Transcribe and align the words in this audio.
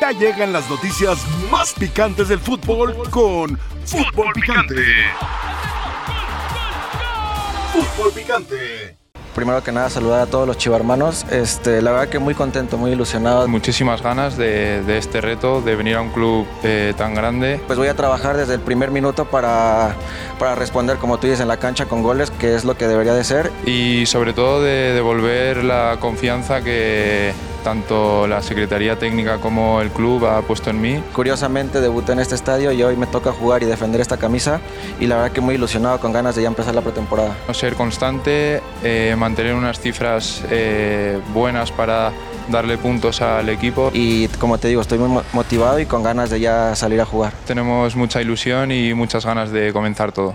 Ya 0.00 0.12
llegan 0.12 0.52
las 0.52 0.68
noticias 0.68 1.18
más 1.50 1.72
picantes 1.72 2.28
del 2.28 2.38
fútbol 2.38 2.94
con 3.10 3.58
Fútbol 3.84 4.32
Picante. 4.34 4.84
Fútbol 7.72 8.12
Picante. 8.12 8.96
Primero 9.34 9.62
que 9.62 9.70
nada, 9.70 9.88
saludar 9.88 10.22
a 10.22 10.26
todos 10.26 10.46
los 10.46 10.58
chivarmanos. 10.58 11.24
Este, 11.30 11.80
la 11.80 11.92
verdad 11.92 12.08
que 12.08 12.18
muy 12.18 12.34
contento, 12.34 12.76
muy 12.76 12.90
ilusionado. 12.90 13.46
Muchísimas 13.46 14.02
ganas 14.02 14.36
de, 14.36 14.82
de 14.82 14.98
este 14.98 15.20
reto, 15.20 15.60
de 15.60 15.76
venir 15.76 15.96
a 15.96 16.02
un 16.02 16.10
club 16.10 16.44
eh, 16.64 16.92
tan 16.96 17.14
grande. 17.14 17.60
Pues 17.66 17.78
voy 17.78 17.88
a 17.88 17.94
trabajar 17.94 18.36
desde 18.36 18.54
el 18.54 18.60
primer 18.60 18.90
minuto 18.90 19.26
para, 19.26 19.94
para 20.40 20.56
responder, 20.56 20.96
como 20.96 21.18
tú 21.18 21.28
dices, 21.28 21.40
en 21.40 21.48
la 21.48 21.58
cancha 21.58 21.86
con 21.86 22.02
goles, 22.02 22.32
que 22.32 22.56
es 22.56 22.64
lo 22.64 22.76
que 22.76 22.88
debería 22.88 23.14
de 23.14 23.22
ser. 23.22 23.52
Y 23.64 24.06
sobre 24.06 24.32
todo 24.32 24.60
de 24.60 24.92
devolver 24.92 25.62
la 25.62 25.98
confianza 26.00 26.62
que 26.62 27.32
tanto 27.64 28.26
la 28.26 28.42
Secretaría 28.42 28.98
Técnica 28.98 29.38
como 29.38 29.80
el 29.80 29.90
club 29.90 30.26
ha 30.26 30.42
puesto 30.42 30.70
en 30.70 30.80
mí. 30.80 31.02
Curiosamente 31.12 31.80
debuté 31.80 32.12
en 32.12 32.20
este 32.20 32.34
estadio 32.34 32.72
y 32.72 32.82
hoy 32.82 32.96
me 32.96 33.06
toca 33.06 33.32
jugar 33.32 33.62
y 33.62 33.66
defender 33.66 34.00
esta 34.00 34.16
camisa 34.16 34.60
y 35.00 35.06
la 35.06 35.16
verdad 35.16 35.32
que 35.32 35.40
muy 35.40 35.54
ilusionado 35.54 36.00
con 36.00 36.12
ganas 36.12 36.36
de 36.36 36.42
ya 36.42 36.48
empezar 36.48 36.74
la 36.74 36.82
pretemporada. 36.82 37.36
Ser 37.52 37.74
constante, 37.74 38.62
eh, 38.82 39.14
mantener 39.18 39.54
unas 39.54 39.80
cifras 39.80 40.42
eh, 40.50 41.20
buenas 41.32 41.72
para 41.72 42.12
darle 42.48 42.78
puntos 42.78 43.20
al 43.20 43.48
equipo. 43.48 43.90
Y 43.92 44.28
como 44.28 44.58
te 44.58 44.68
digo, 44.68 44.80
estoy 44.80 44.98
muy 44.98 45.22
motivado 45.32 45.78
y 45.78 45.86
con 45.86 46.02
ganas 46.02 46.30
de 46.30 46.40
ya 46.40 46.74
salir 46.74 47.00
a 47.00 47.04
jugar. 47.04 47.32
Tenemos 47.46 47.96
mucha 47.96 48.20
ilusión 48.20 48.72
y 48.72 48.94
muchas 48.94 49.24
ganas 49.24 49.50
de 49.50 49.72
comenzar 49.72 50.12
todo. 50.12 50.34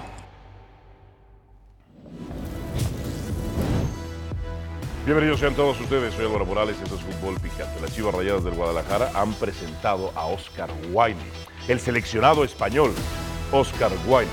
Bienvenidos 5.05 5.41
sean 5.41 5.53
todos 5.53 5.81
ustedes, 5.81 6.13
soy 6.13 6.25
Álvaro 6.25 6.45
Morales, 6.45 6.81
esto 6.81 6.95
es 6.95 7.01
Fútbol 7.01 7.37
Picante. 7.37 7.81
Las 7.81 7.93
Chivas 7.93 8.15
Rayadas 8.15 8.45
del 8.45 8.53
Guadalajara 8.53 9.11
han 9.13 9.33
presentado 9.33 10.13
a 10.15 10.27
Oscar 10.27 10.69
Wiley, 10.93 11.17
el 11.67 11.81
seleccionado 11.81 12.45
español, 12.45 12.89
Oscar 13.51 13.91
Wiley, 14.07 14.31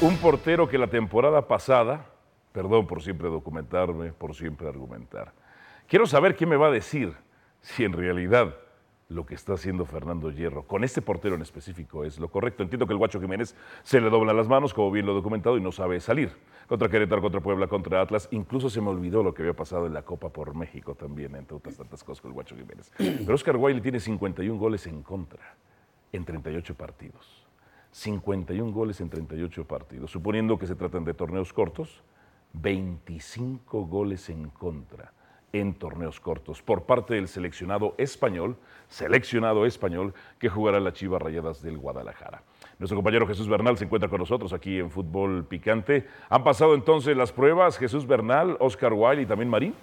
un 0.00 0.16
portero 0.16 0.70
que 0.70 0.78
la 0.78 0.86
temporada 0.86 1.46
pasada, 1.46 2.06
perdón 2.52 2.86
por 2.86 3.02
siempre 3.02 3.28
documentarme, 3.28 4.14
por 4.14 4.34
siempre 4.34 4.66
argumentar, 4.66 5.34
quiero 5.86 6.06
saber 6.06 6.34
qué 6.34 6.46
me 6.46 6.56
va 6.56 6.68
a 6.68 6.70
decir 6.70 7.12
si 7.60 7.84
en 7.84 7.92
realidad 7.92 8.56
lo 9.08 9.24
que 9.24 9.34
está 9.34 9.54
haciendo 9.54 9.84
Fernando 9.84 10.30
Hierro 10.30 10.66
con 10.66 10.82
este 10.82 11.00
portero 11.00 11.36
en 11.36 11.42
específico 11.42 12.04
es 12.04 12.18
lo 12.18 12.28
correcto. 12.28 12.62
Entiendo 12.62 12.86
que 12.86 12.92
el 12.92 12.98
Guacho 12.98 13.20
Jiménez 13.20 13.54
se 13.82 14.00
le 14.00 14.10
dobla 14.10 14.32
las 14.32 14.48
manos, 14.48 14.74
como 14.74 14.90
bien 14.90 15.06
lo 15.06 15.12
he 15.12 15.14
documentado, 15.14 15.56
y 15.56 15.60
no 15.60 15.70
sabe 15.70 16.00
salir. 16.00 16.32
Contra 16.66 16.88
Querétaro, 16.88 17.22
contra 17.22 17.40
Puebla, 17.40 17.68
contra 17.68 18.00
Atlas. 18.00 18.28
Incluso 18.32 18.68
se 18.68 18.80
me 18.80 18.88
olvidó 18.88 19.22
lo 19.22 19.32
que 19.32 19.42
había 19.42 19.54
pasado 19.54 19.86
en 19.86 19.94
la 19.94 20.02
Copa 20.02 20.30
por 20.30 20.54
México 20.54 20.96
también, 20.96 21.36
entre 21.36 21.56
otras 21.56 21.76
tantas 21.76 22.02
cosas 22.02 22.20
con 22.20 22.30
el 22.30 22.34
Guacho 22.34 22.56
Jiménez. 22.56 22.92
Pero 22.98 23.34
Oscar 23.34 23.56
Wiley 23.56 23.80
tiene 23.80 24.00
51 24.00 24.58
goles 24.58 24.86
en 24.88 25.02
contra 25.02 25.54
en 26.12 26.24
38 26.24 26.74
partidos. 26.74 27.46
51 27.92 28.72
goles 28.72 29.00
en 29.00 29.08
38 29.08 29.64
partidos. 29.66 30.10
Suponiendo 30.10 30.58
que 30.58 30.66
se 30.66 30.74
tratan 30.74 31.04
de 31.04 31.14
torneos 31.14 31.52
cortos, 31.52 32.02
25 32.54 33.86
goles 33.86 34.28
en 34.30 34.50
contra 34.50 35.12
en 35.60 35.74
torneos 35.74 36.20
cortos 36.20 36.62
por 36.62 36.84
parte 36.84 37.14
del 37.14 37.28
seleccionado 37.28 37.94
español, 37.98 38.56
seleccionado 38.88 39.66
español 39.66 40.14
que 40.38 40.48
jugará 40.48 40.80
la 40.80 40.92
Chivas 40.92 41.22
Rayadas 41.22 41.62
del 41.62 41.78
Guadalajara. 41.78 42.42
Nuestro 42.78 42.96
compañero 42.96 43.26
Jesús 43.26 43.48
Bernal 43.48 43.78
se 43.78 43.84
encuentra 43.84 44.08
con 44.08 44.20
nosotros 44.20 44.52
aquí 44.52 44.78
en 44.78 44.90
Fútbol 44.90 45.44
Picante. 45.44 46.06
¿Han 46.28 46.44
pasado 46.44 46.74
entonces 46.74 47.16
las 47.16 47.32
pruebas 47.32 47.78
Jesús 47.78 48.06
Bernal, 48.06 48.56
Oscar 48.60 48.92
Wilde 48.92 49.22
y 49.22 49.26
también 49.26 49.48
Marín? 49.48 49.74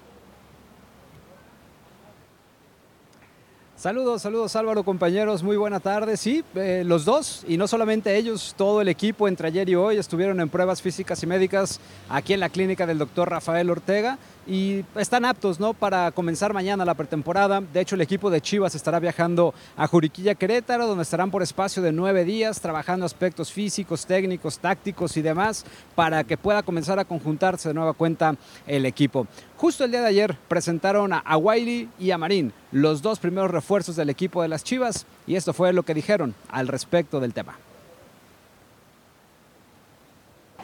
Saludos, 3.84 4.22
saludos 4.22 4.56
Álvaro, 4.56 4.86
compañeros, 4.86 5.44
muy 5.44 5.58
buena 5.58 5.82
tarde. 5.82 6.16
Sí, 6.16 6.42
eh, 6.56 6.84
los 6.86 7.04
dos, 7.04 7.44
y 7.50 7.58
no 7.58 7.68
solamente 7.68 8.16
ellos, 8.16 8.56
todo 8.58 8.80
el 8.80 8.88
equipo 8.88 9.28
entre 9.28 9.48
ayer 9.50 9.68
y 9.68 9.76
hoy 9.76 9.98
estuvieron 9.98 10.40
en 10.40 10.48
pruebas 10.48 10.82
físicas 10.82 11.22
y 11.22 11.28
médicas 11.28 11.82
aquí 12.08 12.32
en 12.32 12.40
la 12.40 12.48
clínica 12.48 12.88
del 12.88 12.98
doctor 12.98 13.30
Rafael 13.30 13.70
Ortega 13.70 14.18
y 14.46 14.84
están 14.96 15.26
aptos 15.26 15.60
¿no? 15.60 15.74
para 15.74 16.12
comenzar 16.12 16.54
mañana 16.54 16.86
la 16.86 16.94
pretemporada. 16.94 17.62
De 17.62 17.82
hecho, 17.82 17.96
el 17.96 18.02
equipo 18.02 18.30
de 18.30 18.42
Chivas 18.42 18.76
estará 18.76 19.00
viajando 19.00 19.54
a 19.78 19.88
Juriquilla, 19.88 20.36
Querétaro, 20.36 20.88
donde 20.88 21.04
estarán 21.04 21.32
por 21.32 21.44
espacio 21.44 21.82
de 21.82 21.92
nueve 21.92 22.26
días 22.26 22.60
trabajando 22.60 23.06
aspectos 23.06 23.52
físicos, 23.52 24.06
técnicos, 24.06 24.60
tácticos 24.60 25.16
y 25.18 25.22
demás 25.22 25.66
para 25.96 26.24
que 26.24 26.38
pueda 26.38 26.64
comenzar 26.64 27.00
a 27.00 27.06
conjuntarse 27.06 27.70
de 27.70 27.76
nueva 27.76 27.94
cuenta 27.94 28.36
el 28.68 28.86
equipo. 28.86 29.28
Justo 29.58 29.86
el 29.86 29.92
día 29.92 30.02
de 30.02 30.08
ayer 30.08 30.38
presentaron 30.48 31.14
a 31.14 31.38
Wiley 31.38 31.88
y 31.98 32.12
a 32.12 32.18
Marín, 32.18 32.52
los 32.72 33.02
dos 33.02 33.20
primeros 33.20 33.52
refuerzos 33.52 33.96
del 33.96 34.10
equipo 34.10 34.42
de 34.42 34.50
las 34.50 34.64
Chivas, 34.64 35.06
y 35.26 35.36
esto 35.36 35.54
fue 35.54 35.72
lo 35.72 35.84
que 35.84 35.94
dijeron 35.94 36.36
al 36.50 36.68
respecto 36.68 37.20
del 37.20 37.34
tema. 37.34 37.58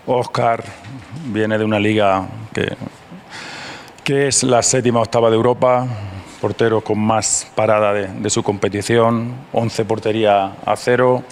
Oscar 0.05 0.63
viene 1.27 1.57
de 1.57 1.63
una 1.63 1.79
liga 1.79 2.27
que 2.53 2.75
que 4.09 4.25
es 4.25 4.41
la 4.41 4.63
séptima 4.63 5.01
octava 5.01 5.29
de 5.29 5.35
Europa, 5.35 5.85
portero 6.41 6.81
con 6.81 6.97
más 6.97 7.45
parada 7.53 7.93
de, 7.93 8.29
su 8.31 8.41
competición, 8.41 9.35
11 9.53 9.85
portería 9.85 10.53
a 10.65 10.75
cero. 10.75 11.23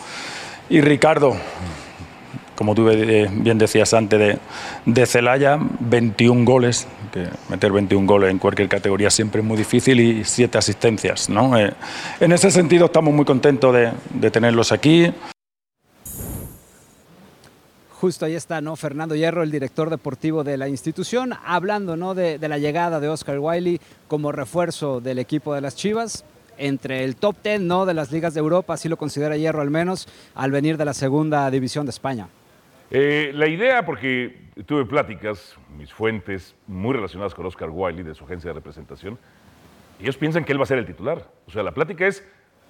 Y 0.69 0.81
Ricardo, 0.81 1.35
como 2.55 2.75
tú 2.75 2.85
bien 2.85 3.57
decías 3.57 3.95
antes, 3.95 4.19
de, 4.19 4.37
de 4.85 5.05
Celaya, 5.07 5.57
21 5.59 6.45
goles, 6.45 6.87
que 7.11 7.25
meter 7.49 7.71
21 7.71 8.05
goles 8.05 8.29
en 8.29 8.37
cualquier 8.37 8.69
categoría 8.69 9.09
siempre 9.09 9.41
es 9.41 9.47
muy 9.47 9.57
difícil 9.57 9.99
y 9.99 10.23
7 10.23 10.55
asistencias. 10.59 11.31
¿no? 11.31 11.57
Eh, 11.57 11.73
en 12.19 12.31
ese 12.31 12.51
sentido 12.51 12.85
estamos 12.85 13.11
muy 13.11 13.25
contentos 13.25 13.73
de, 13.73 13.91
de 14.11 14.29
tenerlos 14.29 14.71
aquí. 14.71 15.11
Justo 18.07 18.25
ahí 18.25 18.35
está, 18.35 18.61
¿no? 18.61 18.77
Fernando 18.77 19.15
Hierro, 19.15 19.43
el 19.43 19.51
director 19.51 19.89
deportivo 19.89 20.45
de 20.45 20.55
la 20.55 20.69
institución, 20.69 21.33
hablando, 21.43 21.97
¿no? 21.97 22.15
De, 22.15 22.39
la 22.39 22.57
llegada 22.57 23.01
de 23.01 23.09
Oscar 23.09 23.37
Wiley 23.37 23.81
como 24.07 24.31
refuerzo 24.31 25.01
del 25.01 25.19
equipo 25.19 25.53
de 25.53 25.59
las 25.59 25.75
Chivas 25.75 26.23
entre 26.57 27.03
el 27.03 27.17
top 27.17 27.35
10 27.43 27.59
¿no? 27.59 27.85
de 27.85 27.93
las 27.93 28.09
ligas 28.13 28.33
de 28.33 28.39
Europa, 28.39 28.75
así 28.75 28.87
lo 28.87 28.95
considera 28.95 29.35
Hierro 29.35 29.59
al 29.59 29.71
menos, 29.71 30.07
al 30.35 30.51
venir 30.51 30.77
de 30.77 30.85
la 30.85 30.93
segunda 30.93 31.51
división 31.51 31.85
de 31.85 31.89
España. 31.89 32.29
Eh, 32.91 33.31
la 33.33 33.49
idea, 33.49 33.85
porque 33.85 34.51
tuve 34.65 34.85
pláticas, 34.85 35.57
mis 35.77 35.91
fuentes 35.91 36.55
muy 36.65 36.93
relacionadas 36.93 37.35
con 37.35 37.45
Oscar 37.45 37.69
Wiley 37.69 38.03
de 38.03 38.15
su 38.15 38.23
agencia 38.23 38.51
de 38.51 38.53
representación, 38.53 39.19
ellos 39.99 40.15
piensan 40.15 40.45
que 40.45 40.53
él 40.53 40.59
va 40.59 40.63
a 40.63 40.67
ser 40.67 40.77
el 40.77 40.85
titular. 40.85 41.29
O 41.45 41.51
sea, 41.51 41.61
la 41.61 41.73
plática 41.73 42.07
es, 42.07 42.23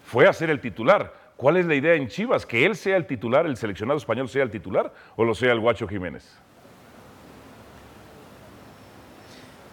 fue 0.03 0.27
a 0.27 0.33
ser 0.33 0.49
el 0.49 0.59
titular. 0.59 1.26
¿Cuál 1.37 1.57
es 1.57 1.67
la 1.67 1.75
idea 1.75 1.93
en 1.93 2.07
Chivas? 2.07 2.47
¿Que 2.47 2.65
él 2.65 2.75
sea 2.75 2.97
el 2.97 3.05
titular, 3.05 3.45
el 3.45 3.55
seleccionado 3.57 3.99
español 3.99 4.27
sea 4.27 4.41
el 4.41 4.49
titular 4.49 4.91
o 5.15 5.23
lo 5.23 5.35
sea 5.35 5.53
el 5.53 5.59
Guacho 5.59 5.87
Jiménez? 5.87 6.39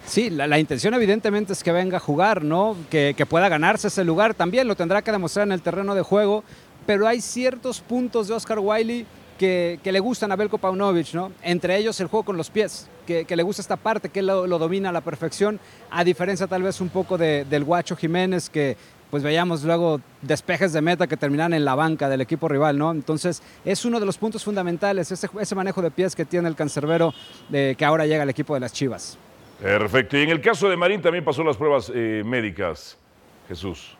Sí, 0.06 0.28
la, 0.28 0.58
intención 0.58 0.92
evidentemente 0.92 1.54
es 1.54 1.64
que 1.64 1.72
venga 1.72 1.96
a 1.96 2.00
jugar, 2.00 2.44
¿no? 2.44 2.76
Que, 2.90 3.16
pueda 3.26 3.48
ganarse 3.48 3.88
ese 3.88 4.04
lugar. 4.04 4.34
También 4.34 4.68
lo 4.68 4.76
tendrá 4.76 5.00
que 5.00 5.10
demostrar 5.10 5.46
en 5.46 5.52
el 5.52 5.62
terreno 5.62 5.94
de 5.94 6.02
juego, 6.02 6.44
pero 6.84 7.08
hay 7.08 7.22
ciertos 7.22 7.80
puntos 7.80 8.28
de 8.28 8.34
Oscar 8.34 8.58
Wiley 8.58 9.06
que, 9.38 9.80
le 9.82 10.00
gustan 10.00 10.30
a 10.32 10.36
Belko 10.36 10.58
Paunovic, 10.58 11.14
¿no? 11.14 11.32
Entre 11.42 11.76
ellos 11.78 11.98
el 12.00 12.08
juego 12.08 12.24
con 12.24 12.36
los 12.36 12.50
pies, 12.50 12.88
que, 13.06 13.24
le 13.28 13.42
gusta 13.42 13.62
esta 13.62 13.76
parte, 13.76 14.10
que 14.10 14.20
él 14.20 14.26
lo, 14.26 14.58
domina 14.58 14.90
a 14.90 14.92
la 14.92 15.00
perfección, 15.00 15.58
a 15.90 16.04
diferencia 16.04 16.46
tal 16.46 16.62
vez 16.62 16.82
un 16.82 16.90
poco 16.90 17.16
del 17.16 17.64
Guacho 17.64 17.96
Jiménez, 17.96 18.50
que 18.50 18.76
pues 19.14 19.22
veíamos 19.22 19.62
luego 19.62 20.00
despejes 20.22 20.72
de 20.72 20.80
meta 20.80 21.06
que 21.06 21.16
terminan 21.16 21.54
en 21.54 21.64
la 21.64 21.76
banca 21.76 22.08
del 22.08 22.20
equipo 22.20 22.48
rival, 22.48 22.76
¿no? 22.76 22.90
Entonces 22.90 23.44
es 23.64 23.84
uno 23.84 24.00
de 24.00 24.06
los 24.06 24.18
puntos 24.18 24.42
fundamentales, 24.42 25.12
ese, 25.12 25.28
ese 25.40 25.54
manejo 25.54 25.80
de 25.82 25.92
pies 25.92 26.16
que 26.16 26.24
tiene 26.24 26.48
el 26.48 26.56
cancerbero 26.56 27.14
de, 27.48 27.76
que 27.78 27.84
ahora 27.84 28.06
llega 28.06 28.24
al 28.24 28.30
equipo 28.30 28.54
de 28.54 28.58
las 28.58 28.72
Chivas. 28.72 29.16
Perfecto. 29.62 30.16
Y 30.18 30.22
en 30.22 30.30
el 30.30 30.40
caso 30.40 30.68
de 30.68 30.76
Marín 30.76 31.00
también 31.00 31.24
pasó 31.24 31.44
las 31.44 31.56
pruebas 31.56 31.92
eh, 31.94 32.24
médicas, 32.26 32.98
Jesús. 33.46 33.96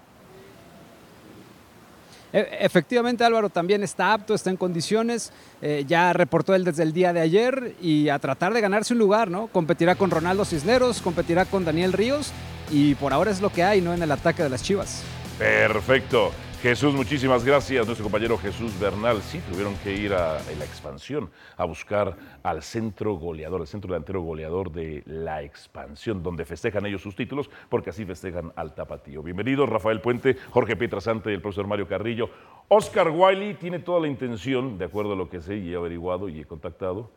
E, 2.33 2.49
efectivamente 2.63 3.23
Álvaro 3.23 3.51
también 3.51 3.85
está 3.85 4.15
apto, 4.15 4.35
está 4.35 4.51
en 4.51 4.57
condiciones, 4.57 5.33
eh, 5.63 5.85
ya 5.87 6.13
reportó 6.13 6.57
él 6.57 6.65
desde 6.65 6.83
el 6.83 6.93
día 6.93 7.13
de 7.13 7.21
ayer 7.21 7.77
y 7.81 8.09
a 8.09 8.19
tratar 8.19 8.53
de 8.53 8.61
ganarse 8.61 8.95
un 8.95 8.99
lugar, 8.99 9.31
¿no? 9.31 9.47
Competirá 9.47 9.95
con 9.95 10.11
Ronaldo 10.11 10.45
Cisneros, 10.45 11.01
competirá 11.01 11.45
con 11.45 11.65
Daniel 11.65 11.93
Ríos 11.93 12.33
y 12.71 12.95
por 12.95 13.13
ahora 13.13 13.31
es 13.31 13.41
lo 13.41 13.51
que 13.51 13.63
hay, 13.63 13.81
¿no? 13.81 13.95
En 13.95 14.03
el 14.03 14.11
ataque 14.11 14.43
de 14.43 14.49
las 14.49 14.63
Chivas. 14.63 15.05
Perfecto. 15.39 16.33
Jesús, 16.65 16.95
muchísimas 16.95 17.45
gracias. 17.45 17.85
Nuestro 17.85 18.05
compañero 18.05 18.39
Jesús 18.39 18.73
Bernal, 18.81 19.21
sí, 19.21 19.39
tuvieron 19.51 19.77
que 19.85 19.93
ir 19.93 20.15
a, 20.15 20.39
la 20.59 20.65
expansión 20.65 21.29
a 21.59 21.67
buscar 21.67 22.17
al 22.43 22.63
centro 22.63 23.17
goleador, 23.17 23.61
el 23.61 23.67
centro 23.67 23.89
delantero 23.93 24.23
goleador 24.23 24.73
de 24.73 25.03
la 25.05 25.43
expansión, 25.43 26.23
donde 26.23 26.47
festejan 26.47 26.87
ellos 26.87 27.03
sus 27.03 27.15
títulos, 27.15 27.51
porque 27.69 27.91
así 27.91 28.07
festejan 28.07 28.51
al 28.57 28.75
tapatío. 28.75 29.23
Bienvenidos, 29.23 29.69
Rafael 29.69 30.01
Puente, 30.01 30.39
Jorge 30.53 30.75
Pietrasante 30.75 31.31
y 31.33 31.35
el 31.35 31.43
profesor 31.43 31.67
Mario 31.67 31.87
Carrillo. 31.87 32.31
Oscar 32.69 33.11
Wiley 33.11 33.57
tiene 33.57 33.81
toda 33.81 34.01
la 34.01 34.09
intención, 34.09 34.79
de 34.79 34.87
acuerdo 34.87 35.13
a 35.13 35.17
lo 35.17 35.29
que 35.29 35.43
sé 35.43 35.57
y 35.57 35.71
he 35.71 35.77
averiguado 35.77 36.31
y 36.31 36.41
he 36.41 36.47
contactado, 36.47 37.11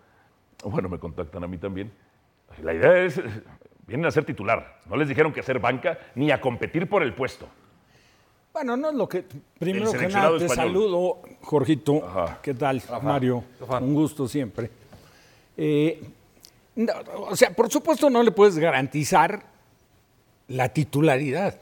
bueno, 0.66 0.90
me 0.90 1.00
contactan 1.00 1.46
a 1.46 1.48
mí 1.48 1.58
también. 1.58 1.90
La 2.62 2.74
idea 2.74 2.98
es, 2.98 3.22
vienen 3.88 4.06
a 4.06 4.12
ser 4.12 4.26
titular. 4.26 4.82
No 4.90 4.98
les 4.98 5.08
dijeron 5.08 5.34
que 5.34 5.40
hacer 5.40 5.60
banca 5.60 5.98
ni 6.16 6.32
a 6.32 6.40
competir 6.42 6.88
por 6.88 7.02
el 7.04 7.14
puesto. 7.14 7.48
Bueno, 8.54 8.76
no 8.76 8.90
es 8.90 8.96
lo 8.96 9.08
que. 9.08 9.24
Primero 9.60 9.92
que 9.92 10.08
nada, 10.08 10.38
te 10.38 10.46
español. 10.46 10.56
saludo, 10.56 11.20
Jorgito. 11.42 12.06
Ajá. 12.06 12.40
¿Qué 12.42 12.54
tal, 12.54 12.82
Mario? 13.04 13.44
Un 13.82 13.94
gusto 13.94 14.28
siempre. 14.28 14.70
Eh, 15.56 16.02
no, 16.76 16.94
o 17.30 17.36
sea, 17.36 17.52
por 17.52 17.72
supuesto, 17.72 18.10
no 18.10 18.24
le 18.24 18.32
puedes 18.32 18.58
garantizar 18.58 19.44
la 20.48 20.70
titularidad. 20.70 21.60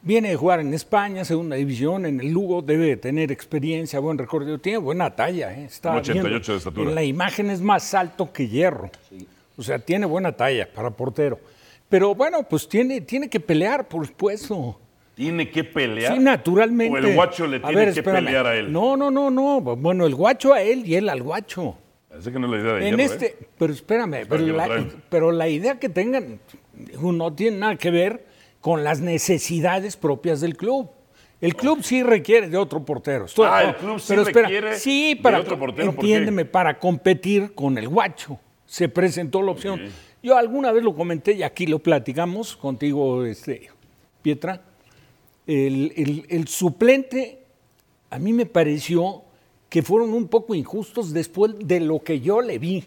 Viene 0.00 0.30
de 0.30 0.36
jugar 0.36 0.60
en 0.60 0.72
España, 0.74 1.24
segunda 1.24 1.56
división, 1.56 2.06
en 2.06 2.20
el 2.20 2.30
Lugo, 2.30 2.62
debe 2.62 2.86
de 2.86 2.96
tener 2.96 3.32
experiencia, 3.32 3.98
buen 3.98 4.16
recorrido, 4.16 4.58
tiene 4.58 4.78
buena 4.78 5.14
talla. 5.16 5.52
¿eh? 5.52 5.64
Está 5.64 5.90
Un 5.90 5.96
88 5.98 6.22
viendo. 6.30 6.52
de 6.52 6.56
estatura. 6.58 6.88
En 6.88 6.94
la 6.94 7.02
imagen 7.02 7.50
es 7.50 7.60
más 7.60 7.94
alto 7.94 8.32
que 8.32 8.46
hierro. 8.46 8.90
O 9.56 9.62
sea, 9.62 9.80
tiene 9.80 10.06
buena 10.06 10.30
talla 10.32 10.68
para 10.72 10.90
portero. 10.90 11.40
Pero 11.88 12.14
bueno, 12.14 12.42
pues 12.42 12.68
tiene, 12.68 13.00
tiene 13.00 13.28
que 13.28 13.40
pelear, 13.40 13.88
por 13.88 14.06
supuesto. 14.06 14.78
¿Tiene 15.14 15.50
que 15.50 15.64
pelear? 15.64 16.14
Sí, 16.14 16.18
naturalmente. 16.20 16.94
¿O 16.94 16.98
el 17.08 17.14
guacho 17.14 17.46
le 17.46 17.56
A 17.56 17.60
tiene 17.62 17.74
ver, 17.76 17.92
que 17.94 18.00
espérame. 18.00 18.24
pelear 18.24 18.46
a 18.46 18.56
él? 18.56 18.70
No, 18.72 18.96
no, 18.96 19.10
no, 19.10 19.30
no. 19.30 19.60
Bueno, 19.60 20.06
el 20.06 20.14
guacho 20.14 20.52
a 20.52 20.60
él 20.62 20.84
y 20.86 20.94
él 20.94 21.08
al 21.08 21.22
guacho. 21.22 21.76
Parece 22.08 22.30
que 22.32 22.38
no 22.38 22.46
es 22.46 22.52
la 22.52 22.58
idea 22.60 22.72
de 22.74 22.88
En 22.88 22.96
Hierro, 22.96 23.12
este, 23.12 23.26
¿eh? 23.26 23.36
pero 23.58 23.72
espérame, 23.72 24.26
pero 24.28 24.46
la, 24.46 24.64
traen. 24.66 24.92
pero 25.08 25.32
la 25.32 25.48
idea 25.48 25.78
que 25.78 25.88
tengan 25.88 26.40
no 27.00 27.32
tiene 27.34 27.58
nada 27.58 27.76
que 27.76 27.90
ver 27.90 28.24
con 28.60 28.84
las 28.84 29.00
necesidades 29.00 29.96
propias 29.96 30.40
del 30.40 30.56
club. 30.56 30.88
El 31.40 31.54
club 31.54 31.82
sí 31.82 32.02
requiere 32.02 32.48
de 32.48 32.56
otro 32.56 32.84
portero. 32.84 33.26
Estoy- 33.26 33.46
Ah, 33.50 33.62
el 33.62 33.76
club 33.76 33.98
sí 34.00 34.06
pero 34.08 34.22
espera, 34.22 34.48
requiere 34.48 34.76
sí, 34.78 35.14
de 35.14 35.20
para, 35.22 35.38
otro 35.40 35.58
portero, 35.58 35.92
¿por 35.92 36.04
qué? 36.04 36.12
entiéndeme, 36.12 36.44
para 36.44 36.78
competir 36.78 37.54
con 37.54 37.76
el 37.78 37.88
guacho. 37.88 38.38
Se 38.66 38.88
presentó 38.88 39.40
la 39.42 39.52
opción. 39.52 39.80
Yo 40.28 40.36
alguna 40.36 40.72
vez 40.72 40.84
lo 40.84 40.94
comenté 40.94 41.32
y 41.32 41.42
aquí 41.42 41.66
lo 41.66 41.78
platicamos 41.78 42.54
contigo, 42.54 43.24
este, 43.24 43.70
Pietra. 44.20 44.60
El, 45.46 45.90
el- 45.96 46.26
el 46.28 46.48
suplente 46.48 47.38
a 48.10 48.18
mí 48.18 48.34
me 48.34 48.44
pareció 48.44 49.22
que 49.70 49.80
fueron 49.82 50.12
un 50.12 50.28
poco 50.28 50.54
injustos 50.54 51.14
después 51.14 51.54
de 51.60 51.80
lo 51.80 52.00
que 52.00 52.20
yo 52.20 52.42
le 52.42 52.58
vi. 52.58 52.84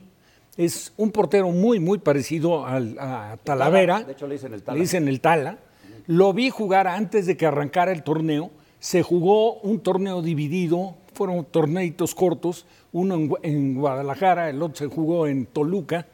Es 0.55 0.93
un 0.97 1.09
portero 1.09 1.49
muy, 1.49 1.79
muy 1.79 1.97
parecido 1.97 2.63
al, 2.63 2.95
a 2.99 3.39
Talavera. 3.43 4.03
De 4.03 4.11
hecho, 4.11 4.27
le 4.27 4.35
dicen 4.35 4.53
el 4.53 4.61
Tala. 4.61 4.75
Le 4.77 4.81
dicen 4.83 5.07
el 5.07 5.19
Tala. 5.19 5.57
Lo 6.05 6.33
vi 6.33 6.51
jugar 6.51 6.85
antes 6.87 7.25
de 7.25 7.37
que 7.37 7.47
arrancara 7.47 7.91
el 7.91 8.03
torneo. 8.03 8.51
Se 8.79 9.01
jugó 9.01 9.55
un 9.61 9.79
torneo 9.79 10.21
dividido, 10.21 10.93
fueron 11.15 11.43
torneitos 11.45 12.13
cortos, 12.13 12.67
uno 12.91 13.17
en 13.41 13.73
Guadalajara, 13.79 14.47
el 14.51 14.61
otro 14.61 14.75
se 14.75 14.85
jugó 14.93 15.25
en 15.25 15.47
Toluca. 15.47 16.05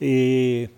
Eh, 0.00 0.70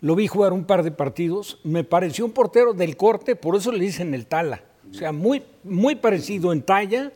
lo 0.00 0.14
vi 0.14 0.26
jugar 0.26 0.52
un 0.52 0.64
par 0.64 0.82
de 0.82 0.90
partidos. 0.90 1.58
Me 1.64 1.84
pareció 1.84 2.24
un 2.26 2.32
portero 2.32 2.74
del 2.74 2.96
corte, 2.96 3.36
por 3.36 3.56
eso 3.56 3.72
le 3.72 3.84
dicen 3.84 4.12
el 4.14 4.26
Tala. 4.26 4.62
O 4.90 4.94
sea, 4.94 5.12
muy, 5.12 5.42
muy 5.64 5.94
parecido 5.96 6.52
en 6.52 6.62
talla, 6.62 7.10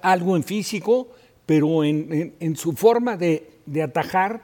algo 0.00 0.36
en 0.36 0.44
físico, 0.44 1.08
pero 1.44 1.82
en, 1.84 2.12
en- 2.12 2.34
en 2.40 2.56
su 2.56 2.72
forma 2.72 3.16
de, 3.16 3.50
de 3.66 3.82
atajar, 3.82 4.42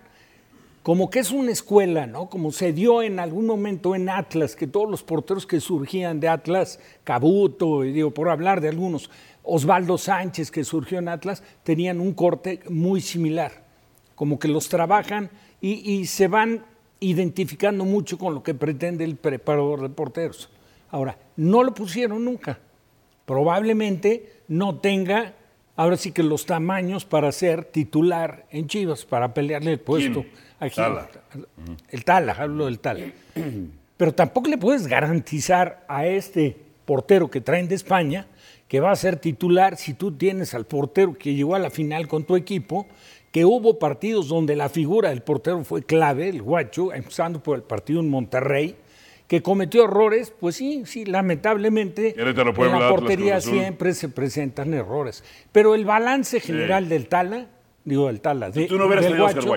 como 0.83 1.09
que 1.11 1.21
es 1.21 1.31
una 1.31 1.53
escuela, 1.53 2.07
¿no? 2.07 2.29
Como 2.29 2.53
se 2.53 2.73
dio 2.73 3.03
en 3.03 3.19
algún 3.21 3.47
momento 3.47 3.95
en 3.95 4.09
Atlas, 4.09 4.57
que 4.57 4.67
todos 4.67 4.91
los 4.91 5.03
porteros 5.03 5.47
que 5.47 5.61
surgían 5.61 6.21
de 6.21 6.29
Atlas, 6.29 6.81
Cabuto, 7.05 7.85
y 7.85 7.93
digo, 7.93 8.11
por 8.11 8.29
hablar 8.29 8.61
de 8.61 8.69
algunos, 8.69 9.11
Osvaldo 9.43 9.97
Sánchez, 9.97 10.51
que 10.51 10.65
surgió 10.65 10.99
en 10.99 11.09
Atlas, 11.09 11.43
tenían 11.63 12.01
un 12.01 12.13
corte 12.13 12.61
muy 12.69 13.01
similar. 13.01 13.65
Como 14.17 14.39
que 14.39 14.49
los 14.49 14.69
trabajan 14.69 15.31
y, 15.61 15.91
y 15.93 16.07
se 16.07 16.29
van 16.29 16.65
identificando 17.01 17.85
mucho 17.85 18.19
con 18.19 18.35
lo 18.35 18.43
que 18.43 18.55
pretende 18.55 19.05
el 19.05 19.17
preparador 19.17 19.81
de 19.83 19.89
porteros. 19.89 20.51
Ahora, 20.91 21.19
no 21.37 21.63
lo 21.63 21.73
pusieron 21.75 22.25
nunca. 22.25 22.59
Probablemente 23.31 24.41
no 24.49 24.79
tenga, 24.81 25.35
ahora 25.77 25.97
sí 25.97 26.11
que 26.13 26.23
los 26.23 26.47
tamaños 26.47 27.05
para 27.05 27.31
ser 27.33 27.65
titular 27.65 28.47
en 28.51 28.67
Chivas, 28.67 29.05
para 29.05 29.33
pelearle 29.33 29.73
el 29.73 29.81
puesto. 29.81 30.25
a 30.59 30.67
Gil- 30.67 30.75
Tala. 30.75 31.09
El 31.91 32.05
Tala, 32.05 32.33
hablo 32.33 32.65
del 32.67 32.81
Tala. 32.81 33.07
Pero 33.97 34.13
tampoco 34.13 34.49
le 34.49 34.59
puedes 34.59 34.87
garantizar 34.89 35.85
a 35.89 36.07
este 36.07 36.57
portero 36.85 37.31
que 37.31 37.41
traen 37.41 37.69
de 37.69 37.77
España 37.77 38.27
que 38.67 38.81
va 38.81 38.91
a 38.93 38.97
ser 38.97 39.17
titular 39.17 39.77
si 39.77 39.95
tú 39.95 40.13
tienes 40.13 40.55
al 40.55 40.65
portero 40.65 41.15
que 41.15 41.35
llegó 41.35 41.55
a 41.55 41.59
la 41.59 41.71
final 41.71 42.09
con 42.09 42.25
tu 42.25 42.35
equipo, 42.37 42.87
que 43.31 43.45
hubo 43.45 43.79
partidos 43.79 44.29
donde 44.29 44.57
la 44.57 44.69
figura 44.69 45.11
del 45.11 45.23
portero 45.23 45.65
fue 45.65 45.83
clave, 45.83 46.29
el 46.29 46.43
guacho, 46.43 46.93
empezando 46.93 47.43
por 47.43 47.57
el 47.57 47.63
partido 47.63 48.01
en 48.01 48.09
Monterrey, 48.09 48.77
que 49.29 49.43
cometió 49.43 49.85
errores, 49.85 50.33
pues 50.39 50.57
sí, 50.57 50.83
sí, 50.87 51.05
lamentablemente 51.05 52.15
Querétaro, 52.15 52.53
en 52.67 52.81
la 52.81 52.89
portería 52.89 53.41
siempre 53.41 53.95
se 53.95 54.09
presentan 54.09 54.75
errores. 54.75 55.23
Pero 55.53 55.77
el 55.77 55.85
balance 55.85 56.41
general 56.41 56.89
del 56.89 57.07
Tala, 57.07 57.47
digo 57.85 58.09
del 58.09 58.21
Tala, 58.21 58.51
de, 58.51 58.67
Tú 58.67 58.77
no 58.77 58.87
hubieras 58.87 59.05
del 59.05 59.17
Guacho, 59.17 59.55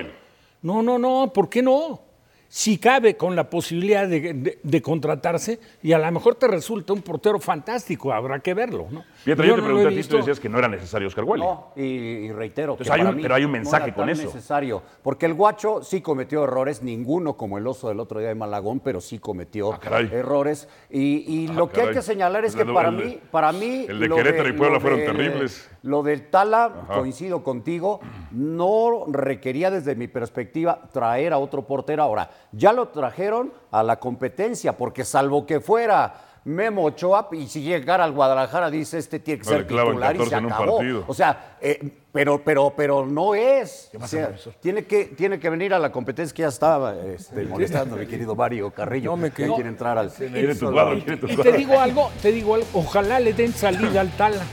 no, 0.61 0.83
no, 0.83 0.99
no, 0.99 1.33
¿por 1.33 1.49
qué 1.49 1.63
no? 1.63 2.12
Si 2.55 2.77
cabe 2.77 3.17
con 3.17 3.35
la 3.35 3.49
posibilidad 3.49 4.07
de, 4.07 4.19
de- 4.31 4.59
de 4.61 4.81
contratarse 4.83 5.59
y 5.81 5.91
a 5.91 5.97
lo 5.97 6.11
mejor 6.11 6.35
te 6.35 6.47
resulta 6.47 6.93
un 6.93 7.01
portero 7.01 7.39
fantástico, 7.39 8.13
habrá 8.13 8.41
que 8.41 8.53
verlo, 8.53 8.85
¿no? 8.91 9.03
Pietra, 9.25 9.43
yo, 9.47 9.55
te 9.55 9.61
no 9.61 9.65
pregunté 9.65 9.87
a 9.87 10.01
ti, 10.03 10.07
tú 10.07 10.17
decías 10.17 10.39
que 10.39 10.49
no 10.49 10.59
era 10.59 10.67
necesario 10.67 11.07
Oscar 11.07 11.23
Wilde. 11.23 11.43
No, 11.47 11.71
y, 11.75 11.81
y 11.81 12.31
reitero. 12.31 12.73
Entonces 12.73 12.91
que 12.91 12.93
hay 12.93 12.99
para 12.99 13.09
un- 13.09 13.15
mí 13.15 13.21
pero 13.23 13.33
hay 13.33 13.43
un 13.45 13.51
no 13.53 13.57
mensaje 13.57 13.85
era 13.85 13.95
con 13.95 14.05
tan 14.05 14.09
eso. 14.11 14.25
necesario. 14.25 14.83
Porque 15.01 15.25
el 15.25 15.33
Guacho 15.33 15.81
sí 15.81 16.01
cometió 16.01 16.43
errores, 16.43 16.83
ninguno 16.83 17.35
como 17.37 17.57
el 17.57 17.65
oso 17.65 17.87
del 17.89 17.99
otro 17.99 18.19
día 18.19 18.29
de 18.29 18.35
Malagón, 18.35 18.81
pero 18.81 19.01
sí 19.01 19.17
cometió 19.17 19.73
Ah, 19.73 19.79
caray. 19.79 20.09
errores. 20.13 20.67
Y, 20.91 21.25
y 21.27 21.47
Ah, 21.49 21.53
lo 21.53 21.69
que 21.69 21.79
hay 21.79 21.87
caray. 21.87 21.95
que 21.95 22.01
señalar 22.03 22.45
es 22.45 22.53
El 22.53 22.59
que 22.59 22.65
de- 22.67 22.73
para 22.75 22.89
el 22.89 22.97
de- 22.97 23.03
mí, 23.05 23.19
para 23.31 23.51
mí. 23.51 23.85
el 23.89 23.99
de 23.99 24.07
lo 24.07 24.15
Querétaro 24.15 24.49
y 24.49 24.53
Puebla 24.53 24.79
fueron 24.79 24.99
terribles. 24.99 25.71
Lo 25.83 26.01
del 26.01 26.29
Tala, 26.29 26.65
Ajá. 26.65 26.99
coincido 26.99 27.43
contigo, 27.43 27.99
no 28.31 29.05
requería 29.09 29.69
desde 29.69 29.95
mi 29.95 30.07
perspectiva 30.07 30.81
traer 30.91 31.33
a 31.33 31.37
otro 31.37 31.67
portero. 31.67 32.03
Ahora, 32.03 32.29
ya 32.53 32.71
lo 32.71 32.87
trajeron 32.87 33.51
a 33.69 33.83
la 33.83 33.99
competencia, 33.99 34.77
porque 34.77 35.03
salvo 35.03 35.45
que 35.45 35.59
fuera 35.59 36.13
Memo 36.45 36.83
Ochoa, 36.83 37.29
y 37.31 37.47
si 37.47 37.61
llegara 37.61 38.03
al 38.03 38.11
Guadalajara, 38.11 38.69
dice 38.69 38.97
este 38.97 39.19
tiene 39.19 39.41
que 39.41 39.45
No, 39.45 39.51
ser 39.51 39.67
titular 39.67 40.15
y 40.15 40.19
14 40.19 40.29
se 40.29 40.35
acabó. 40.35 40.79
O 41.07 41.13
sea, 41.13 41.57
eh, 41.61 41.91
pero, 42.11 42.43
pero, 42.43 42.73
pero 42.75 43.05
no 43.05 43.35
es. 43.35 43.91
O 43.99 44.07
sea, 44.07 44.35
tiene, 44.61 44.85
que, 44.85 45.05
tiene 45.05 45.39
que 45.39 45.49
venir 45.49 45.73
a 45.73 45.79
la 45.79 45.91
competencia 45.91 46.33
que 46.33 46.41
ya 46.43 46.49
estaba 46.49 46.95
este, 46.97 47.43
molestando, 47.43 47.95
mi 47.95 48.05
querido 48.07 48.35
Mario 48.35 48.71
Carrillo. 48.71 49.11
No 49.11 49.17
me 49.17 49.31
que 49.31 49.47
quiere 49.47 49.69
entrar 49.69 49.97
al. 49.97 50.11
Y 50.17 50.55
cuadro. 50.59 50.97
te 51.43 51.51
digo 51.53 51.79
algo, 51.79 52.09
te 52.21 52.31
digo 52.31 52.55
algo, 52.55 52.67
ojalá 52.73 53.19
le 53.19 53.33
den 53.33 53.51
salida 53.51 54.01
al 54.01 54.11
Tala. 54.11 54.43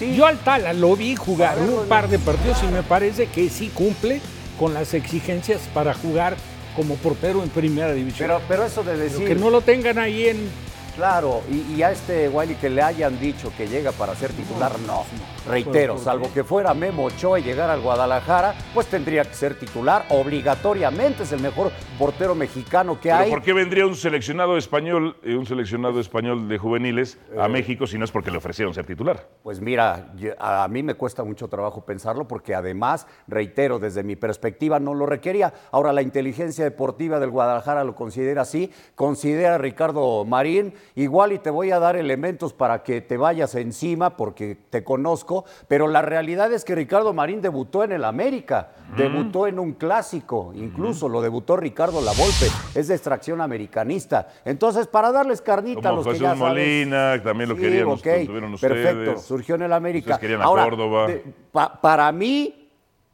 Yo 0.00 0.26
al 0.26 0.38
Tala 0.38 0.72
lo 0.72 0.96
vi 0.96 1.16
jugar 1.16 1.58
un 1.58 1.86
par 1.88 2.08
de 2.08 2.18
partidos 2.18 2.58
y 2.62 2.66
me 2.72 2.82
parece 2.82 3.26
que 3.26 3.48
sí 3.48 3.68
cumple 3.68 4.20
con 4.58 4.74
las 4.74 4.94
exigencias 4.94 5.60
para 5.74 5.94
jugar 5.94 6.36
como 6.76 6.94
portero 6.96 7.42
en 7.42 7.48
primera 7.48 7.92
división. 7.92 8.28
Pero, 8.28 8.40
pero 8.48 8.64
eso 8.64 8.82
de 8.82 8.92
Pero 8.92 9.04
decir. 9.04 9.26
que 9.28 9.34
no 9.34 9.50
lo 9.50 9.60
tengan 9.60 9.98
ahí 9.98 10.28
en 10.28 10.48
Claro, 10.96 11.42
y, 11.50 11.76
y 11.76 11.82
a 11.82 11.92
este 11.92 12.28
Wiley 12.28 12.56
que 12.56 12.68
le 12.68 12.82
hayan 12.82 13.18
dicho 13.18 13.52
que 13.56 13.68
llega 13.68 13.92
para 13.92 14.14
ser 14.14 14.32
titular, 14.32 14.72
no. 14.86 15.04
Reitero, 15.48 15.96
salvo 15.98 16.30
que 16.32 16.44
fuera 16.44 16.74
Memo 16.74 17.04
Ochoa 17.04 17.40
y 17.40 17.42
llegara 17.42 17.72
al 17.72 17.80
Guadalajara, 17.80 18.54
pues 18.74 18.86
tendría 18.88 19.24
que 19.24 19.34
ser 19.34 19.58
titular 19.58 20.04
obligatoriamente. 20.10 21.22
Es 21.22 21.32
el 21.32 21.40
mejor 21.40 21.72
portero 21.98 22.34
mexicano 22.34 22.96
que 23.00 23.08
Pero 23.08 23.16
hay. 23.16 23.30
¿por 23.30 23.42
qué 23.42 23.52
vendría 23.52 23.86
un 23.86 23.94
seleccionado 23.96 24.56
español, 24.56 25.16
eh, 25.22 25.34
un 25.36 25.46
seleccionado 25.46 25.98
español 26.00 26.48
de 26.48 26.58
juveniles 26.58 27.18
a 27.38 27.48
México 27.48 27.86
si 27.86 27.98
no 27.98 28.04
es 28.04 28.10
porque 28.10 28.30
le 28.30 28.38
ofrecieron 28.38 28.74
ser 28.74 28.84
titular? 28.86 29.28
Pues 29.42 29.60
mira, 29.60 30.12
yo- 30.16 30.32
a 30.38 30.68
mí 30.68 30.82
me 30.82 30.94
cuesta 30.94 31.24
mucho 31.24 31.48
trabajo 31.48 31.84
pensarlo 31.84 32.28
porque 32.28 32.54
además, 32.54 33.06
reitero, 33.26 33.78
desde 33.78 34.02
mi 34.02 34.16
perspectiva 34.16 34.78
no 34.78 34.94
lo 34.94 35.06
requería. 35.06 35.52
Ahora 35.72 35.92
la 35.92 36.02
inteligencia 36.02 36.64
deportiva 36.64 37.18
del 37.18 37.30
Guadalajara 37.30 37.82
lo 37.84 37.94
considera 37.94 38.42
así, 38.42 38.70
considera 38.94 39.54
a 39.54 39.58
Ricardo 39.58 40.24
Marín, 40.24 40.74
igual 40.96 41.32
y 41.32 41.38
te 41.38 41.50
voy 41.50 41.70
a 41.70 41.78
dar 41.78 41.96
elementos 41.96 42.52
para 42.52 42.82
que 42.82 43.00
te 43.00 43.16
vayas 43.16 43.54
encima 43.54 44.16
porque 44.16 44.54
te 44.68 44.84
conozco, 44.84 45.29
pero 45.68 45.88
la 45.88 46.02
realidad 46.02 46.52
es 46.52 46.64
que 46.64 46.74
Ricardo 46.74 47.12
Marín 47.12 47.40
debutó 47.40 47.84
en 47.84 47.92
el 47.92 48.04
América, 48.04 48.70
debutó 48.96 49.46
en 49.46 49.58
un 49.58 49.72
clásico, 49.72 50.52
incluso 50.54 51.08
lo 51.08 51.20
debutó 51.22 51.56
Ricardo 51.56 52.00
Lavolpe, 52.00 52.46
es 52.74 52.88
de 52.88 52.94
extracción 52.94 53.40
americanista. 53.40 54.28
Entonces, 54.44 54.86
para 54.86 55.12
darles 55.12 55.40
carnita 55.42 55.90
a 55.90 55.92
los 55.92 56.06
que 56.06 56.14
ya 56.18 56.34
sabes- 56.36 56.38
Molina, 56.38 57.22
también 57.22 57.48
lo 57.50 57.56
Sí, 57.56 57.62
querían, 57.62 57.86
tuvieron 58.26 58.56
Perfecto, 58.58 59.00
ustedes. 59.10 59.22
surgió 59.22 59.54
en 59.54 59.62
el 59.62 59.72
América. 59.72 60.14
Ustedes 60.14 60.20
querían 60.20 60.42
a 60.42 60.44
Ahora, 60.44 60.64
Córdoba. 60.64 61.06
de- 61.06 61.24
pa- 61.52 61.80
para 61.80 62.10
mí. 62.12 62.56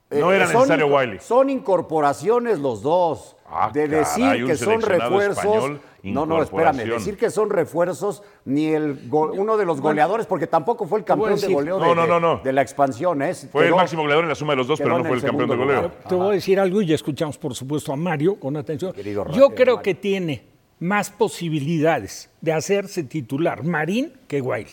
eh, 0.09 0.21
No 0.21 0.33
era 0.33 0.47
son 0.47 0.55
necesario 0.69 0.87
Wiley. 0.87 1.19
Son 1.19 1.51
incorporaciones 1.51 2.59
los 2.61 2.81
dos. 2.83 3.37
Ah, 3.49 3.71
de 3.73 3.87
decir 3.89 4.25
caray, 4.25 4.45
que 4.47 4.57
son 4.57 4.81
refuerzos. 4.81 5.45
español, 5.45 5.81
No, 6.13 6.27
no, 6.27 6.43
espérame. 6.43 6.85
Decir 6.85 7.17
que 7.17 7.31
son 7.31 7.51
refuerzos, 7.51 8.23
ni 8.45 8.67
el 8.67 9.09
go- 9.09 9.33
uno 9.33 9.57
de 9.57 9.65
los 9.65 9.81
goleadores, 9.81 10.27
porque 10.27 10.47
tampoco 10.47 10.87
fue 10.87 10.99
el 11.01 11.05
campeón 11.05 11.39
de 11.41 11.53
goleo 11.53 11.79
No, 11.79 11.89
de, 11.89 11.95
no, 11.95 12.07
no, 12.07 12.21
no. 12.21 12.41
de 12.43 12.53
la 12.53 12.63
expansión. 12.63 13.23
¿eh? 13.23 13.35
Fue 13.35 13.67
el 13.67 13.75
máximo 13.75 14.03
goleador 14.03 14.25
en 14.25 14.29
la 14.29 14.35
suma 14.35 14.53
de 14.53 14.59
los 14.59 14.67
dos, 14.67 14.79
pero 14.79 14.97
no 14.99 15.05
fue 15.05 15.13
el 15.17 15.19
el 15.19 15.25
campeón 15.25 15.51
de 15.51 15.57
goleo. 15.57 15.77
lugar. 15.83 15.99
Te 16.09 16.15
voy 16.15 16.29
a 16.29 16.33
decir 16.33 16.61
algo 16.61 16.83
y 16.83 16.87
ya 16.87 16.95
escuchamos, 16.95 17.39
por 17.39 17.55
supuesto, 17.55 17.93
a 17.93 17.97
Mario 17.97 18.37
con 18.39 18.57
atención. 18.57 18.93
Querido 18.93 19.27
Yo 19.33 19.51
creo 19.51 19.77
Mario. 19.77 19.83
que 19.83 19.95
tiene 19.95 20.45
más 20.79 21.11
posibilidades 21.11 22.31
de 22.41 22.53
hacerse 22.53 23.03
titular 23.03 23.65
Marín 23.65 24.13
que 24.29 24.41
Guayle. 24.41 24.71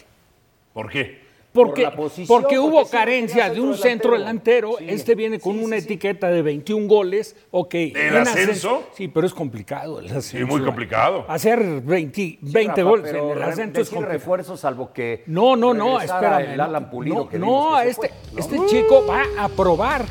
¿Por 0.74 0.90
qué? 0.90 1.23
Porque, 1.54 1.84
Por 1.84 1.92
la 1.92 1.96
posición, 1.96 2.28
porque 2.28 2.58
hubo 2.58 2.80
porque 2.80 2.98
carencia 2.98 3.48
de 3.50 3.62
un 3.62 3.78
centro 3.78 4.14
delantero. 4.14 4.70
delantero. 4.70 4.76
Sí. 4.80 4.86
Este 5.00 5.14
viene 5.14 5.40
con 5.40 5.54
Sí, 5.60 5.64
una 5.64 5.76
sí, 5.76 5.82
sí. 5.84 5.86
etiqueta 5.88 6.30
de 6.30 6.42
21 6.42 6.88
goles. 6.88 7.36
Ok. 7.52 7.76
¿El 7.76 7.96
en 7.96 8.16
ascenso? 8.18 8.84
Sí, 8.98 9.08
pero 9.08 9.28
es 9.28 9.34
complicado 9.36 10.00
el 10.00 10.08
ascenso. 10.12 10.48
muy 10.48 10.64
complicado. 10.64 11.26
Hacer 11.28 11.82
20, 11.82 12.40
20 12.42 12.70
Rafa, 12.72 12.82
goles 12.84 13.14
en 13.14 13.30
el 13.30 13.42
ascenso 13.44 13.82
es 13.82 13.90
complicado. 13.90 14.14
refuerzo 14.14 14.58
salvo 14.58 14.92
que 14.92 15.24
No, 15.28 15.56
no, 15.56 15.76
no, 15.76 16.02
espérame. 16.02 16.52
el 16.54 16.58
no, 16.58 16.64
Alan 16.64 16.90
Pulido 16.90 17.16
no, 17.16 17.30
que 17.30 17.38
no, 17.38 17.78
que 17.84 17.90
este, 17.90 18.08
fue, 18.10 18.18
¿no? 18.34 18.40
este 18.40 18.60
chico 18.68 19.06
va 19.08 19.24
a 19.38 19.48
probar, 19.48 20.06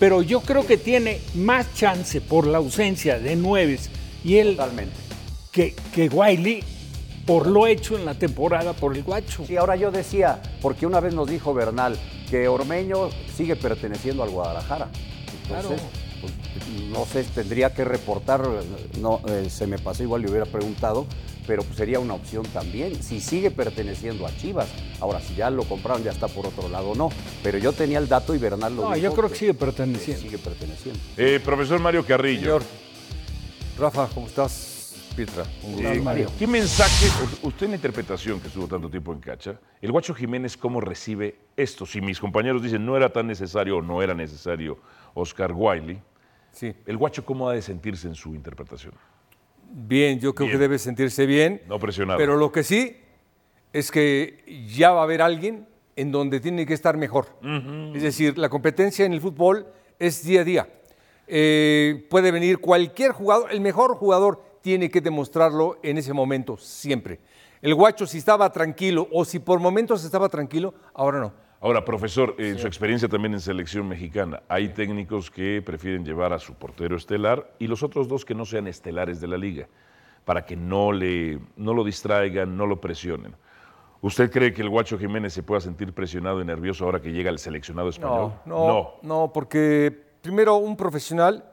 pero 0.00 0.22
yo 0.22 0.40
creo 0.40 0.66
que 0.66 0.76
tiene 0.76 1.20
más 1.36 1.72
chance 1.74 2.20
por 2.20 2.48
la 2.48 2.58
ausencia 2.58 3.20
de 3.20 3.36
nueves 3.36 3.90
y 4.24 4.38
él 4.38 4.56
Totalmente. 4.56 4.96
que, 5.52 5.74
que 5.94 6.08
Wiley 6.08 6.64
por 7.30 7.46
lo 7.46 7.68
hecho 7.68 7.96
en 7.96 8.04
la 8.04 8.14
temporada 8.14 8.72
por 8.72 8.96
el 8.96 9.04
guacho. 9.04 9.44
Sí, 9.46 9.56
ahora 9.56 9.76
yo 9.76 9.92
decía, 9.92 10.42
porque 10.60 10.84
una 10.84 10.98
vez 10.98 11.14
nos 11.14 11.30
dijo 11.30 11.54
Bernal 11.54 11.96
que 12.28 12.48
Ormeño 12.48 13.08
sigue 13.36 13.54
perteneciendo 13.54 14.24
al 14.24 14.30
Guadalajara. 14.30 14.88
Entonces, 15.44 15.80
pues, 16.20 16.32
no 16.90 17.06
sé, 17.06 17.22
tendría 17.22 17.72
que 17.72 17.84
reportar, 17.84 18.42
no, 19.00 19.20
eh, 19.28 19.48
se 19.48 19.68
me 19.68 19.78
pasó, 19.78 20.02
igual 20.02 20.22
le 20.22 20.28
hubiera 20.28 20.44
preguntado, 20.44 21.06
pero 21.46 21.62
pues 21.62 21.76
sería 21.76 22.00
una 22.00 22.14
opción 22.14 22.44
también, 22.46 23.00
si 23.00 23.20
sigue 23.20 23.52
perteneciendo 23.52 24.26
a 24.26 24.36
Chivas. 24.36 24.66
Ahora, 24.98 25.20
si 25.20 25.36
ya 25.36 25.50
lo 25.50 25.62
compraron, 25.62 26.02
ya 26.02 26.10
está 26.10 26.26
por 26.26 26.48
otro 26.48 26.68
lado, 26.68 26.96
no. 26.96 27.10
Pero 27.44 27.58
yo 27.58 27.72
tenía 27.72 27.98
el 28.00 28.08
dato 28.08 28.34
y 28.34 28.38
Bernal 28.38 28.74
lo 28.74 28.82
No, 28.88 28.94
dijo. 28.96 29.06
yo 29.06 29.14
creo 29.14 29.28
que 29.30 29.36
sigue 29.36 29.54
perteneciendo. 29.54 30.20
Sigue 30.22 30.38
perteneciendo. 30.38 30.98
Eh, 31.16 31.40
profesor 31.44 31.78
Mario 31.78 32.04
Carrillo. 32.04 32.40
Señor. 32.40 32.62
Rafa, 33.78 34.08
¿cómo 34.12 34.26
estás? 34.26 34.79
Pietra. 35.20 35.44
Un 35.64 35.72
gusto. 35.74 35.88
Eh, 35.90 36.00
Mario. 36.00 36.30
¿Qué 36.38 36.46
mensaje, 36.46 37.06
usted 37.42 37.66
en 37.66 37.72
la 37.72 37.76
interpretación 37.76 38.40
que 38.40 38.46
estuvo 38.48 38.66
tanto 38.66 38.88
tiempo 38.88 39.12
en 39.12 39.20
Cacha, 39.20 39.60
el 39.82 39.92
Guacho 39.92 40.14
Jiménez 40.14 40.56
cómo 40.56 40.80
recibe 40.80 41.36
esto? 41.58 41.84
Si 41.84 42.00
mis 42.00 42.18
compañeros 42.18 42.62
dicen 42.62 42.86
no 42.86 42.96
era 42.96 43.12
tan 43.12 43.26
necesario 43.26 43.76
o 43.76 43.82
no 43.82 44.00
era 44.00 44.14
necesario 44.14 44.78
Oscar 45.12 45.52
Wiley, 45.54 46.00
Sí. 46.52 46.74
el 46.86 46.96
Guacho 46.96 47.22
cómo 47.26 47.50
ha 47.50 47.52
de 47.52 47.60
sentirse 47.60 48.08
en 48.08 48.14
su 48.14 48.34
interpretación? 48.34 48.94
Bien, 49.70 50.18
yo 50.20 50.34
creo 50.34 50.46
Bien. 50.46 50.56
que 50.56 50.62
debe 50.62 50.78
sentirse 50.78 51.26
bien. 51.26 51.60
No 51.68 51.78
presionado. 51.78 52.16
Pero 52.18 52.38
lo 52.38 52.50
que 52.50 52.62
sí 52.62 52.96
es 53.74 53.90
que 53.90 54.64
ya 54.74 54.92
va 54.92 55.00
a 55.00 55.04
haber 55.04 55.20
alguien 55.20 55.68
en 55.96 56.12
donde 56.12 56.40
tiene 56.40 56.64
que 56.64 56.72
estar 56.72 56.96
mejor. 56.96 57.26
Es 57.94 58.02
decir, 58.02 58.38
la 58.38 58.48
competencia 58.48 59.04
en 59.04 59.12
el 59.12 59.20
fútbol 59.20 59.66
es 59.98 60.24
día 60.24 60.40
a 60.40 60.44
día. 60.44 60.68
Eh, 61.26 62.06
puede 62.08 62.30
venir 62.32 62.56
cualquier 62.56 63.12
jugador, 63.12 63.52
el 63.52 63.60
mejor 63.60 63.96
jugador 63.96 64.48
tiene 64.60 64.90
que 64.90 65.00
demostrarlo 65.00 65.78
en 65.82 65.98
ese 65.98 66.12
momento, 66.12 66.56
siempre. 66.56 67.20
El 67.62 67.74
guacho, 67.74 68.06
si 68.06 68.18
estaba 68.18 68.50
tranquilo 68.50 69.08
o 69.12 69.24
si 69.24 69.38
por 69.38 69.60
momentos 69.60 70.04
estaba 70.04 70.28
tranquilo, 70.28 70.74
ahora 70.94 71.20
no. 71.20 71.32
Ahora, 71.62 71.84
profesor, 71.84 72.34
en 72.38 72.58
su 72.58 72.66
experiencia 72.66 73.06
también 73.06 73.34
en 73.34 73.40
selección 73.40 73.86
mexicana, 73.86 74.42
hay 74.48 74.70
técnicos 74.70 75.30
que 75.30 75.60
prefieren 75.60 76.04
llevar 76.06 76.32
a 76.32 76.38
su 76.38 76.54
portero 76.54 76.96
estelar 76.96 77.52
y 77.58 77.66
los 77.66 77.82
otros 77.82 78.08
dos 78.08 78.24
que 78.24 78.34
no 78.34 78.46
sean 78.46 78.66
estelares 78.66 79.20
de 79.20 79.28
la 79.28 79.36
liga, 79.36 79.68
para 80.24 80.46
que 80.46 80.56
no, 80.56 80.90
le, 80.90 81.38
no 81.56 81.74
lo 81.74 81.84
distraigan, 81.84 82.56
no 82.56 82.64
lo 82.64 82.80
presionen. 82.80 83.34
¿Usted 84.00 84.30
cree 84.30 84.54
que 84.54 84.62
el 84.62 84.70
Guacho 84.70 84.98
Jiménez 84.98 85.34
se 85.34 85.42
pueda 85.42 85.60
sentir 85.60 85.92
presionado 85.92 86.40
y 86.40 86.46
nervioso 86.46 86.86
ahora 86.86 87.02
que 87.02 87.12
llega 87.12 87.28
el 87.28 87.38
seleccionado 87.38 87.90
español? 87.90 88.32
No, 88.46 88.66
no, 88.66 88.94
no, 89.02 89.30
porque 89.30 89.94
primero 90.22 90.56
un 90.56 90.74
profesional, 90.78 91.44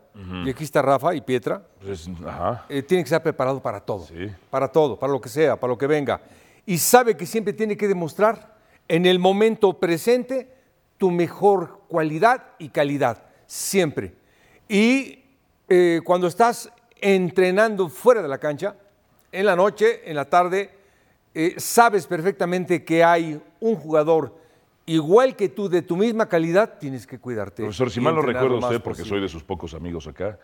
y 0.45 0.49
aquí 0.49 0.63
está 0.63 0.81
Rafa 0.81 1.13
y 1.13 1.21
Pietra, 1.21 1.61
Pues, 1.83 2.09
ajá. 2.25 2.65
eh, 2.69 2.81
tiene 2.81 3.03
que 3.03 3.07
estar 3.07 3.21
preparado 3.21 3.61
para 3.61 3.79
todo. 3.79 4.05
Sí. 4.07 4.31
Para 4.49 4.67
todo, 4.71 4.97
para 4.97 5.13
lo 5.13 5.21
que 5.21 5.29
sea, 5.29 5.59
para 5.59 5.71
lo 5.71 5.77
que 5.77 5.85
venga. 5.87 6.21
Y 6.65 6.79
sabe 6.79 7.15
que 7.15 7.25
siempre 7.25 7.53
tiene 7.53 7.77
que 7.77 7.87
demostrar 7.87 8.55
en 8.87 9.05
el 9.05 9.19
momento 9.19 9.79
presente 9.79 10.51
tu 10.97 11.11
mejor 11.11 11.81
cualidad 11.87 12.43
y 12.57 12.69
calidad. 12.69 13.21
Siempre. 13.45 14.13
Y 14.67 15.19
eh, 15.69 16.01
cuando 16.03 16.27
estás 16.27 16.71
entrenando 16.99 17.87
fuera 17.89 18.21
de 18.21 18.27
la 18.27 18.37
cancha, 18.39 18.75
en 19.31 19.45
la 19.45 19.55
noche, 19.55 20.01
en 20.09 20.15
la 20.15 20.25
tarde, 20.25 20.71
eh, 21.35 21.55
sabes 21.57 22.07
perfectamente 22.07 22.83
que 22.83 23.03
hay 23.03 23.39
un 23.59 23.75
jugador 23.75 24.35
igual 24.87 25.35
que 25.35 25.49
tú, 25.49 25.69
de 25.69 25.83
tu 25.83 25.95
misma 25.95 26.27
calidad, 26.27 26.79
tienes 26.79 27.05
que 27.05 27.19
cuidarte. 27.19 27.61
Profesor, 27.61 27.91
si 27.91 27.99
mal 28.01 28.15
no 28.15 28.21
recuerdo 28.23 28.57
usted, 28.57 28.81
porque 28.81 29.03
soy 29.03 29.21
de 29.21 29.29
sus 29.29 29.43
pocos 29.43 29.73
amigos 29.75 30.07
acá, 30.07 30.39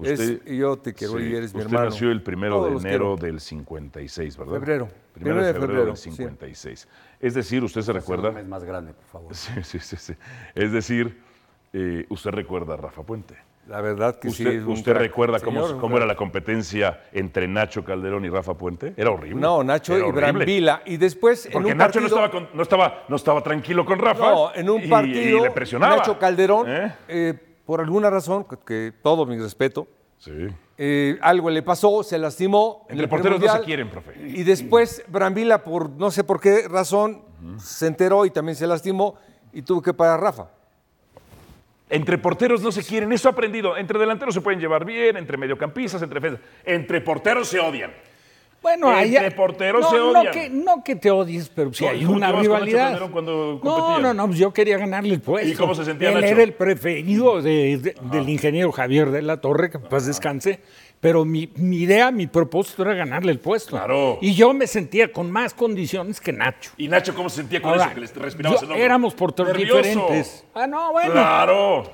Es- 0.00 0.12
usted, 0.20 0.44
yo 0.46 0.76
te 0.78 0.94
quiero 0.94 1.20
y 1.20 1.34
eres 1.34 1.52
mi 1.52 1.60
usted 1.60 1.72
hermano. 1.72 1.90
nació 1.90 2.10
el 2.12 2.22
primero 2.22 2.54
Todos 2.56 2.82
de 2.82 2.88
enero 2.88 3.16
quiero. 3.16 3.32
del 3.32 3.40
56, 3.40 4.36
¿verdad? 4.38 4.52
Febrero. 4.54 4.88
Primero 5.12 5.44
de 5.44 5.52
febrero, 5.52 5.86
del 5.86 5.96
sí. 5.96 6.10
56. 6.12 6.88
Es 7.20 7.34
decir, 7.34 7.62
usted 7.64 7.82
se 7.82 7.92
recuerda... 7.92 8.38
Es 8.40 8.46
más 8.46 8.62
grande, 8.64 8.94
por 8.94 9.04
favor. 9.06 9.34
Sí, 9.34 9.52
sí, 9.64 9.78
sí, 9.80 9.96
sí. 9.96 10.14
Es 10.54 10.70
decir, 10.72 11.20
eh, 11.72 12.06
usted 12.08 12.30
recuerda 12.30 12.74
a 12.74 12.76
Rafa 12.76 13.02
Puente. 13.02 13.36
La 13.68 13.80
verdad 13.82 14.18
que 14.18 14.30
sí. 14.30 14.44
¿Usted, 14.46 14.62
un 14.64 14.72
usted 14.72 14.92
crack. 14.92 15.02
recuerda 15.02 15.40
cómo, 15.40 15.66
Señor, 15.68 15.92
era 15.96 16.06
la 16.06 16.16
competencia 16.16 17.02
entre 17.12 17.46
Nacho 17.46 17.84
Calderón 17.84 18.24
y 18.24 18.30
Rafa 18.30 18.54
Puente? 18.54 18.94
Era 18.96 19.10
horrible. 19.10 19.40
No, 19.40 19.62
Nacho 19.62 19.94
Era 19.94 20.08
y. 20.08 20.10
Brambila. 20.10 20.82
Y 20.86 20.96
después 20.96 21.44
en 21.46 21.52
Porque 21.52 21.72
un 21.72 21.78
Nacho 21.78 22.00
partido, 22.00 22.02
no, 22.02 22.06
estaba 22.08 22.30
con- 22.30 22.48
no, 22.56 22.62
estaba, 22.62 23.04
no 23.08 23.16
estaba 23.16 23.42
tranquilo 23.42 23.84
con 23.84 23.98
Rafa. 23.98 24.30
No, 24.30 24.54
en 24.54 24.70
un 24.70 24.82
y- 24.82 24.88
partido, 24.88 25.38
Y, 25.38 25.42
le 25.42 25.50
presionaba. 25.50 25.96
Nacho 25.96 26.18
Calderón, 26.18 26.64
¿Eh? 26.66 26.94
eh, 27.08 27.34
por 27.66 27.80
alguna 27.80 28.08
razón, 28.08 28.46
que, 28.66 28.92
todo 29.02 29.26
mi 29.26 29.38
respeto, 29.38 29.86
Sí. 30.16 30.32
eh, 30.78 31.18
algo 31.20 31.50
le 31.50 31.62
pasó, 31.62 32.02
se 32.02 32.16
lastimó. 32.18 32.86
en 32.88 32.92
Entre 32.92 33.04
el 33.04 33.10
porteros 33.10 33.38
no 33.40 33.52
se 33.52 33.60
quieren, 33.60 33.90
profe. 33.90 34.14
Y 34.18 34.44
después 34.44 35.04
Brambila, 35.08 35.62
por 35.62 35.90
no 35.90 36.10
sé 36.10 36.24
por 36.24 36.40
qué 36.40 36.66
razón, 36.68 37.22
se 37.58 37.86
enteró 37.86 38.24
y 38.24 38.30
también 38.30 38.56
se 38.56 38.66
lastimó 38.66 39.16
y 39.52 39.60
tuvo 39.60 39.82
que 39.82 39.92
parar 39.92 40.20
Rafa. 40.22 40.48
Entre 41.90 42.18
porteros 42.18 42.62
no 42.62 42.70
se 42.70 42.82
quieren, 42.82 43.12
eso 43.12 43.28
he 43.28 43.32
aprendido. 43.32 43.76
Entre 43.76 43.98
delanteros 43.98 44.34
se 44.34 44.40
pueden 44.40 44.60
llevar 44.60 44.84
bien, 44.84 45.16
entre 45.16 45.36
mediocampistas, 45.38 46.02
entre 46.02 46.20
defensas. 46.20 46.46
Entre 46.64 47.00
porteros 47.00 47.48
se 47.48 47.58
odian. 47.58 47.92
Bueno, 48.60 48.92
Entre 49.00 49.18
ahí 49.20 49.30
porteros 49.30 49.80
no, 49.82 49.90
se 49.90 49.96
no 49.96 50.10
odian. 50.20 50.32
que, 50.34 50.50
no 50.50 50.82
que 50.84 50.96
te 50.96 51.10
odies, 51.12 51.48
pero 51.48 51.72
si 51.72 51.84
No, 51.84 51.90
hay 51.90 52.02
¿cómo 52.04 52.16
una 52.16 52.32
rivalidad. 52.32 53.08
Cuando 53.10 53.60
no, 53.62 54.00
no, 54.00 54.12
no, 54.12 54.26
pues 54.26 54.38
yo 54.38 54.52
quería 54.52 54.76
ganarle 54.76 55.14
el 55.14 55.20
puesto. 55.20 55.48
¿Y 55.48 55.54
cómo 55.54 55.76
se 55.76 55.84
sentía 55.84 56.08
Él 56.08 56.14
Nacho? 56.16 56.26
era 56.26 56.42
el 56.42 56.52
preferido 56.54 57.40
de- 57.40 57.78
de- 57.78 57.94
del 58.10 58.28
ingeniero 58.28 58.72
Javier 58.72 59.10
de 59.12 59.22
la 59.22 59.40
Torre, 59.40 59.70
que 59.70 59.78
pues 59.78 60.06
descanse. 60.06 60.58
Pero 61.00 61.24
mi, 61.24 61.48
mi 61.56 61.78
idea, 61.78 62.10
mi 62.10 62.26
propósito 62.26 62.82
era 62.82 62.92
ganarle 62.94 63.30
el 63.30 63.38
puesto. 63.38 63.70
Claro. 63.76 64.18
Y 64.20 64.34
yo 64.34 64.52
me 64.52 64.66
sentía 64.66 65.12
con 65.12 65.30
más 65.30 65.54
condiciones 65.54 66.20
que 66.20 66.32
Nacho. 66.32 66.72
¿Y 66.76 66.88
Nacho 66.88 67.14
cómo 67.14 67.30
se 67.30 67.36
sentía 67.36 67.62
con 67.62 67.70
Ahora, 67.70 67.84
eso? 67.84 67.94
Que 67.94 68.00
le 68.00 68.06
respirabas 68.24 68.60
yo- 68.62 68.74
el 68.74 68.80
éramos 68.80 69.14
porteros 69.14 69.56
diferentes. 69.56 70.44
Ah, 70.54 70.66
no, 70.66 70.90
bueno. 70.92 71.12
Claro. 71.12 71.90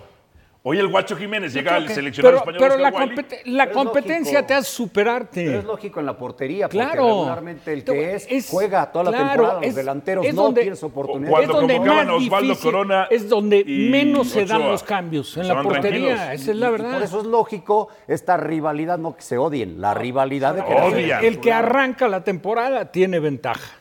Hoy 0.66 0.78
el 0.78 0.88
Guacho 0.88 1.14
Jiménez 1.14 1.52
llega 1.52 1.74
al 1.74 1.86
que- 1.86 1.92
seleccionado 1.94 2.42
pero, 2.42 2.56
español. 2.56 2.58
pero 2.58 2.74
Oscar 2.86 3.06
la, 3.06 3.14
compet- 3.14 3.40
la 3.44 3.64
Pero 3.66 3.76
competencia 3.76 4.32
lógico. 4.32 4.46
te 4.46 4.54
hace 4.54 4.70
superarte. 4.70 5.44
Pero 5.44 5.58
es 5.58 5.64
lógico 5.66 6.00
en 6.00 6.06
la 6.06 6.16
portería, 6.16 6.68
porque 6.68 6.78
Claro. 6.78 7.04
regularmente 7.06 7.72
el 7.74 7.84
que 7.84 8.14
es, 8.14 8.26
Es- 8.30 8.48
juega 8.48 8.90
toda 8.90 9.04
la 9.04 9.10
claro, 9.10 9.28
temporada, 9.28 9.54
los 9.60 9.66
es- 9.68 9.74
delanteros 9.74 10.24
es 10.24 10.34
no 10.34 10.42
donde- 10.44 10.60
tienes 10.62 10.82
oportunidad. 10.82 11.30
Cuando 11.30 11.52
es 11.52 11.58
donde 11.58 11.80
más 11.80 12.08
Osvaldo 12.08 12.48
difícil, 12.48 12.72
Corona 12.72 13.06
es 13.10 13.28
donde 13.28 13.62
menos 13.66 14.28
se 14.30 14.46
dan 14.46 14.62
los 14.62 14.82
cambios 14.82 15.36
en 15.36 15.48
la 15.48 15.62
portería. 15.62 15.90
tranquilos. 16.16 16.40
Esa 16.42 16.50
es 16.52 16.56
la 16.56 16.68
Y 16.68 16.72
verdad. 16.72 16.92
por 16.94 17.02
eso 17.02 17.20
es 17.20 17.26
lógico 17.26 17.88
esta 18.08 18.38
rivalidad, 18.38 18.96
no 18.96 19.14
que 19.16 19.20
se 19.22 19.36
odien, 19.36 19.82
la 19.82 19.92
rivalidad 19.92 20.54
de 20.54 20.64
que 20.64 20.72
Odian. 20.72 21.22
el 21.26 21.40
que 21.40 21.52
arranca 21.52 22.08
la 22.08 22.24
temporada 22.24 22.90
tiene 22.90 23.20
ventaja. 23.20 23.80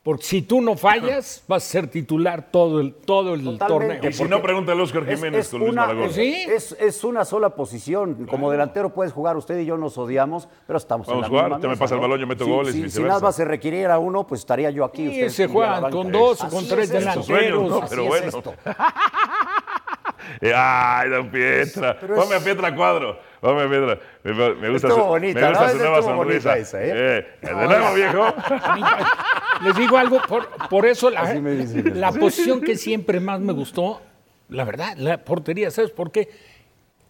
Sí. 0.00 0.02
Porque 0.02 0.24
si 0.24 0.40
tú 0.42 0.62
no 0.62 0.76
fallas, 0.76 1.44
vas 1.48 1.62
a 1.62 1.66
ser 1.68 1.86
titular 1.86 2.50
todo 2.50 2.80
el, 2.80 2.94
todo 2.94 3.34
el 3.34 3.44
Totalmente. 3.44 3.66
torneo. 3.98 4.10
Y 4.10 4.12
si 4.14 4.24
no, 4.24 4.40
pregúntale 4.40 4.80
a 4.80 4.84
Oscar 4.84 5.02
Es, 5.06 5.14
Jiménez 5.14 5.40
es 5.46 5.50
con 5.50 5.60
Luis 5.60 5.72
una, 5.72 5.92
es, 6.06 6.14
Sí. 6.14 6.46
es- 6.48 6.72
es 6.80 7.04
una 7.04 7.26
sola 7.26 7.50
posición. 7.50 8.26
Como 8.26 8.50
delantero 8.50 8.94
puedes 8.94 9.12
jugar, 9.12 9.36
usted 9.36 9.58
y 9.58 9.66
yo 9.66 9.76
nos 9.76 9.98
odiamos, 9.98 10.48
pero 10.66 10.78
estamos 10.78 11.06
Vamos 11.06 11.18
en 11.18 11.20
la 11.20 11.26
a 11.26 11.28
jugar, 11.28 11.44
misma 11.44 11.56
usted 11.56 11.68
me 11.68 11.76
pasa 11.76 11.94
el 11.96 12.00
balón, 12.00 12.18
yo 12.18 12.26
meto 12.26 12.44
Si- 12.46 12.50
goles 12.50 12.74
y 12.74 12.88
si, 12.90 13.02
nada 13.02 13.20
más 13.20 13.36
se 13.36 13.44
requiriera 13.44 13.98
uno, 13.98 14.26
pues 14.26 14.40
estaría 14.40 14.70
yo 14.70 14.86
aquí. 14.86 15.02
Sí, 15.06 15.10
usted 15.24 15.28
se 15.28 15.46
juegan 15.48 15.90
con 15.90 16.10
dos 16.10 16.42
o 16.44 16.48
con 16.48 16.62
es 16.64 16.68
tres 16.70 16.88
sueños, 16.88 17.26
delanteros. 17.26 17.68
¿no? 17.68 17.76
Así 17.82 17.86
Pero 17.90 18.02
es 18.14 18.32
bueno. 18.32 18.54
Ay, 20.54 21.10
don 21.10 21.30
Pietra. 21.30 21.98
Ponme 21.98 22.36
a 22.36 22.40
Pietra 22.40 22.74
cuadro. 22.74 23.18
A 23.42 23.68
Pietra. 23.68 23.98
Me, 24.22 24.32
me 24.54 24.70
gusta 24.70 24.88
Estuvo 24.88 25.04
su, 25.04 25.08
bonita, 25.08 25.40
me 25.40 25.48
gusta 25.48 25.62
¿no? 25.64 25.68
su 25.70 25.76
Esa 25.76 25.84
nueva 25.84 25.98
estuvo 25.98 26.16
bonita 26.16 26.40
sonrisa. 26.40 26.58
esa, 26.58 26.84
¿eh? 26.84 27.18
Eh, 27.18 27.26
de 27.46 27.52
nuevo, 27.54 27.94
viejo. 27.94 28.34
Les 29.64 29.76
digo 29.76 29.96
algo, 29.96 30.20
por, 30.28 30.46
por 30.68 30.86
eso 30.86 31.10
la, 31.10 31.32
dicen. 31.32 32.00
la 32.00 32.12
posición 32.12 32.60
que 32.60 32.76
siempre 32.76 33.20
más 33.20 33.40
me 33.40 33.52
gustó, 33.52 34.00
la 34.48 34.64
verdad, 34.64 34.96
la 34.96 35.18
portería, 35.24 35.70
¿sabes 35.70 35.90
por 35.90 36.10
qué? 36.10 36.28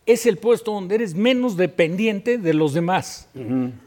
Es 0.06 0.26
el 0.26 0.38
puesto 0.38 0.72
donde 0.72 0.96
eres 0.96 1.14
menos 1.14 1.56
dependiente 1.56 2.38
de 2.38 2.54
los 2.54 2.75
demás. 2.75 3.28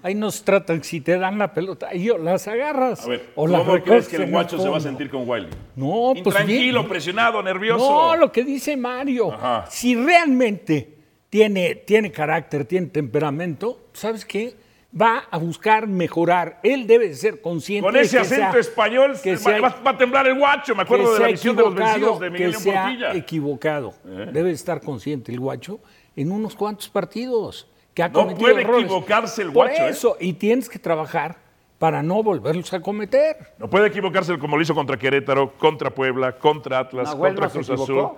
Ahí 0.04 0.16
nos 0.16 0.44
tratan, 0.44 0.84
si 0.84 1.02
te 1.02 1.18
dan 1.18 1.38
la 1.40 1.54
pelota, 1.54 1.88
ahí 1.90 2.10
las 2.20 2.48
agarras 2.48 3.06
A 3.06 3.10
ver, 3.10 3.30
o 3.36 3.48
¿cómo 3.48 3.82
crees 3.84 4.08
que 4.08 4.18
el 4.18 4.30
guacho 4.30 4.58
se 4.60 4.70
va 4.70 4.78
a 4.78 4.82
sentir 4.82 5.10
con 5.10 5.28
Wiley? 5.28 5.50
No, 5.76 6.14
pues 6.24 6.36
Tranquilo, 6.36 6.88
presionado, 6.88 7.42
nervioso. 7.42 7.90
No, 7.90 8.16
lo 8.16 8.32
que 8.32 8.44
dice 8.44 8.78
Mario. 8.78 9.34
Ajá. 9.34 9.66
Si 9.70 9.96
realmente 9.96 11.03
tiene, 11.38 11.74
tiene 11.74 12.12
carácter, 12.12 12.64
tiene 12.66 12.86
temperamento, 12.88 13.80
¿sabes 13.94 14.24
qué? 14.24 14.54
va 14.96 15.24
a 15.32 15.40
buscar 15.40 15.88
mejorar. 15.88 16.60
Él 16.62 16.86
debe 16.86 17.08
de 17.08 17.16
ser 17.16 17.42
consciente 17.42 17.88
Con 17.88 17.96
ese 17.98 18.18
de 18.18 18.22
que 18.22 18.30
se 18.30 18.36
acento 18.36 18.60
español 18.60 19.14
que 19.24 19.32
va, 19.32 19.38
se 19.40 19.56
ha- 19.56 19.60
va- 19.62 19.82
va 19.84 19.90
a 19.90 19.98
temblar 19.98 20.28
el 20.28 20.38
guacho. 20.38 20.76
Me 20.76 20.84
acuerdo 20.84 21.12
de 21.16 21.20
la 21.22 21.28
visión 21.30 21.56
de 21.56 21.64
los 21.64 21.74
vencidos 21.74 22.20
de 22.20 22.30
Miguel 22.30 22.46
que 22.46 22.52
León 22.52 22.62
se 22.62 22.78
ha 22.78 22.84
Portilla. 22.84 23.14
equivocado. 23.16 23.94
Debe 24.32 24.52
estar 24.52 24.80
consciente 24.82 25.32
el 25.32 25.40
guacho 25.40 25.80
en 26.16 26.32
unos 26.32 26.54
cuantos 26.54 26.90
partidos 26.90 27.68
que 27.96 28.04
ha 28.04 28.10
No 28.10 28.14
cometido 28.14 28.40
puede 28.52 28.62
errores. 28.62 28.84
equivocarse 28.86 29.42
el 29.42 29.48
Por 29.48 29.66
guacho, 29.70 29.82
¿eh? 29.82 29.90
eso, 29.90 30.16
y 30.20 30.34
tienes 30.34 30.70
que 30.70 30.78
trabajar 30.78 31.38
para 31.80 32.04
no 32.04 32.22
volverlos 32.22 32.72
a 32.74 32.80
cometer. 32.80 33.36
No 33.58 33.68
puede 33.72 33.88
equivocarse 33.88 34.38
como 34.38 34.58
lo 34.58 34.62
hizo 34.62 34.76
contra 34.76 34.96
Querétaro, 34.96 35.54
contra 35.58 35.90
Puebla, 35.90 36.38
contra 36.38 36.78
Atlas, 36.78 37.08
¿Nahuel 37.16 37.34
contra 37.34 37.48
no 37.48 37.52
Cruz 37.52 37.70
Azul. 37.72 38.10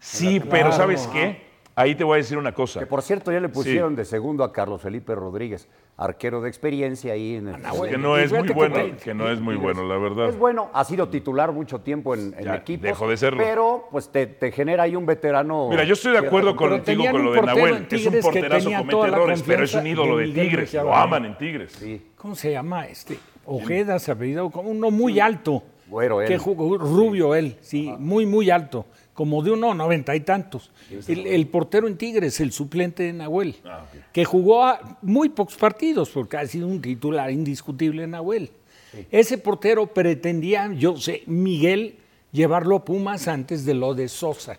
Sí, 0.00 0.40
Claro, 0.40 0.50
pero 0.50 0.72
¿sabes 0.72 1.06
qué? 1.12 1.43
Ahí 1.76 1.96
te 1.96 2.04
voy 2.04 2.14
a 2.14 2.16
decir 2.18 2.38
una 2.38 2.52
cosa. 2.52 2.78
Que 2.78 2.86
por 2.86 3.02
cierto 3.02 3.32
ya 3.32 3.40
le 3.40 3.48
Sí. 3.48 3.54
pusieron 3.54 3.96
de 3.96 4.04
segundo 4.04 4.44
a 4.44 4.52
Carlos 4.52 4.80
Felipe 4.80 5.12
Rodríguez, 5.14 5.68
arquero 5.96 6.40
de 6.40 6.48
experiencia 6.48 7.14
ahí 7.14 7.34
en 7.34 7.48
el. 7.48 7.56
Que 7.90 7.98
no 7.98 8.16
es 8.16 8.32
muy 8.32 8.48
bueno, 8.50 8.76
que 9.02 9.12
no 9.12 9.28
es 9.28 9.40
muy 9.40 9.56
bueno, 9.56 9.82
la 9.84 9.96
verdad. 9.98 10.28
Es 10.28 10.38
bueno, 10.38 10.70
ha 10.72 10.84
sido 10.84 11.08
titular 11.08 11.50
mucho 11.50 11.80
tiempo 11.80 12.14
en, 12.14 12.32
en 12.38 12.44
Ya, 12.44 12.54
equipos. 12.54 12.84
dejó 12.84 13.08
de 13.08 13.16
serlo. 13.16 13.42
Pero 13.42 13.88
pues 13.90 14.08
te, 14.08 14.26
te 14.28 14.52
genera 14.52 14.84
ahí 14.84 14.94
un 14.94 15.04
veterano. 15.04 15.68
Mira, 15.68 15.82
yo 15.82 15.94
estoy 15.94 16.12
de 16.12 16.18
acuerdo 16.18 16.54
Pero 16.56 16.70
contigo 16.70 16.84
tenían 16.84 17.12
con 17.12 17.20
un 17.22 17.26
lo 17.26 17.32
de 17.32 17.38
portero 17.40 17.56
Nahuel. 17.66 17.86
Es 17.90 18.06
un 18.06 18.20
porterazo, 18.20 18.58
tenía 18.64 18.78
comete 18.78 19.08
errores, 19.08 19.44
pero 19.44 19.64
es 19.64 19.74
un 19.74 19.86
ídolo 19.88 20.16
de 20.18 20.26
Tigres. 20.28 20.74
Lo 20.74 20.94
aman 20.94 21.24
en 21.24 21.38
Tigres. 21.38 21.84
¿Cómo 22.16 22.36
se 22.36 22.52
llama 22.52 22.86
este? 22.86 23.18
Ojeda 23.46 23.98
se 23.98 24.12
apellidó 24.12 24.48
como 24.50 24.70
uno 24.70 24.90
muy 24.92 25.18
alto. 25.18 25.62
Güero 25.88 26.22
él. 26.22 26.28
Que 26.28 26.38
jugó 26.38 26.78
rubio 26.78 27.34
él, 27.34 27.56
sí, 27.60 27.92
muy, 27.98 28.24
muy 28.26 28.48
alto. 28.50 28.86
Como 29.14 29.42
de 29.42 29.52
uno 29.52 29.74
noventa 29.74 30.14
y 30.16 30.20
tantos. 30.20 30.70
El, 31.08 31.26
el 31.26 31.46
portero 31.46 31.86
en 31.86 31.96
Tigres, 31.96 32.40
el 32.40 32.52
suplente 32.52 33.04
de 33.04 33.12
Nahuel. 33.12 33.54
Ah, 33.64 33.84
Que 34.12 34.24
jugó 34.24 34.64
a 34.64 34.98
muy 35.02 35.28
pocos 35.28 35.54
partidos, 35.56 36.10
porque 36.10 36.36
ha 36.36 36.46
sido 36.46 36.66
un 36.66 36.82
titular 36.82 37.30
indiscutible 37.30 38.06
Nahuel. 38.06 38.50
Ese 39.10 39.38
portero 39.38 39.86
pretendía, 39.86 40.70
yo 40.72 40.96
sé, 40.96 41.22
Miguel, 41.26 41.96
llevarlo 42.32 42.76
a 42.76 42.84
Pumas 42.84 43.26
antes 43.28 43.64
de 43.64 43.74
lo 43.74 43.94
de 43.94 44.08
Sosa. 44.08 44.58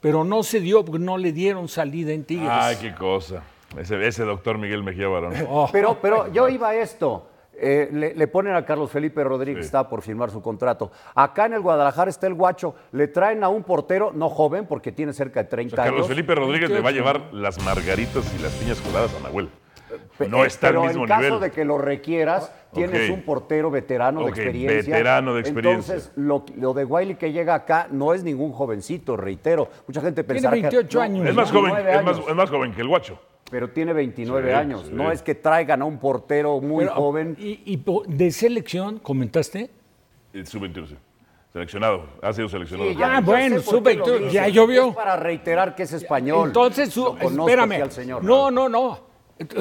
Pero 0.00 0.22
no 0.24 0.42
se 0.42 0.60
dio 0.60 0.84
porque 0.84 1.02
no 1.04 1.18
le 1.18 1.32
dieron 1.32 1.68
salida 1.68 2.12
en 2.12 2.24
Tigres. 2.24 2.48
Ay, 2.50 2.76
qué 2.80 2.94
cosa. 2.94 3.42
Ese, 3.78 4.06
ese 4.06 4.22
doctor 4.24 4.56
Miguel 4.56 4.82
Mejía 4.82 5.08
Barón. 5.08 5.34
Oh. 5.48 5.68
Pero, 5.72 5.98
pero 6.00 6.32
yo 6.32 6.48
iba 6.48 6.68
a 6.70 6.76
esto. 6.76 7.27
Eh, 7.60 7.88
le, 7.92 8.14
le 8.14 8.28
ponen 8.28 8.54
a 8.54 8.64
Carlos 8.64 8.90
Felipe 8.90 9.22
Rodríguez, 9.24 9.64
Sí. 9.64 9.66
está 9.66 9.88
por 9.88 10.02
firmar 10.02 10.30
su 10.30 10.40
contrato. 10.42 10.90
Acá 11.14 11.46
en 11.46 11.54
el 11.54 11.60
Guadalajara 11.60 12.08
está 12.10 12.26
el 12.26 12.34
guacho. 12.34 12.74
Le 12.92 13.08
traen 13.08 13.42
a 13.44 13.48
un 13.48 13.62
portero, 13.64 14.12
no 14.14 14.28
joven, 14.28 14.66
porque 14.66 14.92
tiene 14.92 15.12
cerca 15.12 15.42
de 15.42 15.48
30 15.48 15.76
Carlos 15.76 15.94
años. 15.94 16.06
Felipe 16.08 16.34
Rodríguez 16.34 16.70
le 16.70 16.80
va 16.80 16.90
a 16.90 16.92
llevar 16.92 17.32
las 17.32 17.62
margaritas 17.64 18.32
y 18.38 18.42
las 18.42 18.52
piñas 18.52 18.80
coladas 18.80 19.14
a 19.14 19.20
Nahuel. 19.24 19.48
No 20.26 20.42
eh, 20.42 20.46
está 20.48 20.68
al 20.68 20.72
pero 20.74 20.84
mismo 20.86 21.02
en 21.04 21.08
caso 21.08 21.22
nivel. 21.22 21.40
de 21.40 21.50
que 21.50 21.64
lo 21.64 21.78
requieras, 21.78 22.52
tienes 22.74 23.10
un 23.10 23.22
portero 23.22 23.70
veterano 23.70 24.22
de 24.24 24.30
experiencia. 24.30 24.94
veterano 24.94 25.34
de 25.34 25.40
experiencia. 25.40 25.94
Entonces, 25.94 26.12
lo, 26.16 26.44
lo 26.56 26.74
de 26.74 26.84
Wiley 26.84 27.14
que 27.16 27.30
llega 27.32 27.54
acá 27.54 27.86
no 27.90 28.12
es 28.14 28.24
ningún 28.24 28.52
jovencito, 28.52 29.16
reitero. 29.16 29.68
Mucha 29.86 30.00
gente 30.00 30.24
pensará 30.24 30.56
que- 30.56 30.62
28 30.62 30.98
no, 30.98 31.04
años. 31.04 31.26
Es 31.28 31.34
más 31.34 31.50
joven, 31.52 31.72
29 31.74 31.98
es 31.98 32.04
más, 32.04 32.16
años, 32.16 32.28
es 32.30 32.34
más 32.34 32.50
joven 32.50 32.72
que 32.74 32.80
el 32.80 32.88
guacho. 32.88 33.18
pero 33.50 33.70
tiene 33.70 33.92
29 33.92 34.50
Sí, 34.50 34.54
años. 34.56 34.82
sí. 34.86 34.90
No 34.92 35.10
es 35.12 35.22
que 35.22 35.34
traigan 35.34 35.82
a 35.82 35.84
un 35.84 35.98
portero 35.98 36.60
muy 36.60 36.84
Pero, 36.84 36.96
joven. 36.96 37.36
Y, 37.38 37.62
y 37.64 37.82
de 38.08 38.30
selección, 38.30 38.98
comentaste. 38.98 39.70
El 40.32 40.46
Sub-21, 40.46 40.86
sí. 40.88 40.96
Seleccionado. 41.52 42.04
Ha 42.20 42.32
sido 42.34 42.48
seleccionado. 42.50 42.90
Sí, 42.90 42.96
ya- 42.96 43.16
Ah, 43.16 43.20
yo 43.20 43.26
bueno, 43.26 43.58
sé 43.58 43.64
por 43.64 43.74
sube, 43.78 43.92
qué 43.92 43.96
lo 43.98 44.04
tú- 44.04 44.12
dices. 44.18 44.32
ya 44.34 44.48
llovió. 44.48 44.88
Es 44.90 44.94
para 44.94 45.16
reiterar 45.16 45.74
que 45.74 45.84
es 45.84 45.92
español. 45.94 46.48
Entonces, 46.48 46.90
su, 46.90 47.16
espérame. 47.18 47.82
al 47.82 47.90
señor. 47.90 48.22
No, 48.22 48.50
no, 48.50 48.68
no. 48.68 49.07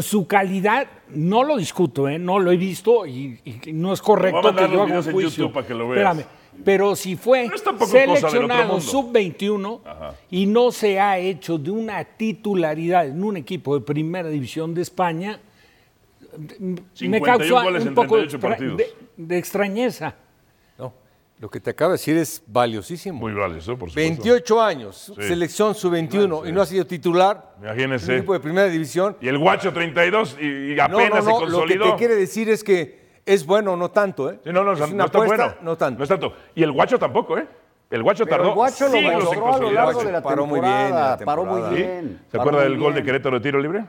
Su 0.02 0.26
calidad, 0.26 0.88
no 1.10 1.44
lo 1.44 1.56
discuto, 1.58 2.10
¿eh? 2.10 2.18
no 2.18 2.40
lo 2.40 2.52
he 2.52 2.58
visto 2.58 3.06
y, 3.06 3.40
y 3.46 3.74
no 3.74 3.94
es 3.94 4.02
correcto 4.02 4.56
que 4.56 4.68
yo 4.70 4.82
haga 4.84 5.00
un 5.00 5.12
juicio. 5.12 5.52
Para 5.54 5.68
que 5.68 5.74
lo 5.76 5.88
veas. 5.90 6.18
Espérame. 6.18 6.38
Pero 6.66 6.96
si 6.96 7.16
fue 7.16 7.48
No 7.48 7.86
seleccionado 7.86 8.68
mundo. 8.70 8.82
sub-21 8.82 9.82
Ajá. 9.86 10.14
y 10.32 10.48
no 10.48 10.72
se 10.72 11.00
ha 11.00 11.20
hecho 11.20 11.60
de 11.60 11.70
una 11.70 12.04
titularidad 12.04 13.06
en 13.08 13.24
un 13.24 13.38
equipo 13.38 13.78
de 13.78 13.86
primera 13.86 14.28
división 14.30 14.74
de 14.74 14.82
España, 14.82 15.40
me 16.60 16.78
51 16.96 17.24
causa 17.24 17.90
un 17.90 17.94
poco 17.96 18.16
38 18.18 18.24
extra- 18.24 18.50
partidos. 18.50 18.78
de, 18.78 18.88
de 19.18 19.38
extrañeza. 19.38 20.16
No, 21.40 21.42
lo 21.46 21.50
que 21.50 21.60
te 21.60 21.70
acabo 21.72 21.92
de 21.92 21.94
decir 21.96 22.18
es 22.18 22.42
valiosísimo. 22.48 23.20
Muy 23.20 23.34
valioso, 23.34 23.78
por 23.78 23.90
supuesto. 23.90 24.00
28 24.24 24.62
años, 24.62 25.12
Sí. 25.16 25.22
selección 25.28 25.76
sub-21 25.76 26.48
y 26.48 26.52
no 26.52 26.62
ha 26.62 26.66
sido 26.66 26.86
titular 26.86 27.54
en 27.60 27.66
Imagínese. 27.66 28.18
equipo 28.18 28.34
de 28.34 28.40
primera 28.40 28.68
división. 28.68 29.16
Y 29.22 29.28
el 29.28 29.38
guacho 29.38 29.72
32 29.72 30.38
y, 30.40 30.74
y 30.74 30.76
No, 30.76 30.84
apenas 30.84 31.10
no, 31.10 31.16
no, 31.16 31.22
se 31.22 31.30
lo 31.32 31.38
que 31.38 31.52
consolidó. 31.52 31.92
te 31.92 31.96
quiere 31.98 32.16
decir 32.16 32.50
es 32.50 32.64
que 32.64 33.08
es 33.26 33.46
bueno, 33.46 33.76
no 33.78 33.92
tanto, 33.92 34.32
¿eh? 34.32 34.40
Sí, 34.44 34.52
no, 34.52 34.64
no, 34.64 34.72
es 34.74 34.80
no, 34.80 34.88
una 34.88 35.06
está 35.06 35.18
apuesta, 35.20 35.46
bueno. 35.48 35.60
no 35.62 35.78
tanto. 35.78 35.98
No 36.00 36.04
es 36.04 36.10
tanto. 36.10 36.34
Y 36.56 36.64
el 36.64 36.72
guacho 36.72 36.98
tampoco, 36.98 37.38
¿eh? 37.38 37.48
El 37.90 38.04
guacho 38.04 38.26
Pero 38.26 38.36
tardó 38.38 38.50
el 38.50 38.56
guacho 38.56 38.90
lo 38.90 38.96
en 38.96 39.14
mostró 39.14 39.54
a 39.54 39.60
lo 39.60 39.72
largo 39.72 40.04
de 40.04 40.12
la 40.12 40.22
Paró 40.22 40.46
muy 40.46 40.60
bien 40.60 40.72
en 40.74 40.82
temporada. 40.88 41.18
la 41.20 41.26
Paró 41.26 41.46
muy 41.46 41.62
temporada. 41.62 41.78
¿Sí? 41.78 41.84
bien. 41.84 42.20
¿Se 42.32 42.38
paró 42.38 42.42
acuerda 42.50 42.64
del 42.70 42.78
gol 42.80 42.94
de. 42.96 43.04
Querétaro 43.04 43.36
de 43.40 43.44
tiro 43.44 43.60
libre? 43.62 43.86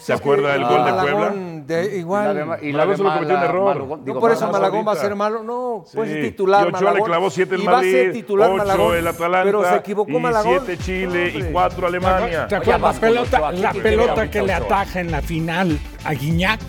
¿Se 0.00 0.12
acuerda 0.12 0.52
del 0.52 0.64
gol 0.64 0.84
de 0.84 0.92
Puebla? 0.92 1.12
Malagón, 1.14 1.66
de- 1.66 1.84
Y 1.84 1.88
la 1.90 1.96
igual. 1.96 2.34
de 2.60 2.68
y 2.68 2.72
la 2.72 2.86
de 2.86 2.96
solo 2.96 3.12
cometió 3.14 3.36
un 3.36 3.42
error. 3.42 3.76
Malagón- 3.76 3.98
no 4.00 4.04
digo, 4.04 4.20
por 4.20 4.30
eso 4.32 4.40
Malagón 4.46 4.60
Malagón 4.60 4.80
va 4.80 4.82
a 4.82 4.88
ahorita. 4.94 5.02
ser 5.08 5.14
malo, 5.16 5.42
no, 5.42 5.84
puede 5.94 6.08
Sí. 6.08 6.14
ser 6.14 6.22
titular 6.30 6.64
Y 6.64 6.68
Ochoa 6.68 6.80
Malagón. 6.80 6.98
le 7.00 7.04
clavó 7.04 7.30
7 7.30 7.54
el 7.54 7.62
y 7.62 7.66
va 7.66 7.78
a 7.78 7.80
ser 7.82 8.06
Madrid, 8.06 8.12
titular 8.20 8.50
8 8.50 8.56
Malagón. 8.58 8.96
el 8.96 9.06
Atalanta, 9.06 9.44
pero 9.44 9.64
se 9.64 9.76
equivocó 9.76 10.10
y 10.10 10.18
Malagón. 10.20 10.60
7 10.66 10.78
Chile 10.84 11.30
y 11.32 11.36
Hombre. 11.36 11.52
4 11.52 11.86
Alemania. 11.86 12.46
¿Te 12.48 12.56
acuerdas 12.56 12.94
la 12.94 13.00
pelota, 13.00 13.36
Ochoa, 13.38 13.52
la 13.52 13.70
¿quién 13.70 13.82
pelota 13.82 14.30
que 14.30 14.42
le 14.42 14.52
ataja 14.52 15.00
en 15.00 15.10
la 15.10 15.22
final 15.22 15.78
a 16.04 16.12
Guiñac? 16.12 16.60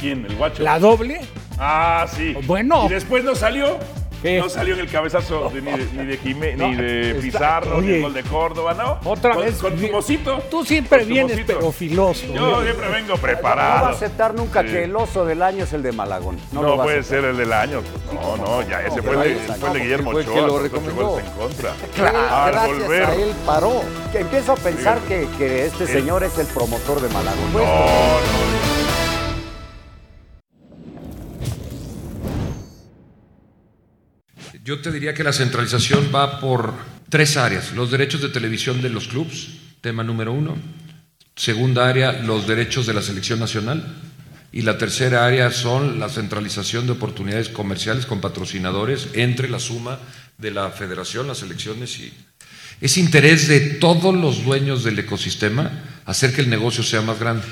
¿Quién? 0.00 0.26
¿El 0.26 0.36
guacho? 0.36 0.62
La 0.62 0.78
doble. 0.78 1.20
Ah, 1.58 2.06
sí. 2.08 2.34
Bueno. 2.46 2.86
Y 2.86 2.88
después 2.88 3.24
no 3.24 3.34
salió. 3.34 3.78
¿Qué? 4.24 4.38
No 4.38 4.48
salió 4.48 4.72
en 4.74 4.80
el 4.80 4.88
cabezazo 4.90 5.50
de- 5.50 5.60
ni 5.60 5.70
de, 5.70 5.86
ni 5.92 6.06
de, 6.06 6.18
Jimé- 6.18 6.56
No, 6.56 6.68
ni 6.68 6.76
de 6.76 7.10
está- 7.10 7.20
Pizarro, 7.22 7.80
ni 7.82 7.86
oye. 7.88 7.96
el 7.96 8.02
gol 8.02 8.14
de 8.14 8.22
Córdoba, 8.22 8.72
¿no? 8.74 8.98
Otra 9.08 9.34
Con- 9.34 9.44
vez. 9.44 9.56
Con 9.58 9.78
su 9.78 9.88
mocito. 9.88 10.38
Tú 10.50 10.64
siempre 10.64 11.04
vienes, 11.04 11.32
mocito. 11.36 11.58
pero 11.58 11.70
filoso. 11.72 12.24
Yo 12.32 12.62
siempre 12.62 12.88
vengo 12.88 13.08
No 13.08 13.14
va 13.14 13.18
a 13.18 13.22
preparado. 13.22 13.86
aceptar 13.88 14.32
nunca 14.34 14.62
Sí. 14.62 14.68
que 14.68 14.84
el 14.84 14.96
oso 14.96 15.26
del 15.26 15.42
año 15.42 15.64
es 15.64 15.72
el 15.74 15.82
de 15.82 15.92
Malagón. 15.92 16.38
No, 16.52 16.62
No, 16.62 16.68
lo 16.68 16.76
va 16.78 16.84
a 16.84 16.86
puede 16.86 17.02
ser 17.02 17.22
el 17.26 17.36
del 17.36 17.52
año. 17.52 17.82
No, 18.14 18.36
no, 18.38 18.62
ya 18.62 18.80
ese 18.80 19.02
fue, 19.02 19.12
el 19.32 19.38
fue 19.40 19.68
el 19.68 19.74
de 19.74 19.80
Guillermo 19.80 20.10
fue 20.12 20.20
el 20.22 20.26
que 20.26 20.32
Ochoa. 20.32 20.46
lo 20.46 20.58
recomendó. 20.58 21.18
en 21.18 21.26
contra. 21.32 21.70
Claro, 21.94 22.18
Al 22.18 22.52
gracias 22.52 22.78
volver. 22.78 23.04
a 23.04 23.14
él 23.14 23.32
paró. 23.44 23.82
Que 24.10 24.20
empiezo 24.20 24.52
a 24.52 24.56
pensar 24.56 24.98
que, 25.00 25.28
que 25.36 25.66
este 25.66 25.86
señor 25.86 26.24
es 26.24 26.38
el 26.38 26.46
promotor 26.46 27.02
de 27.02 27.08
Malagón. 27.10 27.50
Pues, 27.52 27.64
No, 27.66 27.74
no. 27.74 28.73
Yo 34.64 34.80
te 34.80 34.90
diría 34.90 35.12
que 35.12 35.22
la 35.22 35.34
centralización 35.34 36.10
va 36.12 36.40
por 36.40 36.72
tres 37.10 37.36
áreas. 37.36 37.72
Los 37.72 37.90
derechos 37.90 38.22
de 38.22 38.30
televisión 38.30 38.80
de 38.80 38.88
los 38.88 39.08
clubes, 39.08 39.48
tema 39.82 40.02
número 40.02 40.32
uno. 40.32 40.56
Segunda 41.36 41.86
área, 41.86 42.12
los 42.12 42.46
derechos 42.46 42.86
de 42.86 42.94
la 42.94 43.02
selección 43.02 43.38
nacional. 43.40 43.84
Y 44.52 44.62
la 44.62 44.78
tercera 44.78 45.26
área 45.26 45.50
son 45.50 46.00
la 46.00 46.08
centralización 46.08 46.86
de 46.86 46.92
oportunidades 46.92 47.50
comerciales 47.50 48.06
con 48.06 48.22
patrocinadores 48.22 49.08
entre 49.12 49.50
la 49.50 49.58
suma 49.58 49.98
de 50.38 50.50
la 50.50 50.70
federación, 50.70 51.26
las 51.26 51.38
selecciones 51.38 51.98
y... 51.98 52.10
Es 52.80 52.96
interés 52.96 53.48
de 53.48 53.60
todos 53.60 54.14
los 54.14 54.44
dueños 54.44 54.82
del 54.82 54.98
ecosistema 54.98 55.70
hacer 56.06 56.34
que 56.34 56.40
el 56.40 56.48
negocio 56.48 56.82
sea 56.82 57.02
más 57.02 57.20
grande. 57.20 57.44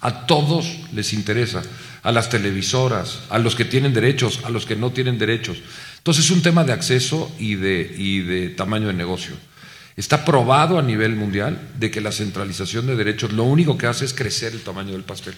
A 0.00 0.26
todos 0.26 0.66
les 0.92 1.12
interesa, 1.12 1.62
a 2.02 2.12
las 2.12 2.28
televisoras, 2.28 3.20
a 3.30 3.38
los 3.38 3.56
que 3.56 3.64
tienen 3.64 3.94
derechos, 3.94 4.40
a 4.44 4.50
los 4.50 4.66
que 4.66 4.76
no 4.76 4.92
tienen 4.92 5.18
derechos. 5.18 5.58
Entonces 5.98 6.26
es 6.26 6.30
un 6.30 6.42
tema 6.42 6.64
de 6.64 6.72
acceso 6.72 7.34
y 7.38 7.56
de, 7.56 7.94
y 7.96 8.20
de 8.20 8.50
tamaño 8.50 8.88
de 8.88 8.92
negocio. 8.92 9.34
Está 9.96 10.24
probado 10.24 10.78
a 10.78 10.82
nivel 10.82 11.16
mundial 11.16 11.58
de 11.78 11.90
que 11.90 12.02
la 12.02 12.12
centralización 12.12 12.86
de 12.86 12.96
derechos 12.96 13.32
lo 13.32 13.44
único 13.44 13.78
que 13.78 13.86
hace 13.86 14.04
es 14.04 14.12
crecer 14.12 14.52
el 14.52 14.60
tamaño 14.60 14.92
del 14.92 15.04
pastel. 15.04 15.34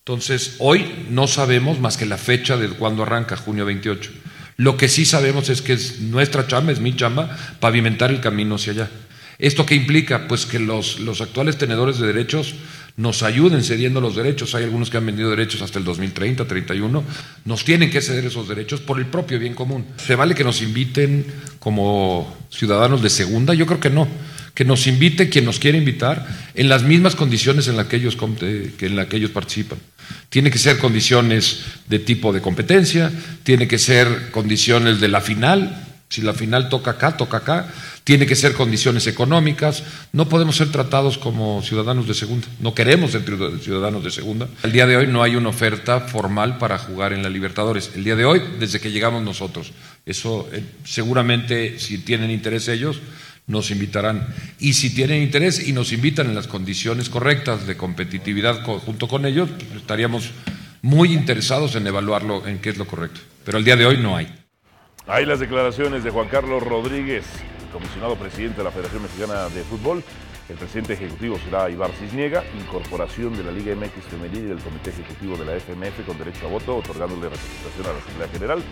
Entonces, 0.00 0.56
hoy 0.58 1.06
no 1.10 1.26
sabemos 1.26 1.78
más 1.80 1.96
que 1.96 2.06
la 2.06 2.16
fecha 2.16 2.56
de 2.56 2.68
cuándo 2.70 3.02
arranca, 3.04 3.36
junio 3.36 3.64
28. 3.64 4.10
Lo 4.56 4.76
que 4.76 4.88
sí 4.88 5.04
sabemos 5.04 5.48
es 5.50 5.62
que 5.62 5.74
es 5.74 6.00
nuestra 6.00 6.46
chamba, 6.48 6.72
es 6.72 6.80
mi 6.80 6.96
chamba, 6.96 7.36
pavimentar 7.60 8.10
el 8.10 8.20
camino 8.20 8.56
hacia 8.56 8.72
allá. 8.72 8.90
¿Esto 9.38 9.64
qué 9.64 9.76
implica? 9.76 10.26
Pues 10.26 10.46
que 10.46 10.58
los, 10.58 10.98
los 10.98 11.20
actuales 11.20 11.58
tenedores 11.58 11.98
de 11.98 12.08
derechos 12.08 12.54
nos 12.98 13.22
ayuden 13.22 13.62
cediendo 13.62 14.00
los 14.00 14.16
derechos. 14.16 14.54
Hay 14.56 14.64
algunos 14.64 14.90
que 14.90 14.96
han 14.96 15.06
vendido 15.06 15.30
derechos 15.30 15.62
hasta 15.62 15.78
el 15.78 15.84
2030, 15.84 16.46
31. 16.46 17.04
Nos 17.44 17.64
tienen 17.64 17.90
que 17.90 18.02
ceder 18.02 18.26
esos 18.26 18.48
derechos 18.48 18.80
por 18.80 18.98
el 18.98 19.06
propio 19.06 19.38
bien 19.38 19.54
común. 19.54 19.86
¿Se 20.04 20.16
vale 20.16 20.34
que 20.34 20.42
nos 20.42 20.60
inviten 20.62 21.24
como 21.60 22.36
ciudadanos 22.50 23.00
de 23.00 23.08
segunda? 23.08 23.54
Yo 23.54 23.66
creo 23.66 23.78
que 23.78 23.88
no. 23.88 24.08
Que 24.52 24.64
nos 24.64 24.88
invite 24.88 25.28
quien 25.28 25.44
nos 25.44 25.60
quiere 25.60 25.78
invitar 25.78 26.26
en 26.56 26.68
las 26.68 26.82
mismas 26.82 27.14
condiciones 27.14 27.68
en 27.68 27.76
las 27.76 27.86
que 27.86 27.96
ellos, 27.96 28.16
eh, 28.40 28.72
en 28.80 28.96
las 28.96 29.06
que 29.06 29.16
ellos 29.16 29.30
participan. 29.30 29.78
Tiene 30.28 30.50
que 30.50 30.58
ser 30.58 30.78
condiciones 30.78 31.60
de 31.86 32.00
tipo 32.00 32.32
de 32.32 32.40
competencia, 32.40 33.12
tiene 33.44 33.68
que 33.68 33.78
ser 33.78 34.32
condiciones 34.32 35.00
de 35.00 35.08
la 35.08 35.20
final, 35.20 35.84
Si 36.10 36.22
la 36.22 36.32
final 36.32 36.70
toca 36.70 36.92
acá, 36.92 37.18
toca 37.18 37.36
acá. 37.36 37.68
Tiene 38.08 38.24
que 38.24 38.36
ser 38.36 38.54
condiciones 38.54 39.06
económicas. 39.06 39.84
No 40.14 40.30
podemos 40.30 40.56
ser 40.56 40.72
tratados 40.72 41.18
como 41.18 41.60
ciudadanos 41.60 42.08
de 42.08 42.14
segunda. 42.14 42.48
No 42.58 42.72
queremos 42.72 43.10
ser 43.10 43.22
ciudadanos 43.60 44.02
de 44.02 44.10
segunda. 44.10 44.48
El 44.62 44.72
día 44.72 44.86
de 44.86 44.96
hoy 44.96 45.06
no 45.08 45.22
hay 45.22 45.36
una 45.36 45.50
oferta 45.50 46.00
formal 46.00 46.56
para 46.56 46.78
jugar 46.78 47.12
en 47.12 47.22
la 47.22 47.28
Libertadores. 47.28 47.90
El 47.94 48.04
día 48.04 48.16
de 48.16 48.24
hoy, 48.24 48.40
desde 48.58 48.80
que 48.80 48.90
llegamos 48.90 49.22
nosotros. 49.22 49.72
Eso 50.06 50.48
eh, 50.54 50.64
seguramente, 50.84 51.78
si 51.78 51.98
tienen 51.98 52.30
interés 52.30 52.68
ellos, 52.68 52.98
nos 53.46 53.70
invitarán. 53.70 54.26
Y 54.58 54.72
si 54.72 54.88
tienen 54.88 55.22
interés 55.22 55.68
y 55.68 55.74
nos 55.74 55.92
invitan 55.92 56.28
en 56.28 56.34
las 56.34 56.46
condiciones 56.46 57.10
correctas 57.10 57.66
de 57.66 57.76
competitividad 57.76 58.64
junto 58.64 59.06
con 59.06 59.26
ellos, 59.26 59.50
pues, 59.50 59.82
estaríamos 59.82 60.30
muy 60.80 61.12
interesados 61.12 61.74
en 61.74 61.86
evaluarlo, 61.86 62.46
en 62.46 62.58
qué 62.60 62.70
es 62.70 62.78
lo 62.78 62.86
correcto. 62.86 63.20
Pero 63.44 63.58
el 63.58 63.64
día 63.64 63.76
de 63.76 63.84
hoy 63.84 63.98
no 63.98 64.16
hay. 64.16 64.34
Hay 65.06 65.24
las 65.24 65.40
declaraciones 65.40 66.04
de 66.04 66.10
Juan 66.10 66.28
Carlos 66.28 66.62
Rodríguez, 66.62 67.24
comisionado 67.72 68.16
presidente 68.16 68.58
de 68.58 68.64
la 68.64 68.70
Federación 68.70 69.02
Mexicana 69.02 69.48
de 69.48 69.62
Fútbol. 69.62 70.02
El 70.48 70.56
presidente 70.56 70.94
ejecutivo 70.94 71.38
será 71.38 71.68
Ibar 71.68 71.90
Cisniega, 71.92 72.42
incorporación 72.58 73.36
de 73.36 73.44
la 73.44 73.52
Liga 73.52 73.74
MX 73.74 74.04
Femenil 74.08 74.44
y 74.44 74.48
del 74.48 74.58
Comité 74.58 74.90
Ejecutivo 74.90 75.36
de 75.36 75.44
la 75.44 75.56
FMF 75.56 76.06
con 76.06 76.16
derecho 76.16 76.46
a 76.46 76.50
voto, 76.50 76.76
otorgándole 76.76 77.28
representación 77.28 77.86
a 77.86 77.92
la 77.92 77.98
Asamblea 77.98 78.28
General. 78.28 78.62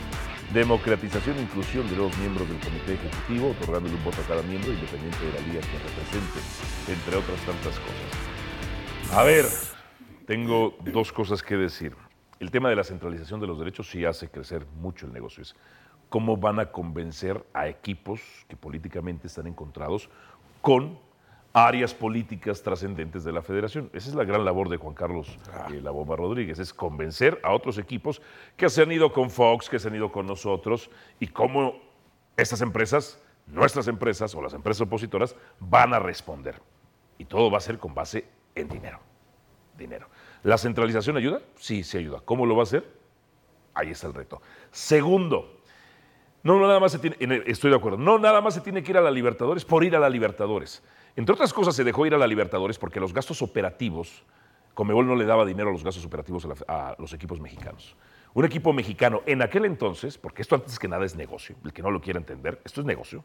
Democratización 0.55 1.37
e 1.37 1.43
inclusión 1.43 1.89
de 1.91 1.97
los 1.97 2.17
miembros 2.17 2.49
del 2.49 2.59
Comité 2.61 2.95
Ejecutivo, 2.95 3.51
otorgándole 3.51 3.95
un 3.95 4.05
voto 4.05 4.21
a 4.23 4.27
cada 4.27 4.43
miembro 4.43 4.73
independiente 4.73 5.19
de 5.27 5.33
la 5.33 5.41
liga 5.41 5.61
que 5.61 5.79
represente, 5.79 6.41
entre 6.89 7.17
otras 7.17 7.41
tantas 7.41 7.79
cosas. 7.79 9.19
A 9.19 9.23
ver, 9.25 9.45
tengo 10.27 10.79
dos 10.81 11.13
cosas 11.13 11.43
que 11.43 11.57
decir. 11.57 11.95
El 12.41 12.51
tema 12.51 12.69
de 12.71 12.77
la 12.77 12.85
centralización 12.85 13.41
de 13.41 13.47
los 13.47 13.59
derechos 13.59 13.89
sí 13.91 14.05
hace 14.05 14.29
crecer 14.29 14.67
mucho 14.81 15.07
el 15.07 15.13
negocio. 15.13 15.43
Es 15.43 15.55
cómo 16.09 16.37
van 16.37 16.61
a 16.61 16.71
convencer 16.73 17.45
a 17.53 17.69
equipos 17.69 18.21
que 18.49 18.57
políticamente 18.57 19.27
están 19.27 19.47
encontrados 19.47 20.09
con 20.61 20.99
áreas 21.53 21.95
políticas 21.95 22.63
trascendentes 22.63 23.25
de 23.25 23.33
la 23.33 23.41
federación. 23.41 23.89
Esa 23.95 24.11
es 24.11 24.15
la 24.15 24.25
gran 24.25 24.45
labor 24.45 24.69
de 24.69 24.77
Juan 24.77 24.95
Carlos 24.95 25.39
eh, 25.71 25.81
La 25.81 25.91
Bomba 25.91 26.15
Rodríguez, 26.15 26.59
es 26.59 26.75
convencer 26.75 27.41
a 27.43 27.55
otros 27.55 27.79
equipos 27.79 28.21
que 28.59 28.69
se 28.69 28.83
han 28.83 28.93
ido 28.93 29.11
con 29.11 29.31
Fox, 29.31 29.71
que 29.71 29.79
se 29.79 29.89
han 29.89 29.95
ido 29.95 30.13
con 30.13 30.27
nosotros, 30.27 30.91
y 31.19 31.29
cómo 31.29 31.81
estas 32.37 32.61
empresas, 32.61 33.23
nuestras 33.47 33.89
empresas 33.89 34.35
o 34.35 34.43
las 34.43 34.53
empresas 34.53 34.83
opositoras, 34.83 35.35
van 35.59 35.95
a 35.95 35.99
responder. 35.99 36.61
Y 37.17 37.25
todo 37.25 37.51
va 37.51 37.57
a 37.57 37.63
ser 37.63 37.79
con 37.79 37.95
base 37.95 38.27
en 38.55 38.69
dinero. 38.69 39.01
Dinero. 39.79 40.09
¿La 40.43 40.59
centralización 40.59 41.17
ayuda? 41.17 41.41
Sí, 41.55 41.83
sí 41.85 41.97
ayuda. 41.97 42.21
¿Cómo 42.23 42.45
lo 42.45 42.55
va 42.55 42.63
a 42.63 42.65
hacer? 42.65 42.87
Ahí 43.73 43.91
está 43.91 44.09
el 44.09 44.15
reto. 44.15 44.43
Segundo, 44.71 45.56
no, 46.47 46.61
no 46.61 46.69
nada 46.69 46.79
más 46.79 46.93
se 46.93 47.01
tiene, 47.01 47.43
estoy 47.47 47.71
de 47.71 47.77
acuerdo, 47.77 47.99
no 47.99 48.21
nada 48.21 48.41
más 48.41 48.55
se 48.55 48.61
tiene 48.61 48.81
que 48.81 48.93
ir 48.93 48.97
a 48.97 49.01
la 49.01 49.11
Libertadores 49.11 49.65
por 49.65 49.83
ir 49.83 49.97
a 49.97 49.99
la 49.99 50.09
Libertadores. 50.09 50.81
Entre 51.17 51.33
otras 51.33 51.53
cosas, 51.53 51.75
se 51.75 51.83
dejó 51.83 52.07
ir 52.07 52.15
a 52.15 52.19
la 52.19 52.27
Libertadores 52.29 52.79
porque 52.79 53.01
los 53.01 53.13
gastos 53.13 53.43
operativos, 53.43 54.23
Comebol 54.73 55.09
no 55.09 55.17
le 55.17 55.25
daba 55.25 55.45
dinero 55.45 55.71
a 55.71 55.73
los 55.73 55.83
gastos 55.83 56.05
operativos 56.05 56.47
a, 56.69 56.95
los 57.01 57.13
equipos 57.13 57.41
mexicanos. 57.41 57.97
Un 58.33 58.45
equipo 58.45 58.73
mexicano 58.73 59.23
en 59.27 59.43
aquel 59.43 59.65
entonces, 59.65 60.19
porque 60.19 60.43
esto 60.43 60.55
antes 60.55 60.79
que 60.79 60.87
nada 60.87 61.05
es 61.05 61.17
negocio, 61.17 61.57
el 61.65 61.73
que 61.73 61.83
no 61.83 61.91
lo 61.91 62.01
quiera 62.01 62.21
entender, 62.21 62.61
esto 62.65 62.81
es 62.81 62.87
negocio. 62.87 63.25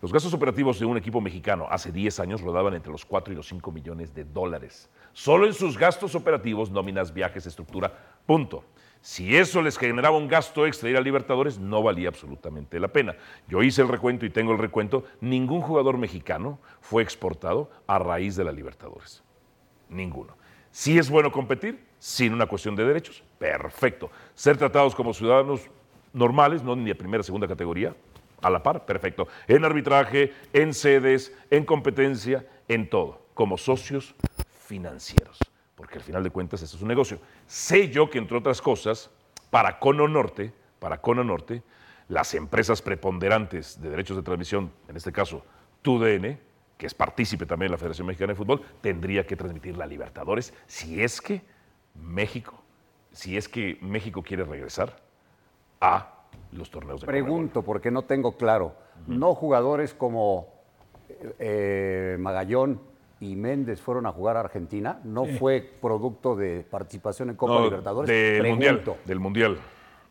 Los 0.00 0.10
gastos 0.10 0.32
operativos 0.32 0.78
de 0.78 0.86
un 0.86 0.96
equipo 0.96 1.20
mexicano 1.20 1.66
hace 1.68 1.92
10 1.92 2.20
años 2.20 2.40
rodaban 2.40 2.72
entre 2.72 2.90
los 2.90 3.04
4 3.04 3.34
y 3.34 3.36
los 3.36 3.48
5 3.48 3.70
millones 3.70 4.14
de 4.14 4.24
dólares. 4.24 4.88
Solo 5.12 5.46
en 5.46 5.52
sus 5.52 5.76
gastos 5.76 6.14
operativos, 6.14 6.70
nóminas, 6.70 7.12
viajes, 7.12 7.44
estructura, 7.44 7.92
punto. 8.24 8.64
Si 9.00 9.36
eso 9.36 9.62
les 9.62 9.78
generaba 9.78 10.16
un 10.16 10.28
gasto 10.28 10.66
extra 10.66 10.90
ir 10.90 10.96
a 10.96 11.00
Libertadores, 11.00 11.58
no 11.58 11.82
valía 11.82 12.08
absolutamente 12.08 12.80
la 12.80 12.88
pena. 12.88 13.16
Yo 13.46 13.62
hice 13.62 13.82
el 13.82 13.88
recuento 13.88 14.26
y 14.26 14.30
tengo 14.30 14.52
el 14.52 14.58
recuento. 14.58 15.04
Ningún 15.20 15.60
jugador 15.60 15.98
mexicano 15.98 16.58
fue 16.80 17.02
exportado 17.02 17.70
a 17.86 17.98
raíz 17.98 18.36
de 18.36 18.44
la 18.44 18.52
Libertadores. 18.52 19.22
Ninguno. 19.88 20.36
Si 20.70 20.98
es 20.98 21.08
bueno 21.08 21.32
competir, 21.32 21.86
sin 21.98 22.32
una 22.32 22.46
cuestión 22.46 22.76
de 22.76 22.84
derechos, 22.84 23.22
perfecto. 23.38 24.10
Ser 24.34 24.56
tratados 24.56 24.94
como 24.94 25.14
ciudadanos 25.14 25.62
normales, 26.12 26.62
no 26.62 26.76
ni 26.76 26.86
de 26.86 26.94
primera, 26.94 27.22
segunda 27.22 27.48
categoría, 27.48 27.94
a 28.42 28.50
la 28.50 28.62
par, 28.62 28.84
perfecto. 28.84 29.28
En 29.46 29.64
arbitraje, 29.64 30.32
en 30.52 30.74
sedes, 30.74 31.32
en 31.50 31.64
competencia, 31.64 32.46
en 32.68 32.90
todo, 32.90 33.22
como 33.34 33.58
socios 33.58 34.14
financieros 34.66 35.38
porque 35.78 35.98
al 35.98 36.02
final 36.02 36.24
de 36.24 36.30
cuentas 36.30 36.60
esto 36.60 36.76
es 36.76 36.82
un 36.82 36.88
negocio. 36.88 37.20
Sé 37.46 37.88
yo 37.88 38.10
que, 38.10 38.18
entre 38.18 38.36
otras 38.36 38.60
cosas, 38.60 39.10
para 39.48 39.78
Cono 39.78 40.08
Norte, 40.08 40.52
para 40.80 41.00
Cono 41.00 41.22
Norte, 41.22 41.62
las 42.08 42.34
empresas 42.34 42.82
preponderantes 42.82 43.80
de 43.80 43.88
derechos 43.88 44.16
de 44.16 44.24
transmisión, 44.24 44.72
en 44.88 44.96
este 44.96 45.12
caso 45.12 45.44
TUDN, 45.82 46.36
que 46.76 46.86
es 46.86 46.94
partícipe 46.94 47.46
también 47.46 47.68
de 47.68 47.74
la 47.74 47.78
Federación 47.78 48.08
Mexicana 48.08 48.32
de 48.32 48.36
Fútbol, 48.36 48.60
tendría 48.80 49.24
que 49.24 49.36
transmitir 49.36 49.76
la 49.76 49.86
Libertadores 49.86 50.52
si 50.66 51.00
es 51.00 51.20
que 51.20 51.42
México, 51.94 52.60
si 53.12 53.36
es 53.36 53.48
que 53.48 53.78
México 53.80 54.20
quiere 54.20 54.42
regresar 54.42 54.96
a 55.80 56.24
los 56.50 56.72
torneos 56.72 57.02
de 57.02 57.06
Pregunto, 57.06 57.62
porque 57.62 57.92
no 57.92 58.02
tengo 58.02 58.36
claro. 58.36 58.74
No 59.06 59.32
jugadores 59.32 59.94
como 59.94 60.48
eh, 61.38 62.16
Magallón, 62.18 62.80
y 63.20 63.34
Méndez 63.34 63.80
fueron 63.80 64.06
a 64.06 64.12
jugar 64.12 64.36
a 64.36 64.40
Argentina, 64.40 65.00
no 65.04 65.24
fue 65.24 65.60
producto 65.80 66.36
de 66.36 66.64
participación 66.68 67.30
en 67.30 67.36
Copa 67.36 67.60
Libertadores. 67.62 68.08
Del 68.08 68.48
Mundial. 68.48 68.82
Del 69.04 69.20
Mundial. 69.20 69.58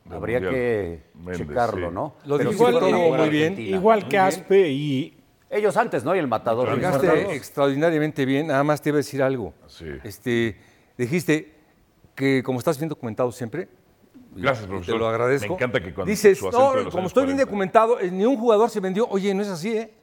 Habría 0.09 0.39
que 0.39 1.03
checarlo, 1.33 1.91
¿no? 1.91 2.15
Lo 2.25 2.37
dijo 2.37 2.71
muy 2.71 3.29
bien. 3.29 3.59
Igual 3.59 4.07
que 4.07 4.17
Aspe 4.17 4.69
y. 4.69 5.13
Ellos 5.49 5.77
antes, 5.77 6.03
¿no? 6.03 6.13
Y 6.13 6.19
el 6.19 6.27
matador. 6.27 6.75
Llegaste 6.75 7.33
extraordinariamente 7.33 8.25
bien. 8.25 8.47
Nada 8.47 8.63
más 8.65 8.81
te 8.81 8.89
iba 8.89 8.97
a 8.97 8.99
decir 8.99 9.23
algo. 9.23 9.53
Este, 10.03 10.57
dijiste 10.97 11.53
que, 12.15 12.43
como 12.43 12.59
estás 12.59 12.77
bien 12.77 12.89
documentado 12.89 13.31
siempre, 13.31 13.69
Gracias, 14.35 14.67
profesor. 14.67 14.95
Te 14.95 14.99
lo 14.99 15.07
agradezco. 15.07 15.47
Me 15.47 15.53
encanta 15.55 15.79
que 15.79 15.93
cuando 15.93 16.11
Dices, 16.11 16.43
no, 16.43 16.89
como 16.91 17.07
estoy 17.07 17.25
bien 17.25 17.37
documentado, 17.37 17.97
ni 18.11 18.23
un 18.23 18.37
jugador 18.37 18.69
se 18.69 18.79
vendió. 18.79 19.07
Oye, 19.07 19.33
no 19.33 19.41
es 19.41 19.47
así, 19.47 19.75
¿eh? 19.75 19.93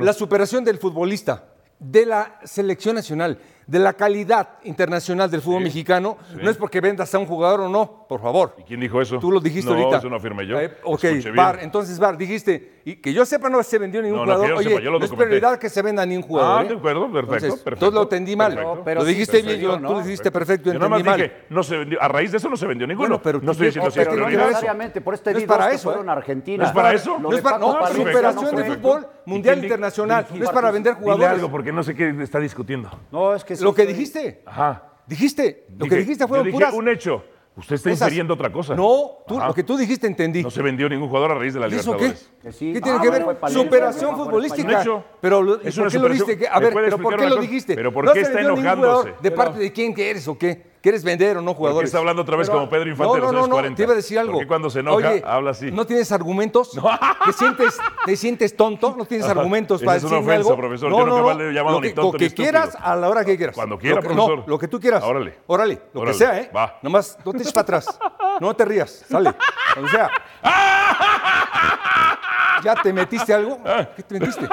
La 0.00 0.12
superación 0.12 0.64
del 0.64 0.78
futbolista 0.78 1.44
de 1.78 2.06
la 2.06 2.40
selección 2.44 2.96
nacional, 2.96 3.38
de 3.68 3.78
la 3.78 3.92
calidad 3.92 4.48
internacional 4.64 5.30
del 5.30 5.42
fútbol 5.42 5.62
mexicano, 5.62 6.16
no 6.42 6.48
es 6.48 6.56
porque 6.56 6.80
vendas 6.80 7.14
a 7.14 7.18
un 7.18 7.26
jugador 7.26 7.60
o 7.60 7.68
no, 7.68 8.06
por 8.08 8.18
favor. 8.18 8.54
¿Y 8.56 8.62
quién 8.62 8.80
dijo 8.80 9.00
eso? 9.00 9.18
Tú 9.18 9.30
lo 9.30 9.40
dijiste 9.40 9.70
ahorita. 9.70 9.90
No, 9.90 9.96
eso 9.98 10.08
no 10.08 10.16
afirmé 10.16 10.46
yo. 10.46 10.58
Eh, 10.58 10.72
ok, 10.82 11.04
Bar, 11.36 11.58
entonces 11.60 11.98
Bar, 11.98 12.16
dijiste, 12.16 12.80
y 12.86 12.96
que 12.96 13.12
yo 13.12 13.26
sepa 13.26 13.50
no 13.50 13.62
se 13.62 13.76
vendió 13.76 14.00
ningún 14.00 14.20
jugador. 14.20 14.52
Oye, 14.52 14.80
no 14.80 14.96
es 14.96 15.10
prioridad 15.10 15.58
que 15.58 15.68
se 15.68 15.82
venda 15.82 16.06
ningún 16.06 16.26
jugador. 16.26 16.60
Ah, 16.60 16.64
de 16.64 16.72
¿eh? 16.72 16.76
acuerdo, 16.78 17.12
perfecto, 17.12 17.34
entonces, 17.34 17.50
perfecto. 17.50 17.74
Entonces 17.74 17.94
lo 17.94 18.02
entendí 18.02 18.36
mal. 18.36 18.80
pero 18.86 19.00
lo 19.00 19.06
dijiste 19.06 19.42
bien, 19.42 19.60
yo, 19.60 19.76
tú 19.76 19.82
lo 19.82 20.00
dijiste 20.00 20.30
perfecto, 20.30 20.72
yo 20.72 20.72
entendí 20.72 21.02
mal. 21.02 21.20
Dije, 21.20 21.32
no 21.50 21.62
se 21.62 21.76
vendió, 21.76 22.02
a 22.02 22.08
raíz 22.08 22.30
de 22.30 22.38
eso 22.38 22.48
no 22.48 22.56
se 22.56 22.66
vendió 22.66 22.86
ninguno. 22.86 23.20
pero 23.20 23.38
no 23.42 23.52
estoy 23.52 23.66
diciendo 23.66 23.92
que 23.92 24.00
es 24.00 24.08
prioridad. 24.08 24.46
necesariamente, 24.46 25.02
por 25.02 25.12
este 25.12 25.32
no 25.34 25.38
es 25.40 25.44
para 25.44 25.72
eso, 25.72 25.90
fueron 25.90 26.08
a 26.08 26.12
Argentina. 26.12 26.62
¿No 26.62 26.68
es 26.70 26.74
para 26.74 26.94
eso? 26.94 27.18
No 27.18 27.32
es 27.32 27.42
para, 27.42 27.58
no, 27.58 27.86
superación 27.88 28.56
de 28.56 28.64
fútbol 28.64 29.06
mundial 29.26 29.62
internacional. 29.62 30.26
No 30.34 30.44
es 30.44 30.50
para 30.50 30.70
vender 30.70 30.94
jugadores. 30.94 31.28
Algo, 31.28 31.50
porque 31.50 31.70
no 31.70 31.82
sé 31.82 31.94
qué 31.94 32.16
está 32.22 32.40
discutiendo. 32.40 32.90
No, 33.12 33.34
es 33.34 33.44
que... 33.44 33.57
Lo 33.60 33.74
que 33.74 33.86
dijiste. 33.86 34.42
Ajá. 34.46 34.84
Dijiste, 35.06 35.66
lo 35.76 35.86
que 35.86 35.96
dijiste 35.96 36.26
fue 36.26 36.40
un 36.42 36.88
hecho. 36.88 37.24
Usted 37.58 37.74
está 37.74 37.90
infiriendo 37.90 38.34
otra 38.34 38.52
cosa. 38.52 38.76
No, 38.76 39.18
lo 39.28 39.54
que 39.54 39.64
tú 39.64 39.76
dijiste 39.76 40.06
entendí. 40.06 40.42
No 40.42 40.50
se 40.50 40.62
vendió 40.62 40.88
ningún 40.88 41.08
jugador 41.08 41.32
a 41.32 41.34
raíz 41.34 41.54
de 41.54 41.60
la 41.60 41.66
Libertadores. 41.66 42.30
¿Qué? 42.40 42.48
¿Qué 42.50 42.80
tiene 42.80 42.98
ah, 42.98 43.00
que 43.02 43.10
ver? 43.10 43.24
Superación 43.48 44.16
futbolística. 44.16 45.04
Pero 45.20 45.60
es 45.60 45.76
¿por 45.76 45.90
qué 45.90 45.98
lo 45.98 46.08
dijiste? 46.08 46.48
A 46.48 46.60
ver, 46.60 46.72
pero 46.72 46.98
¿por 46.98 47.16
qué 47.16 47.26
lo 47.28 47.36
dijiste? 47.36 47.74
¿Pero 47.74 47.92
por 47.92 48.12
qué 48.12 48.20
está 48.20 48.40
enojándose? 48.40 49.14
¿De 49.20 49.30
parte 49.30 49.58
de 49.58 49.72
quién 49.72 49.94
que 49.94 50.10
eres 50.10 50.28
o 50.28 50.38
qué? 50.38 50.77
¿Quieres 50.80 51.02
vender 51.02 51.36
o 51.36 51.42
no 51.42 51.54
jugadores? 51.54 51.88
está 51.88 51.98
hablando 51.98 52.22
otra 52.22 52.36
vez 52.36 52.48
como 52.48 52.68
Pedro 52.68 52.88
Infante 52.88 53.18
no, 53.18 53.32
no, 53.32 53.46
no, 53.46 53.62
no, 53.62 53.74
te 53.74 53.82
iba 53.82 53.92
a 53.92 53.96
decir 53.96 54.18
algo. 54.18 54.34
Porque 54.34 54.46
cuando 54.46 54.70
se 54.70 54.80
enoja, 54.80 55.14
habla 55.24 55.50
así. 55.50 55.72
¿No 55.72 55.86
tienes 55.86 56.12
argumentos? 56.12 56.70
¿Te, 57.24 57.32
sientes, 57.32 57.78
¿Te 58.04 58.16
sientes 58.16 58.56
tonto? 58.56 58.94
¿No 58.96 59.04
tienes 59.04 59.26
argumentos 59.26 59.82
para 59.82 59.94
decirme 59.94 60.16
algo? 60.16 60.32
Es 60.32 60.46
una 60.46 60.54
ofensa, 60.54 60.56
profesor. 60.56 60.90
No, 60.90 60.98
Yo 60.98 61.06
no, 61.06 61.34
no, 61.34 61.40
he 61.40 61.52
llamado 61.52 61.76
lo 61.76 61.82
que, 61.82 61.88
ni 61.88 61.94
tonto 61.94 62.12
Lo 62.12 62.18
que 62.18 62.32
quieras, 62.32 62.76
a 62.80 62.94
la 62.94 63.08
hora 63.08 63.24
que 63.24 63.36
quieras. 63.36 63.56
Cuando 63.56 63.78
quiera, 63.78 64.00
profesor. 64.00 64.38
No, 64.38 64.44
lo 64.46 64.58
que 64.58 64.68
tú 64.68 64.78
quieras. 64.78 65.02
Órale. 65.02 65.38
Órale, 65.46 65.82
lo 65.92 66.04
que 66.04 66.14
sea, 66.14 66.38
¿eh? 66.38 66.50
Va. 66.54 66.78
Nomás, 66.82 67.18
no 67.24 67.32
te 67.32 67.38
eches 67.38 67.52
para 67.52 67.62
atrás. 67.62 67.98
No 68.40 68.54
te 68.54 68.64
rías, 68.64 69.04
sale. 69.08 69.34
O 69.82 69.88
sea. 69.88 70.08
¿Ya 72.62 72.76
te 72.80 72.92
metiste 72.92 73.34
algo? 73.34 73.58
¿Qué 73.96 74.02
te 74.04 74.20
metiste? 74.20 74.48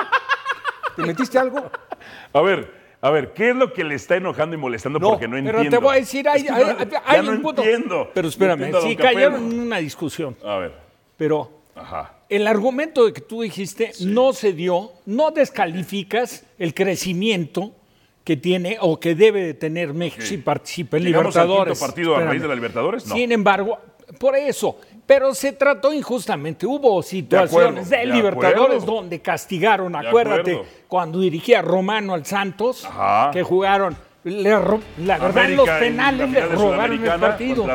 ¿Te 0.96 1.02
metiste 1.04 1.38
algo? 1.38 1.70
A 2.34 2.42
ver, 2.42 2.85
a 3.02 3.10
ver, 3.10 3.34
¿qué 3.34 3.50
es 3.50 3.56
lo 3.56 3.72
que 3.74 3.84
le 3.84 3.96
está 3.96 4.16
enojando 4.16 4.56
y 4.56 4.60
molestando? 4.60 5.00
porque 5.00 5.28
no 5.28 5.38
entiendo. 5.38 5.60
Pero 5.62 5.70
te 5.70 5.78
voy 5.78 5.96
a 5.96 6.00
decir, 6.00 6.28
hay, 6.28 6.48
hay, 7.06 7.22
no 7.22 7.32
un 7.32 7.42
punto. 7.42 7.64
Entiendo. 7.64 8.12
Pero 8.14 8.28
espérame, 8.28 8.72
si 8.82 8.96
cayeron 8.96 9.52
en 9.52 9.60
una 9.60 9.78
discusión. 9.78 10.36
A 10.44 10.58
ver. 10.58 10.74
Pero 11.18 11.52
el 12.30 12.48
argumento 12.48 13.06
de 13.06 13.14
que 13.14 13.22
tú 13.22 13.42
dijiste 13.42 13.92
no 14.02 14.34
se 14.34 14.54
dio, 14.54 14.94
no 15.06 15.32
descalificas 15.32 16.46
el 16.58 16.74
crecimiento 16.74 17.74
que 18.24 18.38
tiene 18.38 18.78
o 18.82 19.00
que 19.00 19.14
debe 19.14 19.46
de 19.46 19.54
tener 19.54 19.94
México 19.94 20.26
si 20.26 20.38
participa 20.38 20.98
en 20.98 21.04
Libertadores. 21.04 21.82
Al 21.82 21.88
partido 21.88 22.16
a 22.16 22.22
raíz 22.22 22.42
de 22.42 22.48
la 22.48 22.56
Libertadores? 22.56 23.04
Sin 23.04 23.32
embargo, 23.32 23.78
por 24.20 24.36
eso, 24.36 24.80
pero 25.06 25.34
se 25.36 25.52
trató 25.54 25.94
injustamente. 25.94 26.66
Hubo 26.66 27.02
situaciones 27.04 27.90
de, 27.90 27.98
de 27.98 28.06
Libertadores 28.08 28.84
acuerdo. 28.84 28.86
donde 29.02 29.22
castigaron, 29.22 29.96
acuérdate, 29.96 30.62
cuando 30.88 31.20
dirigía 31.20 31.62
Romano 31.62 32.14
al 32.14 32.26
Santos, 32.26 32.86
Ajá. 32.86 33.32
que 33.32 33.44
jugaron. 33.44 33.96
le 34.24 34.50
la 34.50 35.18
verdad, 35.20 35.44
América 35.44 35.56
los 35.56 35.70
en 35.70 35.80
penales 35.80 36.30
le 36.32 36.42
robaron 36.48 37.06
el 37.06 37.20
partido. 37.20 37.68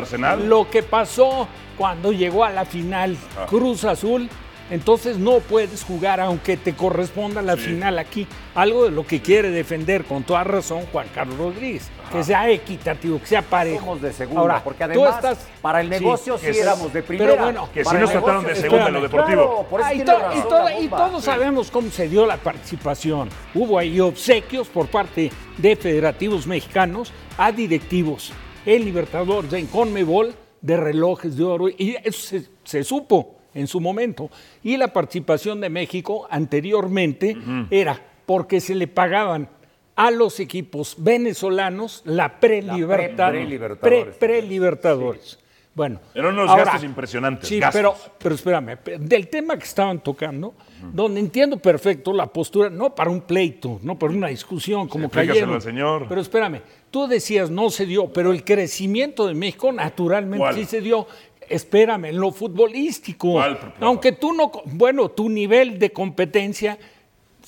Lo 0.44 0.68
que 0.68 0.82
pasó 0.82 1.46
cuando 1.78 2.12
llegó 2.12 2.44
a 2.44 2.50
la 2.50 2.64
final. 2.64 3.16
Cruz 3.48 3.84
Azul, 3.84 4.28
entonces 4.70 5.18
no 5.18 5.40
puedes 5.40 5.84
jugar 5.84 6.20
aunque 6.20 6.56
te 6.56 6.74
corresponda 6.74 7.42
la 7.42 7.56
final 7.56 7.98
aquí. 7.98 8.26
Algo 8.54 8.84
de 8.84 8.90
lo 8.90 9.06
que 9.06 9.20
quiere 9.20 9.50
defender 9.50 10.04
con 10.04 10.22
toda 10.22 10.44
razón 10.44 10.84
Juan 10.92 11.06
Carlos 11.14 11.36
Rodríguez, 11.38 11.88
que 12.10 12.24
sea 12.24 12.48
equitativo, 12.50 13.20
que 13.20 13.26
sea 13.26 13.42
parejo. 13.42 13.80
Somos 13.80 14.02
de 14.02 14.12
segunda, 14.12 14.40
Ahora, 14.40 14.64
porque 14.64 14.84
tú 14.84 15.04
además 15.04 15.16
estás- 15.16 15.46
para 15.60 15.80
el 15.80 15.88
negocio 15.90 16.38
sí, 16.38 16.46
éramos 16.46 16.92
de 16.92 17.02
primera. 17.02 17.30
Pero 17.32 17.44
bueno, 17.44 17.68
Que 17.72 17.80
sí 17.80 17.84
Para 17.84 18.00
nos 18.00 18.10
el 18.10 18.16
trataron 18.18 18.44
de 18.46 18.54
segunda 18.56 18.86
en 18.88 18.94
lo 18.94 19.00
deportivo. 19.02 19.42
claro, 19.46 19.66
por 19.68 19.80
eso 19.80 19.88
Ah, 19.88 19.92
y, 19.94 19.96
tiene 19.96 20.12
to- 20.12 20.18
razón 20.18 20.84
y 20.84 20.88
todos 20.88 21.24
sabemos 21.24 21.70
cómo 21.70 21.90
se 21.90 22.08
dio 22.08 22.26
la 22.26 22.36
participación. 22.36 23.28
Hubo 23.54 23.78
ahí 23.78 24.00
obsequios 24.00 24.68
por 24.68 24.86
parte 24.88 25.30
de 25.58 25.76
federativos 25.76 26.46
mexicanos 26.46 27.12
a 27.38 27.52
directivos 27.52 28.32
en 28.66 28.84
Libertadores, 28.84 29.52
en 29.52 29.66
Conmebol, 29.66 30.34
de 30.60 30.76
relojes 30.76 31.36
de 31.36 31.44
oro. 31.44 31.68
Y 31.68 31.96
eso 32.04 32.20
se, 32.20 32.42
se 32.64 32.84
supo 32.84 33.36
en 33.54 33.66
su 33.66 33.80
momento. 33.80 34.30
Y 34.62 34.76
la 34.76 34.88
participación 34.92 35.60
de 35.60 35.68
México 35.70 36.26
anteriormente 36.30 37.36
era 37.70 38.00
porque 38.26 38.60
se 38.60 38.74
le 38.74 38.86
pagaban 38.86 39.48
a 39.96 40.10
los 40.10 40.40
equipos 40.40 40.94
venezolanos 40.98 42.02
la 42.04 42.40
pre-libertad. 42.40 43.30
pre-libertadores. 43.30 44.04
Pre- 44.16 44.18
Pre-libertadores. 44.28 45.38
Bueno, 45.72 46.00
Eran 46.14 46.34
unos 46.34 46.50
ahora- 46.50 46.64
gastos 46.64 46.84
impresionantes, 46.84 47.48
Sí, 47.48 47.60
gastos. 47.60 47.78
pero, 47.80 47.94
pero 48.18 48.34
espérame, 48.34 48.76
del 48.98 49.28
tema 49.28 49.56
que 49.56 49.64
estaban 49.64 50.00
tocando, 50.02 50.52
donde 50.92 51.20
entiendo 51.20 51.58
perfecto 51.58 52.12
la 52.12 52.26
postura, 52.26 52.68
no 52.70 52.92
para 52.94 53.08
un 53.10 53.20
pleito, 53.20 53.78
no 53.82 53.96
para 53.98 54.12
una 54.12 54.26
discusión, 54.28 54.88
como 54.88 55.04
explícaselo 55.04 55.34
cayeron. 55.34 55.54
al 55.54 55.62
señor. 55.62 56.06
Pero 56.08 56.20
espérame, 56.20 56.60
tú 56.90 57.06
decías 57.06 57.50
no 57.50 57.70
se 57.70 57.86
dio, 57.86 58.08
pero 58.12 58.32
el 58.32 58.42
crecimiento 58.44 59.26
de 59.28 59.34
México 59.34 59.70
naturalmente 59.70 60.38
¿Cuál? 60.38 60.54
sí 60.56 60.64
se 60.64 60.80
dio. 60.80 61.06
Espérame, 61.50 62.06
en 62.06 62.20
lo 62.20 62.30
futbolístico. 62.32 63.42
Aunque 63.80 64.12
tú 64.12 64.32
no, 64.32 64.50
bueno, 64.66 65.08
tu 65.10 65.28
nivel 65.28 65.78
de 65.78 65.90
competencia, 65.90 66.78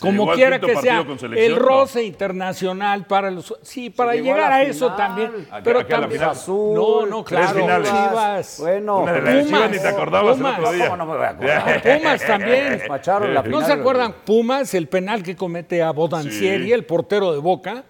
como 0.01 0.33
quiera 0.33 0.59
que 0.59 0.75
sea, 0.79 1.05
el 1.37 1.53
¿no? 1.53 1.59
roce 1.61 2.03
internacional 2.03 3.07
para 3.07 3.31
los. 3.31 3.55
Sí, 3.63 3.91
para 3.91 4.13
a 4.13 4.15
llegar 4.17 4.51
a, 4.53 4.63
eso 4.65 4.91
final. 4.91 4.97
también. 4.97 5.49
Pero 5.63 5.79
acá 5.79 6.01
también. 6.01 6.13
final. 6.21 6.31
Azul, 6.31 6.75
no, 6.75 7.07
no, 7.07 7.25
claro. 7.25 7.61
finales. 7.61 7.89
Chivas. 7.89 8.57
Bueno, 8.59 8.99
Una 9.03 9.13
de 9.13 9.21
pero- 9.21 9.35
las 9.37 9.47
Chivas 9.47 9.71
ni 9.71 9.79
te 9.79 9.89
acordabas 9.89 10.37
el 10.37 10.43
Pumas. 10.43 10.59
otro 10.59 10.73
día. 10.73 10.85
¿Cómo 10.87 10.97
no 10.97 11.07
me 11.07 11.17
voy 11.17 11.25
a 11.25 11.29
acordar? 11.31 11.83
Pumas 11.83 12.27
también. 12.27 12.83
¿No 12.89 13.43
final. 13.45 13.65
se 13.67 13.73
acuerdan 13.73 14.15
Pumas, 14.25 14.75
el 14.75 14.89
penal 14.89 15.23
que 15.23 15.37
comete 15.37 15.81
a 15.83 15.93
Bodancieri, 15.93 16.65
Sí. 16.65 16.73
el 16.73 16.85
portero 16.85 17.33
de 17.33 17.39
Boca? 17.39 17.85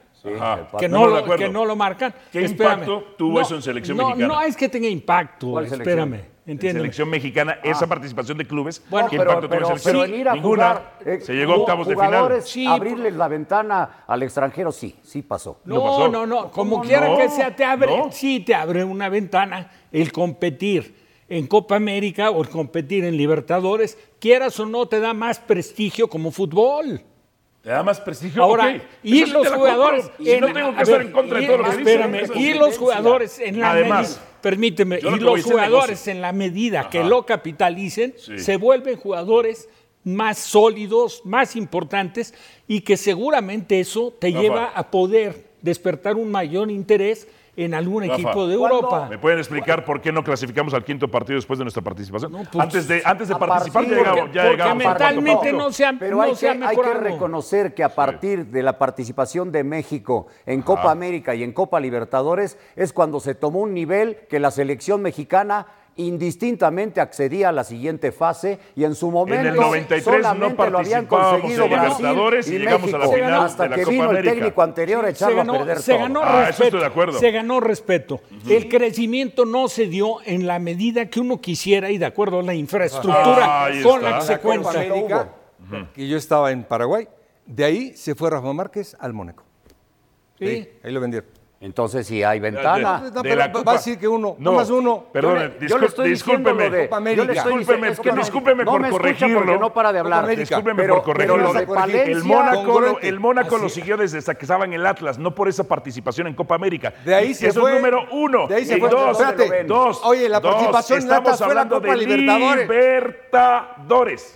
Que 0.79 0.89
No 0.89 1.07
lo, 1.09 1.25
que 1.37 1.49
no 1.49 1.65
lo 1.65 1.75
marcan. 1.77 2.15
¿Qué 2.31 2.45
Espérame. 2.45 2.83
impacto 2.83 3.05
tuvo 3.19 3.41
eso 3.41 3.55
en 3.57 3.63
selección 3.63 3.97
no, 3.97 4.09
mexicana? 4.11 4.35
No 4.35 4.41
es 4.43 4.57
que 4.57 4.69
tenga 4.69 4.89
impacto, 4.89 5.61
espérame. 5.61 6.15
En 6.45 6.53
Entiéndeme. 6.55 6.81
selección 6.81 7.09
mexicana, 7.09 7.59
esa 7.63 7.87
participación 7.87 8.37
de 8.37 8.45
clubes, 8.45 8.83
Bueno, 8.91 9.09
¿qué 9.09 9.17
pero, 9.17 9.31
impacto 9.31 9.47
tuvo 9.49 9.55
en 9.55 9.61
pero, 9.63 9.67
selección? 9.79 9.93
pero 10.03 10.15
en 10.15 10.21
ir 10.21 10.29
a 10.29 10.35
Ninguna. 10.35 10.69
jugar, 10.69 10.99
eh, 11.07 11.21
se 11.21 11.35
llegó 11.35 11.53
a 11.53 11.57
octavos 11.59 11.87
de 11.87 11.95
final. 11.95 12.43
Sí, 12.43 12.67
abrirles 12.67 13.15
la 13.15 13.29
ventana 13.29 14.05
al 14.09 14.23
extranjero, 14.25 14.73
sí, 14.73 14.97
sí 15.05 15.23
pasó. 15.23 15.61
No 15.65 15.77
No, 15.77 15.85
pasó. 15.85 16.09
no, 16.09 16.27
no. 16.27 16.51
Como 16.51 16.71
¿Cómo 16.79 16.83
quiera 16.83 17.07
no? 17.09 17.17
que 17.17 17.29
sea, 17.29 17.55
te 17.55 17.65
abre, 17.65 17.97
No. 17.97 18.11
sí 18.11 18.41
te 18.41 18.57
abre 18.57 18.83
una 18.83 19.09
ventana 19.09 19.71
el 19.93 20.11
competir 20.11 20.97
en 21.29 21.47
Copa 21.47 21.77
América 21.77 22.31
o 22.31 22.43
el 22.43 22.49
competir 22.49 23.05
en 23.05 23.17
Libertadores, 23.17 23.97
quieras 24.19 24.59
o 24.59 24.67
no, 24.67 24.87
te 24.87 24.99
da 24.99 25.15
más 25.15 25.39
prestigio 25.39 26.09
como 26.09 26.33
fútbol. 26.33 27.03
¿Te 27.63 27.71
da 27.71 27.83
más 27.85 28.01
prestigio? 28.01 28.43
Ahora, 28.43 28.83
y 29.05 29.23
Eso 29.23 29.35
los 29.39 29.49
jugadores. 29.49 30.07
compro. 30.07 30.25
Si 30.25 30.41
no 30.41 30.53
tengo 30.53 30.75
que 30.75 30.83
estar 30.83 31.01
en 31.03 31.13
contra 31.13 31.39
de 31.41 31.47
todo 31.47 31.57
lo 31.59 31.65
que 31.65 31.71
espérame, 31.71 32.21
dicen. 32.23 32.37
Y 32.41 32.55
los 32.55 32.77
jugadores 32.79 33.39
en 33.39 33.61
la 33.61 33.71
Además, 33.71 34.09
medida- 34.09 34.41
permíteme, 34.43 35.01
lo 35.01 35.17
y 35.17 35.21
los 35.21 35.43
jugadores 35.45 36.09
en 36.09 36.21
la 36.21 36.33
medida 36.33 36.91
que 36.91 37.05
lo 37.05 37.25
capitalicen, 37.25 38.15
Sí. 38.19 38.39
se 38.41 38.57
vuelven 38.57 38.97
jugadores 38.97 39.69
más 40.05 40.39
sólidos, 40.39 41.23
más 41.25 41.55
importantes 41.55 42.35
y 42.67 42.81
que 42.81 42.97
seguramente 42.97 43.79
eso 43.79 44.13
te 44.19 44.29
Rafa. 44.31 44.41
lleva 44.43 44.65
a 44.75 44.91
poder 44.91 45.45
despertar 45.63 46.17
un 46.17 46.33
mayor 46.33 46.69
interés 46.73 47.29
en 47.55 47.75
algún 47.75 48.03
Rafa, 48.03 48.15
equipo 48.15 48.47
de 48.49 48.57
¿cuándo? 48.57 48.77
Europa. 48.77 49.07
¿Me 49.11 49.19
pueden 49.19 49.39
explicar 49.39 49.85
por 49.85 50.01
qué 50.01 50.11
no 50.11 50.25
clasificamos 50.25 50.73
al 50.73 50.85
quinto 50.85 51.09
partido 51.09 51.37
después 51.37 51.59
de 51.59 51.65
nuestra 51.67 51.83
participación? 51.83 52.33
pues, 52.33 52.49
antes 52.55 52.89
de, 52.89 53.03
antes 53.05 53.29
de 53.29 53.37
participar 53.37 53.83
partir- 53.85 53.91
ya 53.91 53.99
llegamos. 53.99 54.21
porque- 54.21 54.35
Ya 54.35 54.43
porque 54.45 54.57
llegamos 54.63 54.85
mentalmente 54.85 55.53
no 55.53 55.73
se 55.73 55.85
ha, 55.85 55.93
Pero 55.99 56.17
no 56.17 56.23
hay, 56.23 56.35
se 56.35 56.41
que, 56.41 56.49
ha 56.49 56.53
hay 56.53 56.59
que 56.77 56.83
mejorado. 56.83 57.01
reconocer 57.05 57.75
que 57.75 57.85
a 57.85 57.95
partir 57.95 58.47
de 58.47 58.63
la 58.63 58.79
participación 58.79 59.53
de 59.53 59.65
México 59.65 60.29
en 60.47 60.63
Copa 60.63 60.91
América 60.91 61.35
y 61.35 61.43
en 61.43 61.53
Copa 61.53 61.79
Libertadores 61.79 62.57
es 62.75 62.93
cuando 62.95 63.21
se 63.21 63.35
tomó 63.35 63.61
un 63.61 63.75
nivel 63.75 64.17
que 64.31 64.41
la 64.41 64.51
selección 64.51 65.03
mexicana 65.03 65.67
indistintamente 65.97 67.01
accedía 67.01 67.51
a 67.51 67.53
la 67.53 67.65
siguiente 67.65 68.13
fase 68.13 68.59
y 68.75 68.85
en 68.85 68.95
su 68.95 69.11
momento 69.11 69.41
En 69.43 69.55
el 69.55 69.61
93 69.61 70.23
no 70.37 70.49
lo 70.71 70.79
habían 70.79 71.07
participábamos 71.07 71.41
conseguido 71.41 71.67
Libertadores 71.69 72.49
y 72.49 72.59
llegamos 72.59 72.95
a 72.95 72.99
la 72.99 73.09
final 73.09 73.33
hasta 73.43 73.63
de 73.65 73.69
la 73.69 73.77
que 73.77 73.83
Copa 73.83 73.93
vino 73.93 74.11
el 74.11 74.25
técnico 74.25 74.63
anterior 74.63 75.05
a 75.05 75.09
se 75.09 75.13
echarlo 75.13 75.37
ganó, 75.37 75.55
a 75.55 75.59
perder 75.59 75.79
se 75.81 75.93
todo. 75.93 76.01
ganó 76.03 76.21
Ah, 76.23 76.27
eso 76.29 76.39
respeto. 76.47 76.65
estoy 76.65 76.81
de 76.81 76.87
acuerdo. 76.87 77.19
Se 77.19 77.31
ganó 77.31 77.61
respeto. 77.61 78.21
El 78.49 78.69
crecimiento 78.69 79.45
no 79.45 79.69
se 79.69 79.87
dio 79.87 80.17
en 80.25 80.47
la 80.47 80.59
medida 80.59 81.07
que 81.11 81.21
uno 81.21 81.41
quisiera 81.41 81.91
y 81.91 81.99
de 81.99 82.07
acuerdo 82.07 82.41
a 82.41 82.43
la 82.43 82.55
infraestructura 82.55 83.65
Ahí 83.65 83.83
con 83.83 83.97
está. 84.05 84.11
la 84.11 84.19
que 84.19 84.25
se 84.25 84.33
que 85.95 86.09
yo 86.09 86.17
estaba 86.17 86.51
en 86.53 86.65
Paraguay, 86.65 87.07
de 87.47 87.65
ahí 87.65 87.93
se 87.97 88.15
fue 88.15 88.31
Rafa 88.31 88.53
Márquez 88.53 88.97
al 88.99 89.13
Mónaco. 89.13 89.45
Sí. 90.39 90.69
ahí 90.83 90.93
lo 90.93 91.01
vendieron. 91.01 91.29
Entonces 91.63 92.05
sí 92.09 92.25
hay 92.25 92.41
ventana. 92.41 92.99
No, 92.99 93.11
de 93.13 93.23
pero 93.23 93.37
la 93.37 93.47
va 93.47 93.53
Copa. 93.53 93.71
a 93.71 93.75
decir 93.75 93.97
que 93.97 94.09
uno, 94.09 94.35
no 94.41 94.53
más 94.53 94.69
uno. 94.69 95.05
Perdón, 95.13 95.55
discúlpeme. 95.61 96.69
de- 96.69 96.89
Discúlpeme, 96.89 97.95
que 98.03 98.11
no- 98.65 98.73
por 98.73 98.81
me 98.81 98.91
corregirlo. 98.91 99.39
porque 99.45 99.59
no 99.59 99.73
para 99.73 99.93
de 99.93 100.01
hablar. 100.01 100.27
Discúlpeme 100.27 100.83
Pero- 100.83 100.95
por 100.97 101.05
corregirlo. 101.05 101.35
pero 101.37 101.53
lo 101.53 101.59
de 101.61 101.67
Palencia- 101.69 102.13
el 102.13 102.25
Mónaco, 102.25 102.99
el 103.01 103.21
Mónaco 103.21 103.59
lo 103.59 103.69
siguió 103.69 103.97
desde 103.97 104.19
hasta 104.19 104.35
que 104.35 104.45
estaba 104.45 104.65
en 104.65 104.73
el 104.73 104.85
Atlas, 104.85 105.19
no 105.19 105.35
por 105.37 105.49
esa 105.49 105.63
participación 105.63 106.27
en 106.27 106.35
Copa 106.35 106.57
América. 106.57 106.93
De 107.05 107.15
ahí 107.15 107.33
se 107.33 107.47
Eso 107.47 107.61
fue. 107.61 107.71
es 107.71 107.77
número 107.77 108.07
uno. 108.11 108.49
De 108.49 108.57
ahí 108.57 108.65
se 108.65 108.77
y 108.77 108.81
fue. 108.81 108.89
dos, 108.89 109.21
Espérate. 109.21 109.63
dos. 109.65 110.01
Oye, 110.05 110.29
la 110.29 110.41
dos. 110.41 110.51
participación 110.55 110.99
en 110.99 111.03
Estamos 111.05 111.21
Atlas 111.21 111.39
fue 111.39 111.47
la 111.55 111.61
hablando 111.63 111.75
Copa 111.77 111.89
de 111.93 111.97
Libertadores. 111.97 112.69
Libertadores. 112.69 114.35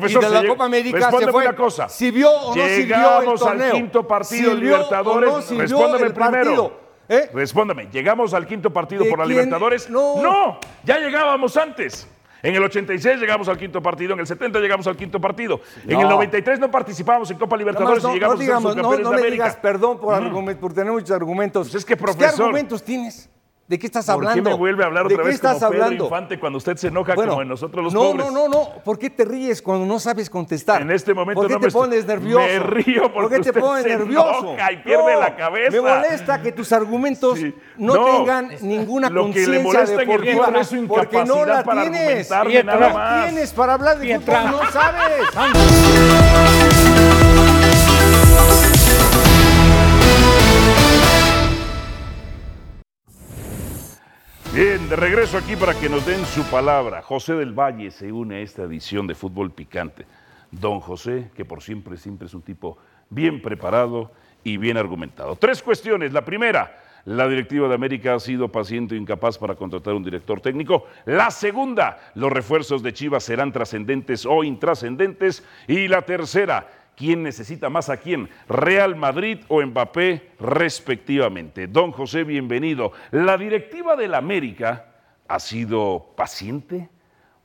Profesor, 0.00 0.22
y 0.22 0.26
de 0.26 0.42
la 0.42 0.48
Copa 0.48 0.64
América 0.64 1.10
se 1.10 1.26
fue. 1.30 1.44
una 1.46 1.56
cosa. 1.56 1.88
¿Sirvió 1.88 2.30
o 2.30 2.48
no 2.48 2.54
sirvió 2.54 2.64
el 2.66 2.82
Llegamos 2.88 3.40
torneo? 3.40 3.66
al 3.66 3.72
quinto 3.72 4.06
partido 4.06 4.50
en 4.52 4.56
¿Sirvió 4.58 4.74
o 4.74 4.78
Libertadores. 4.78 5.50
no 5.70 5.96
el 5.96 6.12
primero. 6.14 6.80
¿Eh? 7.08 7.30
Respóndame, 7.34 7.88
¿llegamos 7.92 8.32
al 8.32 8.46
quinto 8.46 8.72
partido 8.72 9.04
¿De 9.04 9.10
por 9.10 9.18
la 9.18 9.24
quién? 9.26 9.36
Libertadores? 9.36 9.90
No. 9.90 10.58
ya 10.84 10.98
llegábamos 10.98 11.56
antes. 11.56 12.08
En 12.42 12.54
el 12.54 12.62
86 12.62 13.18
llegamos 13.20 13.48
al 13.48 13.56
quinto 13.56 13.80
partido, 13.82 14.12
en 14.12 14.20
el 14.20 14.26
70 14.26 14.58
llegamos 14.60 14.86
al 14.86 14.96
quinto 14.96 15.18
partido. 15.20 15.60
En 15.84 15.92
el 15.98 16.02
No. 16.02 16.10
93 16.10 16.58
no 16.60 16.70
participábamos 16.70 17.30
en 17.30 17.38
Copa 17.38 17.56
Libertadores 17.56 18.02
no, 18.02 18.10
y 18.10 18.14
llegamos 18.14 18.36
no 18.36 18.42
a 18.42 18.44
ser 18.44 18.54
no, 18.54 18.60
subcampeones 18.60 19.00
no 19.04 19.10
de 19.10 19.16
América. 19.16 19.44
digas 19.44 19.56
perdón 19.56 19.98
por, 19.98 20.14
argument- 20.14 20.56
por 20.58 20.74
tener 20.74 20.92
muchos 20.92 21.10
argumentos. 21.10 21.68
Pues 21.68 21.74
es 21.76 21.84
que, 21.86 21.94
¿Qué 21.94 22.02
profesor, 22.02 22.42
argumentos 22.46 22.82
tienes? 22.82 23.30
¿De 23.66 23.78
qué 23.78 23.86
estás 23.86 24.04
¿Por 24.04 24.16
hablando? 24.16 24.34
qué 24.42 24.42
me 24.50 24.54
vuelve 24.54 24.82
a 24.84 24.86
hablar 24.88 25.08
¿De 25.08 25.14
otra 25.14 25.24
qué 25.24 25.30
vez 25.30 25.40
como 25.40 25.52
estás 25.54 25.70
Pedro 25.70 25.84
hablando? 25.84 26.04
Infante 26.04 26.38
cuando 26.38 26.58
usted 26.58 26.76
se 26.76 26.88
enoja 26.88 27.14
Bueno, 27.14 27.30
como 27.32 27.42
en 27.42 27.48
nosotros 27.48 27.84
los 27.84 27.94
no, 27.94 28.00
pobres? 28.10 28.26
No, 28.26 28.30
no, 28.30 28.48
no. 28.48 28.68
¿Por 28.84 28.98
qué 28.98 29.08
te 29.08 29.24
ríes 29.24 29.62
cuando 29.62 29.86
no 29.86 29.98
sabes 29.98 30.28
contestar? 30.28 30.82
En 30.82 30.90
este 30.90 31.14
momento 31.14 31.40
¿Por 31.40 31.48
qué 31.48 31.54
no 31.54 31.60
te 31.60 31.66
me 31.68 31.72
pones 31.72 32.04
nervioso? 32.06 32.44
me 32.46 32.58
río 32.58 33.02
porque 33.10 33.14
¿Por 33.14 33.28
qué 33.30 33.34
te 33.40 33.48
usted 33.48 33.60
pones 33.62 33.82
se 33.84 33.88
nervioso? 33.88 34.38
enoja 34.52 34.72
y 34.72 34.76
pierde 34.82 35.14
No, 35.14 35.20
la 35.20 35.36
cabeza. 35.36 35.70
Me 35.70 35.80
molesta 35.80 36.42
que 36.42 36.52
tus 36.52 36.72
argumentos 36.72 37.38
Sí. 37.38 37.54
no, 37.78 37.94
No. 37.94 38.04
tengan 38.04 38.50
ninguna 38.60 39.10
conciencia 39.10 39.84
deportiva 39.86 40.44
fútbol 40.44 40.60
es 40.60 40.66
su 40.66 40.86
porque 40.86 41.24
no 41.24 41.44
la 41.46 41.64
para 41.64 41.82
tienes. 41.90 42.30
nada 42.30 42.88
No 42.88 42.94
más. 42.94 43.26
tienes 43.30 43.52
para 43.54 43.72
hablar 43.74 43.98
de 43.98 44.18
fútbol, 44.20 44.44
no 44.50 44.70
sabes. 44.72 45.22
Bien, 54.54 54.88
de 54.88 54.94
regreso 54.94 55.36
aquí 55.36 55.56
para 55.56 55.74
que 55.74 55.88
nos 55.88 56.06
den 56.06 56.24
su 56.26 56.44
palabra. 56.44 57.02
José 57.02 57.34
del 57.34 57.58
Valle 57.58 57.90
se 57.90 58.12
une 58.12 58.36
a 58.36 58.38
esta 58.38 58.62
edición 58.62 59.04
de 59.04 59.16
Fútbol 59.16 59.50
Picante. 59.50 60.06
Don 60.52 60.78
José, 60.78 61.32
que 61.34 61.44
por 61.44 61.60
siempre, 61.60 61.96
siempre 61.96 62.28
es 62.28 62.34
un 62.34 62.42
tipo 62.42 62.78
bien 63.10 63.42
preparado 63.42 64.12
y 64.44 64.56
bien 64.56 64.76
argumentado. 64.76 65.34
Tres 65.34 65.60
cuestiones. 65.60 66.12
La 66.12 66.24
primera, 66.24 66.72
la 67.04 67.26
directiva 67.26 67.66
de 67.66 67.74
América 67.74 68.14
ha 68.14 68.20
sido 68.20 68.46
paciente 68.46 68.94
e 68.94 68.98
incapaz 68.98 69.38
para 69.38 69.56
contratar 69.56 69.92
un 69.94 70.04
director 70.04 70.40
técnico. 70.40 70.86
La 71.04 71.32
segunda, 71.32 71.98
los 72.14 72.32
refuerzos 72.32 72.80
de 72.84 72.92
Chivas 72.92 73.24
serán 73.24 73.50
trascendentes 73.50 74.24
o 74.24 74.44
intrascendentes. 74.44 75.44
Y 75.66 75.88
la 75.88 76.02
tercera, 76.02 76.68
¿quién 76.96 77.22
necesita 77.22 77.70
más 77.70 77.88
a 77.88 77.96
quién? 77.96 78.28
¿Real 78.48 78.96
Madrid 78.96 79.40
o 79.48 79.60
Mbappé 79.62 80.32
respectivamente? 80.40 81.66
Don 81.66 81.92
José, 81.92 82.24
bienvenido. 82.24 82.92
La 83.10 83.36
directiva 83.36 83.96
del 83.96 84.14
América 84.14 84.86
ha 85.28 85.38
sido 85.38 86.12
paciente 86.16 86.88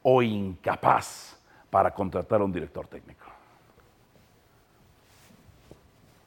o 0.01 0.21
incapaz 0.21 1.39
para 1.69 1.93
contratar 1.93 2.41
a 2.41 2.43
un 2.43 2.51
director 2.51 2.87
técnico? 2.87 3.25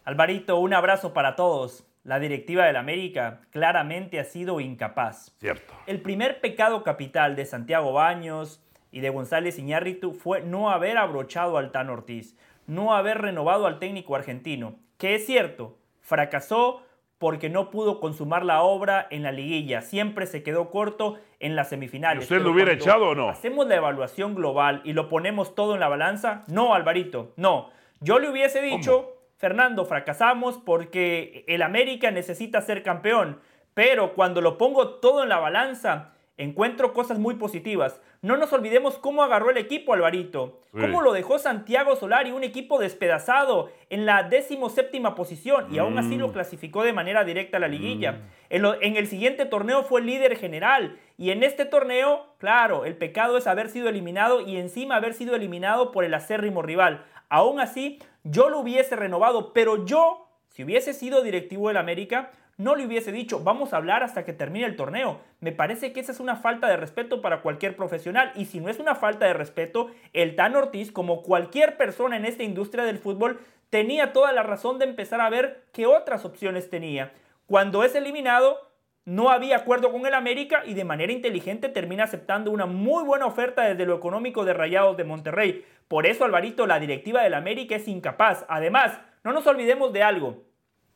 Alvarito, 0.05 0.59
un 0.59 0.75
abrazo 0.75 1.13
para 1.13 1.37
todos. 1.37 1.87
La 2.05 2.19
directiva 2.19 2.65
del 2.67 2.77
América 2.77 3.43
claramente 3.51 4.19
ha 4.19 4.25
sido 4.25 4.59
incapaz. 4.59 5.33
Cierto. 5.39 5.73
El 5.87 6.01
primer 6.01 6.41
pecado 6.41 6.83
capital 6.83 7.37
de 7.37 7.47
Santiago 7.47 7.93
Baños 7.93 8.61
y 8.91 9.01
de 9.01 9.11
González 9.11 9.59
Iñárritu 9.59 10.13
fue 10.13 10.43
no 10.43 10.71
haber 10.71 10.99
abrochado 10.99 11.57
al 11.57 11.71
Tan 11.71 11.89
Ortiz, 11.89 12.37
no 12.67 12.95
haber 12.95 13.21
renovado 13.21 13.67
al 13.67 13.79
técnico 13.79 14.17
argentino, 14.17 14.77
que 14.99 15.15
es 15.15 15.27
cierto, 15.27 15.77
fracasó 16.01 16.83
porque 17.19 17.49
no 17.49 17.71
pudo 17.71 18.01
consumar 18.01 18.45
la 18.45 18.63
obra 18.63 19.07
en 19.11 19.23
la 19.23 19.31
liguilla, 19.31 19.81
siempre 19.81 20.27
se 20.27 20.43
quedó 20.43 20.71
corto 20.71 21.19
en 21.39 21.55
las 21.55 21.69
semifinales. 21.69 22.25
¿Usted 22.25 22.43
lo 22.43 22.51
hubiera 22.51 22.73
echado 22.73 23.11
o 23.11 23.15
no? 23.15 23.29
Hacemos 23.29 23.69
la 23.69 23.77
evaluación 23.77 24.35
global 24.35 24.81
y 24.85 24.93
lo 24.93 25.09
ponemos 25.09 25.55
todo 25.55 25.75
en 25.75 25.81
la 25.81 25.89
balanza. 25.89 26.43
No, 26.49 26.75
Alvarito, 26.75 27.33
no. 27.37 27.71
Yo 28.01 28.19
le 28.19 28.29
hubiese 28.29 28.61
dicho, 28.61 29.15
Fernando, 29.37 29.85
fracasamos 29.85 30.59
porque 30.59 31.45
el 31.47 31.63
América 31.63 32.11
necesita 32.11 32.61
ser 32.61 32.83
campeón, 32.83 33.39
pero 33.73 34.15
cuando 34.15 34.41
lo 34.41 34.59
pongo 34.59 34.95
todo 34.95 35.23
en 35.23 35.29
la 35.29 35.39
balanza, 35.39 36.15
encuentro 36.39 36.93
cosas 36.93 37.19
muy 37.19 37.35
positivas. 37.35 38.01
No 38.23 38.37
nos 38.37 38.53
olvidemos 38.53 38.99
cómo 38.99 39.23
agarró 39.23 39.51
el 39.51 39.59
equipo 39.59 39.93
Alvarito, 39.93 40.61
cómo 40.73 41.03
lo 41.03 41.13
dejó 41.13 41.39
Santiago 41.39 41.95
Solari, 41.97 42.31
un 42.33 42.43
equipo 42.45 42.79
despedazado 42.79 43.71
en 43.91 44.07
la 44.07 44.29
séptima 44.71 45.15
posición 45.15 45.73
y 45.75 45.79
aún 45.79 45.99
así 45.99 46.17
lo 46.17 46.29
Mm. 46.29 46.33
clasificó 46.33 46.83
de 46.83 46.93
manera 46.93 47.25
directa 47.25 47.59
a 47.59 47.61
la 47.61 47.69
liguilla. 47.69 48.21
En, 48.49 48.63
lo- 48.63 48.81
en 48.81 48.97
el 48.97 49.07
siguiente 49.07 49.45
torneo 49.45 49.83
fue 49.83 50.01
líder 50.03 50.37
general 50.37 50.99
y 51.19 51.31
en 51.31 51.43
este 51.43 51.65
torneo, 51.65 52.27
claro, 52.39 52.85
el 52.85 52.97
pecado 52.97 53.37
es 53.37 53.47
haber 53.47 53.69
sido 53.69 53.89
eliminado 53.89 54.41
y 54.41 54.57
encima 54.57 54.97
haber 54.97 55.15
sido 55.15 55.35
eliminado 55.37 55.93
por 55.93 56.05
el 56.05 56.15
acérrimo 56.15 56.63
rival. 56.63 57.05
Aún 57.29 57.61
así, 57.61 57.99
yo 58.25 58.49
lo 58.49 58.61
hubiese 58.61 58.97
renovado, 58.97 59.53
pero 59.53 59.85
yo, 59.85 60.29
si 60.49 60.65
hubiese 60.65 60.93
sido 60.95 61.23
directivo 61.23 61.69
del 61.69 61.77
América, 61.79 62.31
no 62.59 62.77
le 62.77 62.87
hubiese 62.87 63.13
dicho, 63.13 63.41
vamos 63.41 63.73
a 63.73 63.79
hablar 63.79 64.03
hasta 64.03 64.25
que 64.25 64.33
termine 64.33 64.67
el 64.67 64.77
torneo. 64.77 65.21
Me 65.41 65.53
parece 65.53 65.93
que 65.93 66.01
esa 66.01 66.13
es 66.13 66.21
una 66.21 66.37
falta 66.37 66.69
de 66.69 66.77
respeto 66.77 67.23
para 67.23 67.41
cualquier 67.41 67.77
profesional. 67.77 68.33
Y 68.37 68.45
si 68.45 68.61
no 68.61 68.69
es 68.69 68.79
una 68.79 68.95
falta 68.95 69.27
de 69.27 69.33
respeto, 69.33 69.91
el 70.13 70.37
Tan 70.37 70.55
Ortiz, 70.55 70.93
como 70.93 71.23
cualquier 71.23 71.77
persona 71.77 72.17
en 72.17 72.25
esta 72.25 72.43
industria 72.43 72.85
del 72.85 72.99
fútbol, 72.99 73.41
tenía 73.71 74.13
toda 74.13 74.33
la 74.33 74.43
razón 74.43 74.79
de 74.79 74.85
empezar 74.85 75.21
a 75.21 75.31
ver 75.31 75.65
qué 75.73 75.87
otras 75.87 76.25
opciones 76.25 76.69
tenía. 76.69 77.13
Cuando 77.47 77.85
es 77.85 77.95
eliminado, 77.95 78.59
no 79.05 79.31
había 79.31 79.57
acuerdo 79.57 79.91
con 79.91 80.07
el 80.07 80.15
América 80.15 80.63
y 80.65 80.75
de 80.75 80.85
manera 80.85 81.13
inteligente 81.13 81.69
termina 81.69 82.05
aceptando 82.05 82.51
una 82.51 82.67
muy 82.67 83.03
buena 83.03 83.27
oferta 83.27 83.63
desde 83.63 83.87
lo 83.87 83.97
económico 83.97 84.45
de 84.45 84.53
Rayados 84.53 84.97
de 84.97 85.05
Monterrey. 85.05 85.65
Por 85.89 86.07
eso, 86.07 86.25
Alvarito, 86.25 86.67
la 86.67 86.79
directiva 86.79 87.23
del 87.23 87.35
América 87.35 87.75
es 87.75 87.89
incapaz. 87.89 88.45
Además, 88.49 89.01
no 89.25 89.33
nos 89.33 89.47
olvidemos 89.47 89.93
de 89.93 90.03
algo. 90.03 90.45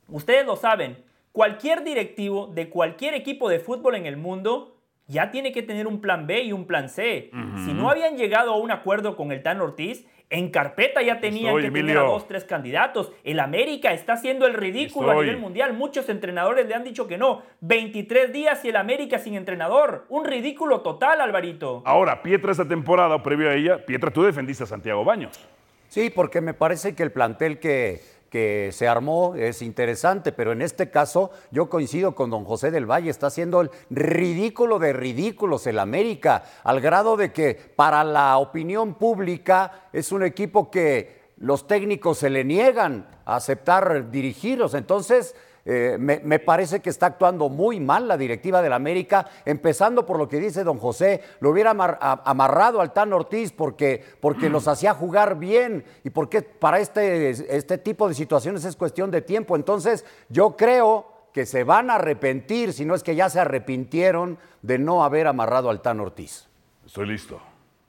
Ustedes 0.07 0.45
lo 0.45 0.55
saben, 0.55 1.03
cualquier 1.37 1.83
directivo 1.83 2.47
de 2.47 2.67
cualquier 2.67 3.13
equipo 3.13 3.47
de 3.47 3.59
fútbol 3.59 3.93
en 3.93 4.07
el 4.07 4.17
mundo 4.17 4.73
ya 5.05 5.29
tiene 5.29 5.51
que 5.51 5.61
tener 5.61 5.85
un 5.85 6.01
plan 6.01 6.25
B 6.25 6.41
y 6.41 6.51
un 6.51 6.65
plan 6.65 6.89
C. 6.89 7.29
Si 7.63 7.73
no 7.75 7.91
habían 7.91 8.17
llegado 8.17 8.51
a 8.51 8.57
un 8.57 8.71
acuerdo 8.71 9.15
con 9.15 9.31
el 9.31 9.43
Tan 9.43 9.61
Ortiz, 9.61 10.07
en 10.31 10.49
carpeta 10.49 11.03
ya 11.03 11.19
tenían 11.19 11.55
Estoy, 11.55 11.65
que 11.65 11.71
tener 11.71 11.99
a 11.99 12.01
dos, 12.01 12.27
tres 12.27 12.43
candidatos. 12.43 13.11
El 13.23 13.39
América 13.39 13.93
está 13.93 14.13
haciendo 14.13 14.47
el 14.47 14.55
ridículo 14.55 15.11
a 15.11 15.13
nivel 15.13 15.37
mundial. 15.37 15.73
Muchos 15.73 16.09
entrenadores 16.09 16.67
le 16.67 16.73
han 16.73 16.83
dicho 16.83 17.07
que 17.07 17.19
no. 17.19 17.43
23 17.61 18.33
días 18.33 18.65
y 18.65 18.69
el 18.69 18.75
América 18.75 19.19
sin 19.19 19.35
entrenador. 19.35 20.05
Un 20.09 20.25
ridículo 20.25 20.81
total, 20.81 21.21
Alvarito. 21.21 21.83
Ahora, 21.85 22.23
Pietra 22.23 22.51
esta 22.51 22.67
temporada, 22.67 23.13
o 23.13 23.21
previo 23.21 23.47
a 23.47 23.53
ella, 23.53 23.85
Pietra, 23.85 24.09
tú 24.09 24.23
defendiste 24.23 24.63
a 24.63 24.67
Santiago 24.67 25.05
Baños. 25.05 25.39
Sí, 25.87 26.09
porque 26.09 26.41
me 26.41 26.55
parece 26.55 26.95
que 26.95 27.03
el 27.03 27.11
plantel 27.11 27.59
que, 27.59 28.01
que 28.29 28.71
se 28.73 28.87
armó 28.87 29.35
es 29.35 29.61
interesante, 29.61 30.31
pero 30.31 30.51
en 30.51 30.61
este 30.61 30.89
caso 30.89 31.31
yo 31.51 31.69
coincido 31.69 32.15
con 32.15 32.29
don 32.29 32.45
José 32.45 32.71
del 32.71 32.89
Valle, 32.89 33.09
está 33.09 33.27
haciendo 33.27 33.61
el 33.61 33.71
ridículo 33.89 34.79
de 34.79 34.93
ridículos 34.93 35.67
el 35.67 35.79
América, 35.79 36.43
al 36.63 36.81
grado 36.81 37.17
de 37.17 37.31
que 37.31 37.55
para 37.75 38.03
la 38.03 38.37
opinión 38.37 38.95
pública 38.95 39.89
es 39.93 40.11
un 40.11 40.23
equipo 40.23 40.69
que 40.69 41.17
los 41.37 41.67
técnicos 41.67 42.17
se 42.17 42.29
le 42.29 42.43
niegan 42.43 43.07
a 43.25 43.35
aceptar 43.35 44.09
dirigirlos. 44.09 44.73
Entonces, 44.73 45.35
eh, 45.69 45.97
me, 45.99 46.39
parece 46.39 46.79
que 46.79 46.89
está 46.89 47.07
actuando 47.07 47.49
muy 47.49 47.81
mal 47.81 48.07
la 48.07 48.15
directiva 48.15 48.61
del 48.61 48.71
América, 48.71 49.29
empezando 49.43 50.05
por 50.05 50.17
lo 50.17 50.29
que 50.29 50.39
dice 50.39 50.63
don 50.63 50.77
José, 50.77 51.21
lo 51.41 51.49
hubiera 51.49 51.71
amarrado 51.71 52.79
al 52.79 52.93
Tan 52.93 53.11
Ortiz 53.11 53.51
porque, 53.51 54.01
porque 54.21 54.49
los 54.49 54.69
hacía 54.69 54.93
jugar 54.93 55.37
bien 55.37 55.83
y 56.05 56.09
porque 56.09 56.41
para 56.41 56.79
este, 56.79 57.31
este 57.31 57.77
tipo 57.77 58.07
de 58.07 58.13
situaciones 58.13 58.63
es 58.63 58.77
cuestión 58.77 59.11
de 59.11 59.21
tiempo. 59.21 59.57
Entonces, 59.57 60.05
yo 60.29 60.55
creo 60.55 61.11
que 61.33 61.45
se 61.45 61.65
van 61.65 61.89
a 61.89 61.95
arrepentir, 61.95 62.71
si 62.71 62.85
no 62.85 62.95
es 62.95 63.03
que 63.03 63.15
ya 63.15 63.29
se 63.29 63.41
arrepintieron 63.41 64.39
de 64.61 64.79
no 64.79 65.03
haber 65.03 65.27
amarrado 65.27 65.69
al 65.69 65.81
Tan 65.81 65.99
Ortiz. 65.99 66.47
Estoy 66.85 67.07
listo, 67.07 67.41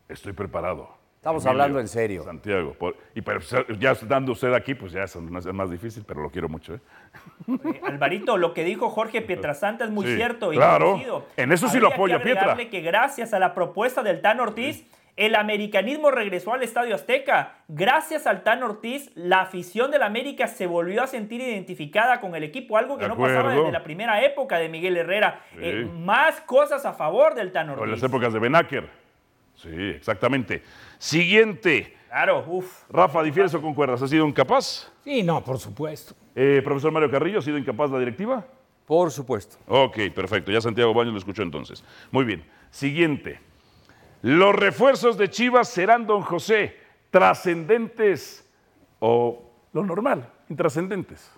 estoy 0.09 0.33
preparado. 0.33 0.98
Estamos 1.19 1.45
hablando 1.47 1.81
en 1.81 1.89
serio. 1.89 2.23
Santiago, 2.23 2.75
por- 2.75 2.97
y 3.15 3.21
pero 3.23 3.41
ya 3.79 3.91
estando 3.91 4.33
usted 4.33 4.55
aquí, 4.55 4.75
pues 4.75 4.93
ya 4.93 5.03
es 5.03 5.17
más, 5.17 5.45
es 5.45 5.53
más 5.53 5.69
difícil, 5.71 6.05
pero 6.07 6.23
lo 6.23 6.31
quiero 6.31 6.49
mucho. 6.49 6.75
¿eh? 6.75 6.81
Eh, 7.49 7.81
Alvarito, 7.85 8.37
lo 8.37 8.55
que 8.55 8.63
dijo 8.65 8.89
Jorge 8.89 9.21
Pietrasanta 9.21 9.85
es 9.85 9.91
muy 9.91 10.07
Sí, 10.07 10.15
cierto 10.17 10.53
y 10.53 10.57
claro. 10.57 10.93
coincido. 10.93 11.27
En 11.37 11.51
eso 11.53 11.69
sí 11.69 11.81
lo 11.81 11.89
Habría 11.89 11.97
apoyo 12.17 12.23
Pietra. 12.23 12.57
que 12.71 12.81
gracias 12.83 13.35
a 13.35 13.41
la 13.41 13.53
propuesta 13.53 14.03
del 14.05 14.21
Tan 14.21 14.39
Ortiz, 14.39 14.87
el 15.17 15.35
americanismo 15.35 16.13
regresó 16.13 16.55
al 16.55 16.63
Estadio 16.63 16.95
Azteca. 16.95 17.57
Gracias 17.67 18.29
al 18.29 18.45
Tan 18.45 18.63
Ortiz, 18.63 19.11
la 19.17 19.41
afición 19.41 19.91
del 19.91 20.05
América 20.05 20.47
se 20.47 20.69
volvió 20.69 21.03
a 21.03 21.09
sentir 21.09 21.41
identificada 21.41 22.21
con 22.21 22.37
el 22.37 22.45
equipo, 22.45 22.79
algo 22.79 22.97
que 22.97 23.03
De 23.03 23.09
no 23.09 23.17
pasaba 23.19 23.53
desde 23.53 23.73
la 23.73 23.83
primera 23.83 24.23
época 24.25 24.59
de 24.59 24.69
Miguel 24.69 24.97
Herrera. 24.97 25.41
Sí. 25.51 25.59
Eh, 25.63 25.91
más 25.99 26.41
cosas 26.43 26.87
a 26.87 26.93
favor 26.93 27.35
del 27.35 27.51
Tan 27.51 27.71
O 27.71 27.73
en 27.73 27.79
Ortiz. 27.81 27.95
las 27.95 28.03
épocas 28.09 28.33
de 28.33 28.39
Benaker. 28.39 28.89
Sí, 29.57 29.69
exactamente. 29.97 30.63
Siguiente. 30.99 31.97
Claro, 32.09 32.45
uff. 32.49 32.85
Rafa, 32.91 33.23
¿difieres 33.23 33.55
o 33.55 33.61
concuerdas? 33.61 34.03
¿Ha 34.03 34.09
sido 34.09 34.27
incapaz? 34.27 34.91
Sí, 35.05 35.23
no, 35.23 35.43
por 35.43 35.59
supuesto. 35.59 36.15
Eh, 36.35 36.61
profesor 36.65 36.91
Mario 36.91 37.11
Carrillo, 37.11 37.39
¿ha 37.39 37.43
sido 37.43 37.59
incapaz 37.59 37.91
la 37.91 37.99
directiva? 37.99 38.45
Por 38.87 39.11
supuesto. 39.11 39.57
Ok, 39.67 39.99
perfecto. 40.15 40.51
Ya 40.51 40.61
Santiago 40.61 40.95
Baños 40.95 41.13
lo 41.13 41.19
escuchó 41.19 41.43
entonces. 41.43 41.85
Muy 42.11 42.25
bien. 42.25 42.45
Siguiente. 42.71 43.41
Los 44.23 44.55
refuerzos 44.55 45.17
de 45.19 45.29
Chivas 45.31 45.69
serán, 45.69 46.07
don 46.07 46.23
José, 46.23 46.77
trascendentes 47.11 48.49
o 48.99 49.53
lo 49.73 49.85
normal, 49.85 50.29
intrascendentes. 50.49 51.31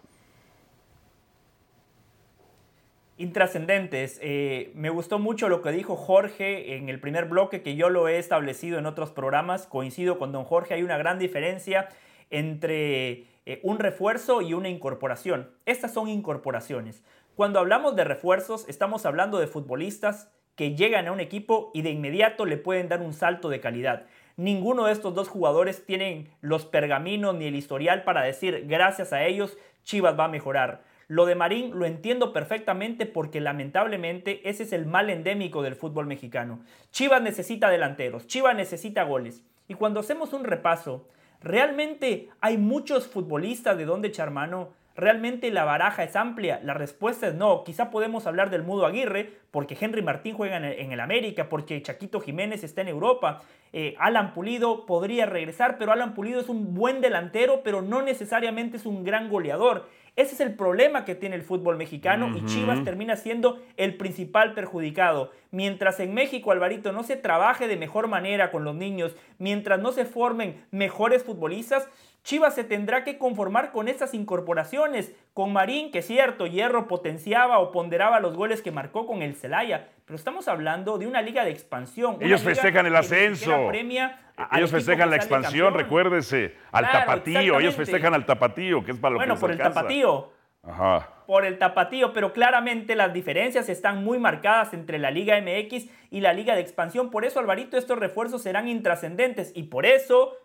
Intrascendentes. 3.20 4.18
Eh, 4.22 4.72
me 4.74 4.88
gustó 4.88 5.18
mucho 5.18 5.50
lo 5.50 5.60
que 5.60 5.72
dijo 5.72 5.94
Jorge 5.94 6.76
en 6.76 6.88
el 6.88 7.00
primer 7.00 7.26
bloque, 7.26 7.62
que 7.62 7.76
yo 7.76 7.90
lo 7.90 8.08
he 8.08 8.18
establecido 8.18 8.78
en 8.78 8.86
otros 8.86 9.10
programas. 9.10 9.66
Coincido 9.66 10.18
con 10.18 10.32
don 10.32 10.44
Jorge, 10.44 10.74
hay 10.74 10.82
una 10.82 10.96
gran 10.96 11.18
diferencia 11.18 11.90
entre 12.30 13.26
eh, 13.44 13.60
un 13.62 13.78
refuerzo 13.78 14.40
y 14.40 14.54
una 14.54 14.70
incorporación. 14.70 15.50
Estas 15.66 15.92
son 15.92 16.08
incorporaciones. 16.08 17.04
Cuando 17.36 17.58
hablamos 17.58 17.94
de 17.94 18.04
refuerzos, 18.04 18.66
estamos 18.68 19.04
hablando 19.04 19.38
de 19.38 19.46
futbolistas 19.46 20.32
que 20.56 20.74
llegan 20.74 21.06
a 21.06 21.12
un 21.12 21.20
equipo 21.20 21.70
y 21.74 21.82
de 21.82 21.90
inmediato 21.90 22.46
le 22.46 22.56
pueden 22.56 22.88
dar 22.88 23.02
un 23.02 23.12
salto 23.12 23.50
de 23.50 23.60
calidad. 23.60 24.06
Ninguno 24.36 24.86
de 24.86 24.92
estos 24.92 25.14
dos 25.14 25.28
jugadores 25.28 25.84
tienen 25.84 26.30
los 26.40 26.64
pergaminos 26.64 27.34
ni 27.34 27.44
el 27.46 27.54
historial 27.54 28.02
para 28.04 28.22
decir 28.22 28.64
gracias 28.66 29.12
a 29.12 29.24
ellos 29.24 29.58
Chivas 29.84 30.18
va 30.18 30.24
a 30.24 30.28
mejorar. 30.28 30.82
Lo 31.10 31.26
de 31.26 31.34
Marín 31.34 31.76
lo 31.76 31.86
entiendo 31.86 32.32
perfectamente 32.32 33.04
porque 33.04 33.40
lamentablemente 33.40 34.48
ese 34.48 34.62
es 34.62 34.72
el 34.72 34.86
mal 34.86 35.10
endémico 35.10 35.60
del 35.60 35.74
fútbol 35.74 36.06
mexicano. 36.06 36.60
Chivas 36.92 37.20
necesita 37.20 37.68
delanteros, 37.68 38.28
Chivas 38.28 38.54
necesita 38.54 39.02
goles. 39.02 39.42
Y 39.66 39.74
cuando 39.74 39.98
hacemos 39.98 40.32
un 40.32 40.44
repaso, 40.44 41.08
¿realmente 41.42 42.28
hay 42.40 42.58
muchos 42.58 43.08
futbolistas 43.08 43.76
de 43.76 43.86
donde 43.86 44.06
echar 44.06 44.30
mano? 44.30 44.68
¿Realmente 44.94 45.50
la 45.50 45.64
baraja 45.64 46.04
es 46.04 46.14
amplia? 46.14 46.60
La 46.62 46.74
respuesta 46.74 47.26
es 47.26 47.34
no. 47.34 47.64
Quizá 47.64 47.90
podemos 47.90 48.28
hablar 48.28 48.50
del 48.50 48.62
Mudo 48.62 48.86
Aguirre, 48.86 49.32
porque 49.50 49.76
Henry 49.80 50.02
Martín 50.02 50.36
juega 50.36 50.58
en 50.58 50.92
el, 50.92 51.00
América, 51.00 51.48
porque 51.48 51.82
Chaquito 51.82 52.20
Jiménez 52.20 52.62
está 52.62 52.82
en 52.82 52.88
Europa. 52.88 53.42
Eh, 53.72 53.96
Alan 53.98 54.32
Pulido 54.32 54.86
podría 54.86 55.26
regresar, 55.26 55.76
pero 55.76 55.90
Alan 55.90 56.14
Pulido 56.14 56.40
es 56.40 56.48
un 56.48 56.72
buen 56.74 57.00
delantero, 57.00 57.62
pero 57.64 57.82
no 57.82 58.00
necesariamente 58.00 58.76
es 58.76 58.86
un 58.86 59.02
gran 59.02 59.28
goleador. 59.28 59.88
Ese 60.16 60.34
es 60.34 60.40
el 60.40 60.54
problema 60.54 61.04
que 61.04 61.14
tiene 61.14 61.36
el 61.36 61.42
fútbol 61.42 61.76
mexicano 61.76 62.36
y 62.36 62.44
Chivas 62.44 62.84
termina 62.84 63.16
siendo 63.16 63.60
el 63.76 63.96
principal 63.96 64.54
perjudicado. 64.54 65.30
Mientras 65.50 66.00
en 66.00 66.14
México, 66.14 66.52
Alvarito, 66.52 66.92
no 66.92 67.02
se 67.02 67.16
trabaje 67.16 67.68
de 67.68 67.76
mejor 67.76 68.08
manera 68.08 68.50
con 68.50 68.64
los 68.64 68.74
niños, 68.74 69.16
mientras 69.38 69.80
no 69.80 69.92
se 69.92 70.04
formen 70.04 70.64
mejores 70.70 71.24
futbolistas, 71.24 71.88
Chivas 72.22 72.54
se 72.54 72.64
tendrá 72.64 73.02
que 73.02 73.18
conformar 73.18 73.72
con 73.72 73.88
estas 73.88 74.14
incorporaciones, 74.14 75.12
con 75.32 75.52
Marín, 75.52 75.90
que 75.90 76.00
es 76.00 76.06
cierto, 76.06 76.46
Hierro 76.46 76.86
potenciaba 76.86 77.58
o 77.58 77.72
ponderaba 77.72 78.20
los 78.20 78.36
goles 78.36 78.62
que 78.62 78.70
marcó 78.70 79.06
con 79.06 79.22
el 79.22 79.34
Celaya, 79.34 79.88
pero 80.04 80.16
estamos 80.16 80.48
hablando 80.48 80.98
de 80.98 81.06
una 81.06 81.22
liga 81.22 81.44
de 81.44 81.50
expansión. 81.50 82.18
Ellos 82.20 82.42
festejan 82.42 82.86
el 82.86 82.96
ascenso. 82.96 83.68
Premia 83.68 84.18
ellos 84.56 84.70
festejan 84.70 85.10
la 85.10 85.16
expansión, 85.16 85.74
recuérdese, 85.74 86.56
al 86.72 86.90
tapatío, 86.90 87.60
ellos 87.60 87.74
festejan 87.74 88.14
al 88.14 88.24
tapatío, 88.24 88.84
que 88.84 88.92
es 88.92 88.98
para 88.98 89.12
lo 89.12 89.18
bueno, 89.18 89.34
que 89.34 89.40
Bueno, 89.40 89.58
por 89.58 89.66
el 89.66 89.72
tapatío. 89.74 90.32
Ajá. 90.62 91.08
Por 91.26 91.46
el 91.46 91.58
tapatío, 91.58 92.12
pero 92.12 92.32
claramente 92.32 92.94
las 92.94 93.12
diferencias 93.12 93.68
están 93.68 94.04
muy 94.04 94.18
marcadas 94.18 94.74
entre 94.74 94.98
la 94.98 95.10
Liga 95.10 95.40
MX 95.40 95.88
y 96.10 96.20
la 96.20 96.32
Liga 96.32 96.54
de 96.54 96.60
Expansión. 96.60 97.10
Por 97.10 97.24
eso, 97.24 97.40
Alvarito, 97.40 97.78
estos 97.78 97.98
refuerzos 97.98 98.42
serán 98.42 98.68
intrascendentes 98.68 99.52
y 99.54 99.64
por 99.64 99.86
eso 99.86 100.36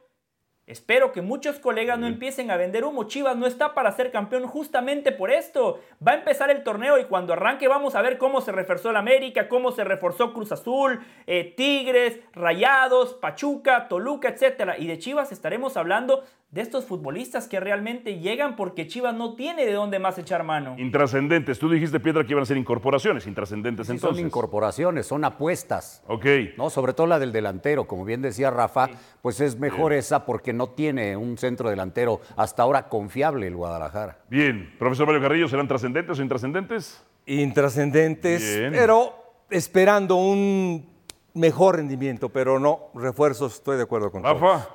Espero 0.68 1.11
que 1.11 1.22
muchos 1.22 1.59
colegas 1.59 1.99
no 1.99 2.07
empiecen 2.07 2.49
a 2.49 2.57
vender 2.57 2.86
humo. 2.86 3.03
Chivas 3.03 3.38
no 3.38 3.45
está 3.45 3.76
para 3.76 3.91
ser 3.91 4.11
campeón 4.11 4.47
justamente 4.47 5.11
por 5.11 5.30
esto. 5.30 5.80
Va 6.05 6.13
a 6.13 6.16
empezar 6.16 6.49
el 6.49 6.63
torneo 6.63 6.97
y 6.97 7.05
cuando 7.05 7.34
arranque 7.34 7.68
vamos 7.68 7.93
a 7.93 8.01
ver 8.01 8.18
cómo 8.18 8.41
se 8.41 8.51
reforzó 8.51 8.89
el 8.89 8.95
América, 8.95 9.47
cómo 9.47 9.72
se 9.72 9.84
reforzó 9.84 10.34
Cruz 10.34 10.51
Azul, 10.51 11.05
eh, 11.28 11.53
Tigres, 11.55 12.20
Rayados, 12.34 13.13
Pachuca, 13.13 13.88
Toluca, 13.88 14.30
etc. 14.30 14.74
Y 14.80 14.88
de 14.88 14.97
Chivas 14.97 15.32
estaremos 15.32 15.78
hablando 15.78 16.24
de 16.50 16.62
estos 16.62 16.86
futbolistas 16.86 17.48
que 17.48 17.60
realmente 17.60 18.20
llegan 18.20 18.56
porque 18.56 18.88
Chivas 18.88 19.14
no 19.14 19.36
tiene 19.36 19.66
de 19.66 19.74
dónde 19.74 20.00
más 20.00 20.18
echar 20.18 20.43
mano. 20.43 20.76
Intrascendentes. 20.78 21.60
Tú 21.60 21.70
dijiste, 21.70 22.00
Piedra, 22.00 22.24
que 22.24 22.32
iban 22.32 22.43
a 22.43 22.46
ser 22.46 22.56
incorporaciones. 22.56 23.28
Intrascendentes 23.28 23.89
entonces. 23.89 24.18
Son 24.18 24.26
incorporaciones, 24.26 25.06
son 25.06 25.26
apuestas. 25.26 26.02
Ok. 26.08 26.26
No, 26.58 26.70
sobre 26.70 26.93
todo 26.93 27.08
la 27.08 27.20
del 27.20 27.34
delantero. 27.34 27.88
Como 27.88 28.06
bien 28.06 28.22
decía 28.22 28.52
Rafa, 28.52 28.89
pues 29.22 29.41
es 29.41 29.60
mejor 29.60 29.91
esa 29.91 30.26
porque 30.26 30.54
no 30.54 30.70
tiene 30.70 31.18
un 31.18 31.38
centro 31.38 31.70
delantero 31.70 32.22
hasta 32.38 32.64
ahora 32.64 32.88
confiable 32.88 33.48
el 33.48 33.56
Guadalajara. 33.56 34.20
Bien. 34.30 34.74
Profesor 34.80 35.08
Mario 35.08 35.22
Carrillo, 35.22 35.48
¿serán 35.50 35.68
trascendentes 35.68 36.18
o 36.18 36.22
intrascendentes? 36.22 37.04
Intrascendentes, 37.26 38.70
pero 38.72 39.14
esperando 39.50 40.16
un 40.16 40.88
mejor 41.34 41.78
rendimiento, 41.78 42.30
pero 42.30 42.60
no 42.60 42.91
refuerzos, 42.93 43.56
estoy 43.56 43.78
de 43.78 43.84
acuerdo 43.84 44.12
con 44.12 44.24
Rafa. 44.24 44.68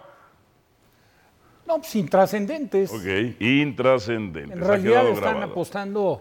No, 1.71 1.77
pues 1.79 1.95
intrascendentes. 1.95 2.93
Ok, 2.93 3.41
intrascendentes. 3.41 4.59
En 4.59 4.67
realidad 4.67 5.09
están 5.09 5.41
apostando. 5.41 6.21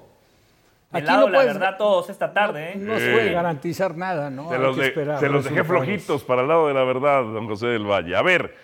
Aquí 0.91 1.08
lado, 1.08 1.28
no 1.28 1.34
la 1.34 1.43
verdad 1.43 1.76
todos 1.76 2.08
esta 2.12 2.32
tarde. 2.32 2.74
¿eh? 2.74 2.76
No 2.76 3.00
se 3.00 3.12
puede 3.12 3.32
garantizar 3.32 3.97
nada, 3.97 4.30
¿no? 4.30 4.47
Se 4.50 4.60
los, 4.60 4.78
los 4.78 5.43
dejé 5.45 5.64
flojitos 5.64 6.24
para 6.24 6.43
el 6.43 6.50
lado 6.50 6.68
de 6.68 6.76
la 6.76 6.84
verdad, 6.84 7.24
don 7.24 7.47
José 7.47 7.66
del 7.66 7.84
Valle. 7.84 8.16
A 8.16 8.22
ver, 8.22 8.56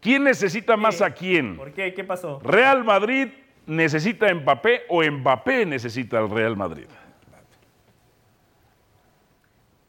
¿quién 0.00 0.24
necesita 0.24 0.76
más 0.76 1.00
a 1.02 1.10
quién? 1.10 1.56
¿Por 1.56 1.70
qué? 1.70 1.94
¿Qué 1.94 2.02
pasó? 2.02 2.40
¿Real 2.42 2.82
Madrid 2.82 3.28
necesita 3.66 4.26
a 4.26 4.34
Mbappé 4.34 4.82
o 4.88 5.04
Mbappé 5.04 5.66
necesita 5.66 6.18
al 6.18 6.30
Real 6.30 6.56
Madrid? 6.56 6.86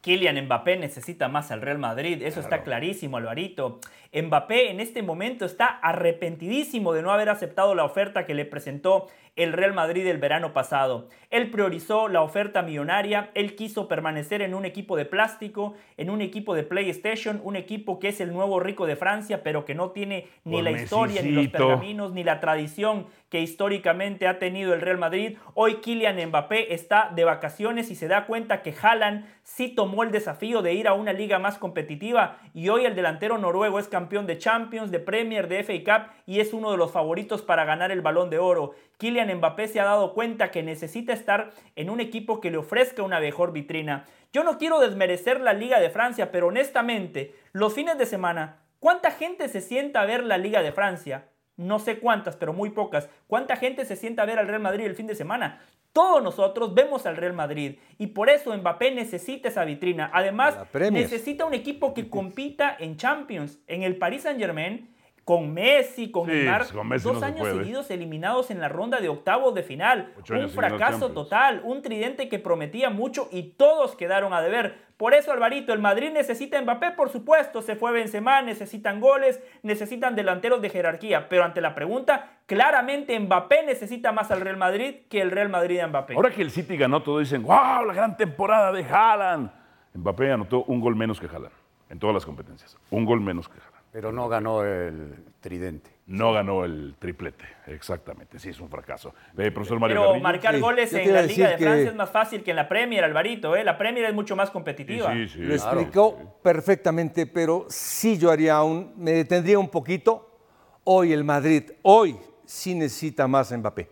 Kylian 0.06 0.39
Mbappé 0.45 0.78
necesita 0.78 1.30
más 1.30 1.49
al 1.49 1.64
Real 1.64 1.80
Madrid, 1.80 2.22
eso 2.22 2.39
está 2.39 2.62
clarísimo, 2.62 3.18
Alvarito. 3.18 3.80
Mbappé 4.14 4.70
en 4.70 4.80
este 4.80 5.01
momento 5.01 5.45
está 5.45 5.66
arrepentidísimo 5.66 6.93
de 6.93 7.01
no 7.01 7.12
haber 7.12 7.28
aceptado 7.30 7.74
la 7.74 7.86
oferta 7.86 8.24
que 8.28 8.36
le 8.36 8.45
presentó 8.45 9.08
el 9.36 9.51
Real 9.53 9.73
Madrid 9.73 10.07
el 10.07 10.17
verano 10.17 10.53
pasado. 10.53 11.09
Él 11.29 11.49
priorizó 11.51 12.07
la 12.07 12.21
oferta 12.21 12.61
millonaria, 12.61 13.31
él 13.33 13.55
quiso 13.55 13.88
permanecer 13.88 14.41
en 14.41 14.53
un 14.53 14.63
equipo 14.63 14.95
de 14.95 15.05
plástico, 15.05 15.75
en 15.97 16.09
un 16.09 16.21
equipo 16.21 16.55
de 16.55 16.63
PlayStation, 16.63 17.41
un 17.43 17.55
equipo 17.57 17.99
que 17.99 18.09
es 18.09 18.21
el 18.21 18.31
nuevo 18.31 18.59
rico 18.59 18.86
de 18.86 18.95
Francia, 18.95 19.43
pero 19.43 19.65
que 19.65 19.75
no 19.75 19.91
tiene 19.91 20.27
ni 20.45 20.61
la 20.61 20.71
historia, 20.71 21.21
ni 21.21 21.31
los 21.31 21.47
pergaminos, 21.49 22.13
ni 22.13 22.23
la 22.23 22.39
tradición 22.39 23.07
que 23.29 23.41
históricamente 23.41 24.27
ha 24.27 24.39
tenido 24.39 24.73
el 24.73 24.79
Real 24.79 24.97
Madrid. 24.97 25.38
Hoy 25.55 25.75
Kylian 25.81 26.29
Mbappé 26.29 26.73
está 26.73 27.11
de 27.13 27.25
vacaciones 27.25 27.91
y 27.91 27.95
se 27.95 28.07
da 28.07 28.25
cuenta 28.27 28.61
que 28.61 28.73
Haaland 28.81 29.25
sí 29.43 29.67
tomó 29.69 30.03
el 30.03 30.11
desafío 30.11 30.61
de 30.61 30.73
ir 30.73 30.88
a 30.88 30.93
una 30.93 31.11
liga 31.11 31.38
más 31.39 31.57
competitiva 31.57 32.38
y 32.53 32.69
hoy 32.69 32.86
el 32.86 32.95
delantero 32.95 33.38
noruego 33.38 33.79
es 33.79 33.89
campeón 33.89 34.25
de 34.25 34.38
Champions, 34.38 34.91
de 34.91 34.99
Premier, 34.99 35.49
de 35.49 35.63
FA 35.63 35.73
Cup 35.83 36.11
y 36.25 36.39
es 36.39 36.53
uno 36.53 36.71
de 36.71 36.77
los 36.77 36.91
favoritos 36.91 37.41
para 37.41 37.65
ganar 37.65 37.91
el 37.91 38.01
balón 38.01 38.29
de 38.29 38.39
oro. 38.39 38.73
Kylian 38.98 39.34
Mbappé 39.38 39.68
se 39.68 39.80
ha 39.80 39.86
dado 39.86 40.14
cuenta 40.14 40.52
que 40.52 40.64
necesita 40.64 41.14
estar 41.14 41.52
en 41.76 41.89
un 41.89 42.00
equipo 42.00 42.39
que 42.41 42.52
le 42.52 42.58
ofrezca 42.58 43.04
una 43.04 43.20
mejor 43.20 43.52
vitrina. 43.52 44.06
Yo 44.32 44.43
no 44.43 44.58
quiero 44.58 44.80
desmerecer 44.80 45.39
la 45.41 45.54
Liga 45.54 45.80
de 45.80 45.89
Francia, 45.89 46.32
pero 46.32 46.48
honestamente, 46.48 47.36
los 47.52 47.74
fines 47.74 47.98
de 47.98 48.06
semana, 48.06 48.60
¿cuánta 48.80 49.12
gente 49.12 49.48
se 49.50 49.62
sienta 49.62 50.02
a 50.02 50.06
ver 50.06 50.24
la 50.24 50.38
Liga 50.38 50.62
de 50.62 50.72
Francia? 50.72 51.30
No 51.58 51.80
sé 51.80 52.00
cuántas, 52.00 52.36
pero 52.36 52.52
muy 52.52 52.72
pocas. 52.72 53.10
¿Cuánta 53.28 53.56
gente 53.56 53.86
se 53.86 53.96
sienta 53.96 54.24
a 54.24 54.26
ver 54.26 54.39
al 54.39 54.48
Real 54.48 54.62
Madrid 54.62 54.86
el 54.86 54.96
fin 54.96 55.08
de 55.08 55.16
semana? 55.16 55.62
Todos 55.93 56.22
nosotros 56.22 56.74
vemos 56.74 57.06
al 57.06 57.16
Real 57.16 57.32
Madrid 57.32 57.80
y 57.98 58.08
por 58.08 58.30
eso 58.30 58.54
Mbappé 58.54 58.91
necesita 58.91 59.48
esa 59.48 59.64
vitrina. 59.64 60.12
Además, 60.14 60.58
necesita 60.91 61.46
un 61.46 61.54
equipo 61.54 61.93
que 61.93 62.10
compita 62.10 62.76
en 62.78 62.98
Champions. 62.98 63.60
En 63.68 63.84
el 63.84 63.96
Paris 63.96 64.24
Saint-Germain 64.24 64.93
con 65.26 65.51
Messi, 65.55 66.11
con 66.11 66.28
Neymar, 66.28 66.67
dos 67.01 67.23
años 67.23 67.47
seguidos 67.47 67.89
eliminados 67.89 68.51
en 68.51 68.61
la 68.61 68.69
ronda 68.69 69.01
de 69.01 69.09
octavos 69.09 69.55
de 69.55 69.63
final. 69.63 70.13
Un 70.30 70.49
fracaso 70.51 71.11
total, 71.11 71.61
un 71.65 71.82
tridente 71.82 72.30
que 72.30 72.38
prometía 72.38 72.91
mucho 72.91 73.28
y 73.32 73.55
todos 73.57 73.95
quedaron 73.95 74.34
a 74.34 74.41
deber. 74.41 74.86
Por 74.97 75.15
eso, 75.15 75.32
Alvarito, 75.32 75.73
el 75.73 75.80
Madrid 75.80 76.11
necesita 76.11 76.61
Mbappé, 76.61 76.91
por 76.91 77.09
supuesto, 77.09 77.63
se 77.63 77.76
fue 77.76 77.91
Benzema, 77.91 78.43
necesitan 78.43 79.01
goles, 79.01 79.41
necesitan 79.63 80.15
delanteros 80.15 80.61
de 80.61 80.69
jerarquía, 80.69 81.28
pero 81.28 81.43
ante 81.43 81.59
la 81.59 81.73
pregunta, 81.73 82.38
claramente 82.45 83.19
Mbappé 83.19 83.63
necesita 83.65 84.11
más 84.11 84.30
al 84.30 84.41
Real 84.41 84.57
Madrid 84.57 85.07
que 85.09 85.21
el 85.21 85.32
Real 85.32 85.49
Madrid 85.49 85.80
a 85.80 85.88
Mbappé. 85.88 86.13
Ahora 86.13 86.30
que 86.30 86.43
el 86.43 86.51
City 86.51 86.78
ganó, 86.78 87.01
todos 87.01 87.21
dicen, 87.21 87.41
wow, 87.41 87.84
la 87.84 87.93
gran 87.93 88.15
temporada 88.15 88.71
de 88.71 88.86
Haaland. 88.86 89.49
Mbappé 89.95 90.32
anotó 90.32 90.63
un 90.65 90.80
gol 90.80 90.95
menos 90.95 91.19
que 91.19 91.26
Haaland 91.26 91.51
en 91.89 91.99
todas 91.99 92.13
las 92.13 92.26
competencias, 92.26 92.78
un 92.91 93.05
gol 93.05 93.19
menos 93.19 93.49
que 93.49 93.55
Haaland. 93.57 93.74
Pero 93.96 94.12
no 94.12 94.28
ganó 94.28 94.62
el 94.66 95.16
tridente. 95.39 95.89
No 96.08 96.34
ganó 96.34 96.66
el 96.66 96.96
triplete, 97.00 97.46
exactamente. 97.68 98.39
Sí, 98.39 98.50
es 98.50 98.60
un 98.60 98.70
fracaso. 98.70 99.14
Eh, 99.38 99.52
profesor 99.52 99.80
Mario 99.80 100.02
Pero 100.02 100.20
marcar 100.20 100.60
goles 100.60 100.91
en 100.91 101.14
la 101.14 101.22
Liga 101.22 101.52
de 101.52 101.58
Francia 101.58 101.89
es 101.91 101.96
más 101.96 102.10
fácil 102.10 102.43
que 102.43 102.50
en 102.52 102.58
la 102.58 102.68
Premier, 102.68 103.06
Alvarito. 103.06 103.56
¿eh? 103.56 103.64
La 103.64 103.78
Premier 103.78 104.04
es 104.04 104.14
mucho 104.14 104.36
más 104.36 104.52
competitiva. 104.52 105.14
Sí, 105.14 105.30
sí, 105.30 105.39
Lo 105.39 105.54
explicó 105.54 106.38
perfectamente, 106.43 107.26
pero 107.26 107.68
sí 107.70 108.18
yo 108.18 108.32
haría 108.32 108.62
un. 108.64 108.91
Me 108.98 109.12
detendría 109.12 109.58
un 109.58 109.70
poquito. 109.70 110.39
Hoy 110.84 111.14
el 111.14 111.24
Madrid, 111.24 111.72
hoy 111.84 112.18
sí 112.46 112.76
necesita 112.76 113.30
más 113.30 113.58
Mbappé. 113.58 113.88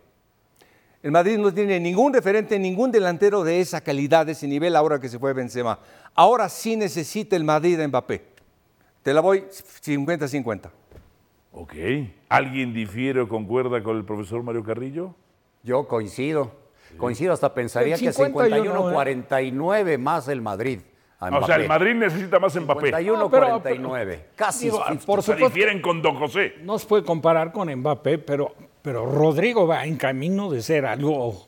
El 1.01 1.11
Madrid 1.11 1.37
no 1.37 1.53
tiene 1.53 1.79
ningún 1.79 2.13
referente, 2.13 2.59
ningún 2.59 2.91
delantero 2.91 3.41
de 3.45 3.61
esa 3.61 3.79
calidad, 3.79 4.25
de 4.25 4.33
ese 4.33 4.49
nivel, 4.49 4.75
ahora 4.75 4.99
que 4.99 5.07
se 5.07 5.17
fue 5.17 5.31
Benzema. 5.31 5.79
Ahora 6.13 6.49
sí 6.49 6.75
necesita 6.75 7.37
el 7.37 7.45
Madrid 7.45 7.79
a 7.79 7.87
Mbappé. 7.87 8.32
Te 9.03 9.13
la 9.13 9.21
voy 9.21 9.41
50-50. 9.41 10.69
Ok. 11.51 11.73
¿Alguien 12.29 12.73
difiere 12.73 13.19
o 13.19 13.27
concuerda 13.27 13.83
con 13.83 13.97
el 13.97 14.05
profesor 14.05 14.41
Mario 14.43 14.63
Carrillo? 14.63 15.13
Yo 15.61 15.87
coincido. 15.87 16.51
Coincido, 16.97 17.33
hasta 17.33 17.53
pensaría 17.53 17.97
que 17.97 18.11
51-49 18.11 19.87
¿eh? 19.89 19.97
más 19.97 20.27
el 20.27 20.41
Madrid. 20.41 20.79
O 21.19 21.45
sea, 21.45 21.55
el 21.55 21.67
Madrid 21.67 21.95
necesita 21.95 22.39
más 22.39 22.55
Mbappé. 22.55 22.91
51-49. 22.91 24.19
Casi. 24.35 24.69
por 25.05 25.21
supuesto, 25.21 25.35
difieren 25.35 25.81
con 25.81 26.01
Don 26.01 26.15
José. 26.15 26.55
No 26.61 26.77
se 26.77 26.85
puede 26.85 27.03
comparar 27.03 27.51
con 27.51 27.73
Mbappé, 27.73 28.17
pero, 28.19 28.53
pero 28.81 29.05
Rodrigo 29.05 29.65
va 29.65 29.85
en 29.85 29.97
camino 29.97 30.51
de 30.51 30.61
ser 30.61 30.85
algo 30.85 31.47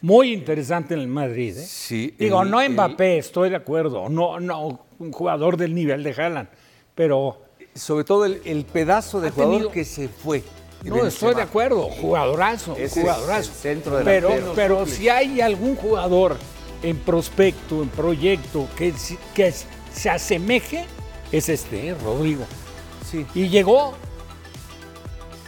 muy 0.00 0.32
interesante 0.32 0.94
en 0.94 1.00
el 1.00 1.08
Madrid. 1.08 1.56
¿eh? 1.56 1.64
Sí. 1.64 2.14
Digo, 2.18 2.44
no 2.44 2.58
Mbappé, 2.68 3.18
estoy 3.18 3.50
de 3.50 3.56
acuerdo. 3.56 4.08
No, 4.08 4.38
no, 4.38 4.85
un 4.98 5.12
jugador 5.12 5.56
del 5.56 5.74
nivel 5.74 6.02
de 6.02 6.12
Haaland. 6.12 6.48
Pero. 6.94 7.42
Sobre 7.74 8.04
todo 8.04 8.24
el, 8.24 8.64
pedazo 8.72 9.20
de 9.20 9.30
jugador 9.30 9.70
que 9.70 9.84
se 9.84 10.08
fue. 10.08 10.42
No, 10.82 11.06
estoy 11.06 11.34
de 11.34 11.42
acuerdo. 11.42 11.90
Jugadorazo. 12.00 12.74
jugadorazo. 12.74 13.52
centro 13.52 14.00
pero, 14.02 14.30
pero 14.54 14.86
si 14.86 15.10
hay 15.10 15.42
algún 15.42 15.76
jugador 15.76 16.38
en 16.82 16.96
prospecto, 16.98 17.82
en 17.82 17.88
proyecto, 17.90 18.66
que, 18.76 18.94
que 19.34 19.52
se 19.92 20.08
asemeje, 20.08 20.86
es 21.32 21.50
este, 21.50 21.88
¿eh? 21.88 21.94
Rodrigo. 22.02 22.44
Sí. 23.10 23.26
Y 23.34 23.48
llegó 23.48 23.94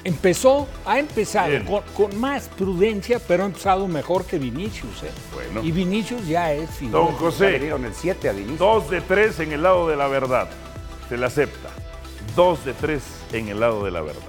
empezó, 0.05 0.69
ha 0.85 0.99
empezado 0.99 1.53
con, 1.95 2.19
más 2.19 2.49
prudencia, 2.49 3.19
pero 3.19 3.45
ha 3.45 3.47
empezado 3.47 3.89
mejor 3.89 4.25
que 4.25 4.39
Vinicius. 4.39 5.03
¿eh? 5.03 5.11
Bueno. 5.35 5.63
Y 5.63 5.73
Vinicius 5.73 6.27
ya 6.27 6.53
es 6.53 6.71
final. 6.71 6.93
Don 6.93 7.07
José, 7.15 7.57
el 7.57 7.95
7 7.95 8.29
a 8.29 8.33
Vinicius. 8.33 8.59
dos 8.59 8.91
de 8.91 9.01
tres 9.01 9.41
en 9.41 9.53
el 9.53 9.63
lado 9.63 9.89
de 9.89 9.97
la 9.97 10.09
verdad. 10.09 10.49
Se 11.09 11.17
le 11.17 11.27
acepta. 11.27 11.71
Dos 12.37 12.65
de 12.65 12.75
tres 12.75 13.03
en 13.33 13.49
el 13.49 13.61
lado 13.61 13.85
de 13.85 13.91
la 13.91 14.03
verdad. 14.03 14.23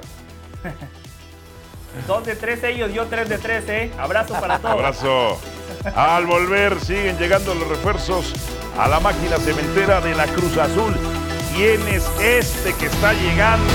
Dos 2.07 2.25
de 2.25 2.35
tres 2.35 2.63
ellos, 2.63 2.93
yo 2.93 3.07
tres 3.07 3.27
de 3.29 3.37
tres, 3.37 3.67
¿eh? 3.67 3.91
Abrazo 3.97 4.33
para 4.39 4.59
todos. 4.59 4.73
Abrazo. 4.73 5.39
Al 5.95 6.25
volver 6.25 6.79
siguen 6.79 7.17
llegando 7.17 7.55
los 7.55 7.67
refuerzos 7.67 8.33
a 8.77 8.87
la 8.87 8.99
máquina 8.99 9.37
cementera 9.37 9.99
de 9.99 10.15
la 10.15 10.27
Cruz 10.27 10.57
Azul. 10.57 10.95
¿Quién 11.55 11.81
es 11.87 12.07
este 12.21 12.73
que 12.75 12.85
está 12.85 13.13
llegando? 13.13 13.73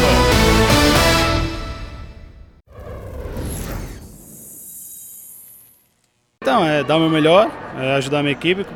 É 6.63 6.85
dar 6.85 6.97
o 6.97 7.01
meu 7.01 7.11
melhor, 7.11 7.51
é 7.81 7.95
ajudar 7.95 8.19
a 8.21 8.23
minha 8.23 8.33
equipe, 8.33 8.67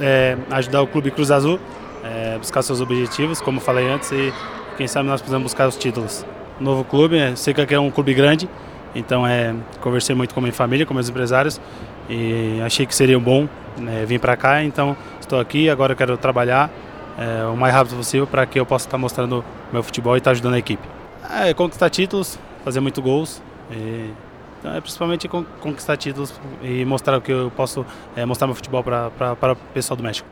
é, 0.00 0.36
ajudar 0.50 0.82
o 0.82 0.86
Clube 0.86 1.10
Cruz 1.10 1.30
Azul, 1.30 1.60
é, 2.02 2.38
buscar 2.38 2.62
seus 2.62 2.80
objetivos, 2.80 3.40
como 3.40 3.60
falei 3.60 3.88
antes, 3.88 4.10
e 4.10 4.32
quem 4.76 4.88
sabe 4.88 5.08
nós 5.08 5.20
precisamos 5.20 5.44
buscar 5.44 5.68
os 5.68 5.76
títulos. 5.76 6.24
Novo 6.58 6.82
clube, 6.82 7.18
é, 7.18 7.36
sei 7.36 7.54
que 7.54 7.60
aqui 7.60 7.74
é 7.74 7.80
um 7.80 7.90
clube 7.90 8.14
grande, 8.14 8.48
então 8.94 9.26
é, 9.26 9.54
conversei 9.80 10.14
muito 10.14 10.34
com 10.34 10.40
minha 10.40 10.52
família, 10.52 10.86
com 10.86 10.94
meus 10.94 11.08
empresários, 11.08 11.60
e 12.08 12.60
achei 12.64 12.86
que 12.86 12.94
seria 12.94 13.18
bom 13.20 13.46
né, 13.76 14.04
vir 14.06 14.18
para 14.18 14.36
cá, 14.36 14.64
então 14.64 14.96
estou 15.20 15.38
aqui, 15.38 15.70
agora 15.70 15.94
quero 15.94 16.16
trabalhar 16.16 16.70
é, 17.18 17.44
o 17.44 17.56
mais 17.56 17.74
rápido 17.74 17.96
possível 17.96 18.26
para 18.26 18.46
que 18.46 18.58
eu 18.58 18.64
possa 18.64 18.86
estar 18.86 18.98
mostrando 18.98 19.44
meu 19.72 19.82
futebol 19.82 20.14
e 20.16 20.18
estar 20.18 20.30
ajudando 20.30 20.54
a 20.54 20.58
equipe. 20.58 20.82
É, 21.30 21.52
conquistar 21.54 21.90
títulos, 21.90 22.38
fazer 22.64 22.80
muito 22.80 23.00
gols. 23.02 23.42
E, 23.70 24.10
então 24.60 24.74
é 24.74 24.80
principalmente 24.80 25.26
conquistar 25.26 25.96
títulos 25.96 26.38
e 26.62 26.84
mostrar 26.84 27.16
o 27.16 27.20
que 27.22 27.32
eu 27.32 27.50
posso 27.50 27.84
é, 28.14 28.24
mostrar 28.26 28.46
meu 28.46 28.54
futebol 28.54 28.84
para 28.84 29.52
o 29.52 29.56
pessoal 29.72 29.96
do 29.96 30.02
México. 30.02 30.28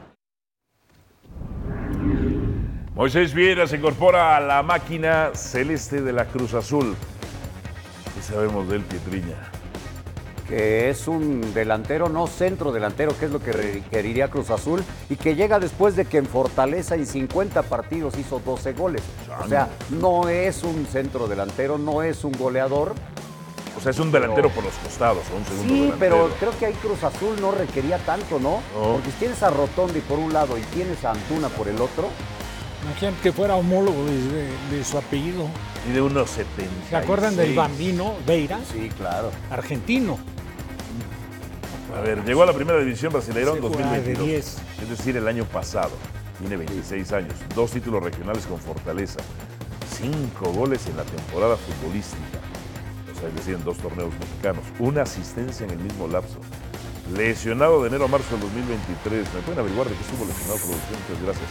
Moisés 2.94 3.32
Vieira 3.32 3.66
se 3.66 3.76
incorpora 3.76 4.36
a 4.36 4.40
la 4.40 4.62
máquina 4.62 5.30
celeste 5.34 6.02
de 6.02 6.12
la 6.12 6.26
Cruz 6.26 6.52
Azul. 6.52 6.94
¿Qué 8.14 8.22
sabemos 8.22 8.68
del 8.68 8.82
Pietriña? 8.82 9.36
que 10.48 10.88
es 10.88 11.06
un 11.06 11.52
delantero, 11.52 12.08
no 12.08 12.26
centro 12.26 12.72
delantero, 12.72 13.16
que 13.18 13.26
es 13.26 13.30
lo 13.30 13.38
que 13.38 13.52
requeriría 13.52 14.28
Cruz 14.28 14.50
Azul, 14.50 14.82
y 15.10 15.16
que 15.16 15.36
llega 15.36 15.60
después 15.60 15.94
de 15.94 16.06
que 16.06 16.16
en 16.16 16.24
Fortaleza 16.24 16.94
en 16.94 17.06
50 17.06 17.62
partidos 17.64 18.16
hizo 18.16 18.40
12 18.40 18.72
goles. 18.72 19.02
O 19.44 19.46
sea, 19.46 19.68
no 19.90 20.28
es 20.28 20.64
un 20.64 20.86
centro 20.86 21.28
delantero, 21.28 21.76
no 21.76 22.02
es 22.02 22.24
un 22.24 22.32
goleador. 22.32 22.94
O 23.78 23.80
sea, 23.80 23.90
es 23.90 23.98
un 23.98 24.10
delantero 24.10 24.50
por 24.50 24.64
los 24.64 24.74
costados, 24.74 25.22
un 25.36 25.44
segundo 25.44 25.72
Sí, 25.72 25.92
pero 25.98 26.30
creo 26.40 26.50
que 26.58 26.66
ahí 26.66 26.74
Cruz 26.74 27.02
Azul 27.04 27.40
no 27.40 27.52
requería 27.52 27.98
tanto, 27.98 28.38
¿no? 28.38 28.60
Porque 28.74 29.10
si 29.10 29.18
tienes 29.18 29.42
a 29.42 29.50
Rotondi 29.50 30.00
por 30.00 30.18
un 30.18 30.32
lado 30.32 30.58
y 30.58 30.62
tienes 30.62 31.04
a 31.04 31.12
Antuna 31.12 31.48
por 31.48 31.68
el 31.68 31.80
otro, 31.80 32.08
Imagínate 32.82 33.16
que 33.22 33.32
fuera 33.32 33.56
homólogo 33.56 34.04
de, 34.04 34.84
su 34.84 34.98
apellido. 34.98 35.48
Y 35.88 35.92
de 35.92 36.00
unos 36.00 36.30
70. 36.30 36.70
¿Se 36.88 36.96
acuerdan 36.96 37.36
del 37.36 37.54
bambino 37.54 38.14
Beira? 38.26 38.60
Sí, 38.72 38.88
claro. 38.96 39.30
Argentino. 39.50 40.18
A 41.96 42.00
ver, 42.00 42.24
llegó 42.24 42.44
a 42.44 42.46
la 42.46 42.52
primera 42.52 42.78
división 42.78 43.12
brasileña 43.12 43.50
en 43.50 43.60
2022. 43.60 44.30
Es 44.30 44.88
decir, 44.88 45.16
el 45.16 45.26
año 45.26 45.44
pasado. 45.44 45.90
Tiene 46.38 46.56
26 46.56 47.12
años, 47.12 47.34
dos 47.52 47.72
títulos 47.72 48.00
regionales 48.00 48.46
con 48.46 48.60
Fortaleza, 48.60 49.18
cinco 49.90 50.52
goles 50.52 50.86
en 50.86 50.96
la 50.96 51.02
temporada 51.02 51.56
futbolística, 51.56 52.38
es 53.26 53.34
decir, 53.34 53.54
en 53.54 53.64
dos 53.64 53.78
torneos 53.78 54.12
mexicanos, 54.18 54.64
una 54.78 55.02
asistencia 55.02 55.64
en 55.64 55.72
el 55.72 55.78
mismo 55.78 56.06
lapso. 56.08 56.38
Lesionado 57.14 57.82
de 57.82 57.88
enero 57.88 58.04
a 58.04 58.08
marzo 58.08 58.30
del 58.32 58.40
2023. 58.40 59.34
¿Me 59.34 59.40
pueden 59.40 59.60
averiguar 59.60 59.88
de 59.88 59.94
qué 59.94 60.02
estuvo 60.02 60.26
lesionado 60.26 60.58
producción? 60.58 61.00
Muchas 61.08 61.22
gracias. 61.24 61.48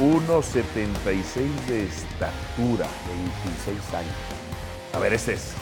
1,76 0.00 1.66
de 1.68 1.84
estatura. 1.84 2.86
26 3.54 3.94
años. 3.94 4.12
A 4.92 4.98
ver, 4.98 5.14
este 5.14 5.34
es. 5.34 5.52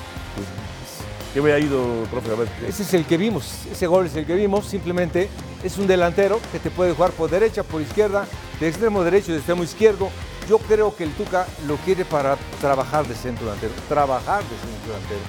¿Qué 1.35 1.43
me 1.43 1.53
ha 1.53 1.59
ido, 1.59 2.05
profe? 2.11 2.31
A 2.33 2.35
ver, 2.35 2.49
Ese 2.67 2.83
es 2.83 2.95
el 2.95 3.05
que 3.05 3.19
vimos, 3.19 3.67
ese 3.71 3.87
gol 3.87 4.07
es 4.07 4.17
el 4.17 4.25
que 4.25 4.35
vimos, 4.35 4.67
simplemente 4.67 5.29
es 5.63 5.77
un 5.77 5.87
delantero 5.87 6.41
que 6.51 6.59
te 6.59 6.71
puede 6.71 6.95
jugar 6.95 7.11
por 7.11 7.29
derecha, 7.29 7.63
por 7.63 7.83
izquierda, 7.83 8.27
de 8.59 8.69
extremo 8.69 9.05
derecho, 9.05 9.33
de 9.33 9.39
extremo 9.39 9.63
izquierdo. 9.63 10.09
Yo 10.49 10.59
creo 10.59 10.95
que 10.95 11.05
el 11.05 11.13
Tuca 11.13 11.47
lo 11.67 11.77
quiere 11.77 12.05
para 12.05 12.37
trabajar 12.61 13.07
de 13.07 13.15
centro 13.15 13.45
delantero, 13.47 13.73
trabajar 13.89 14.43
de 14.45 14.57
centro 14.57 14.93
delantero. 14.93 15.21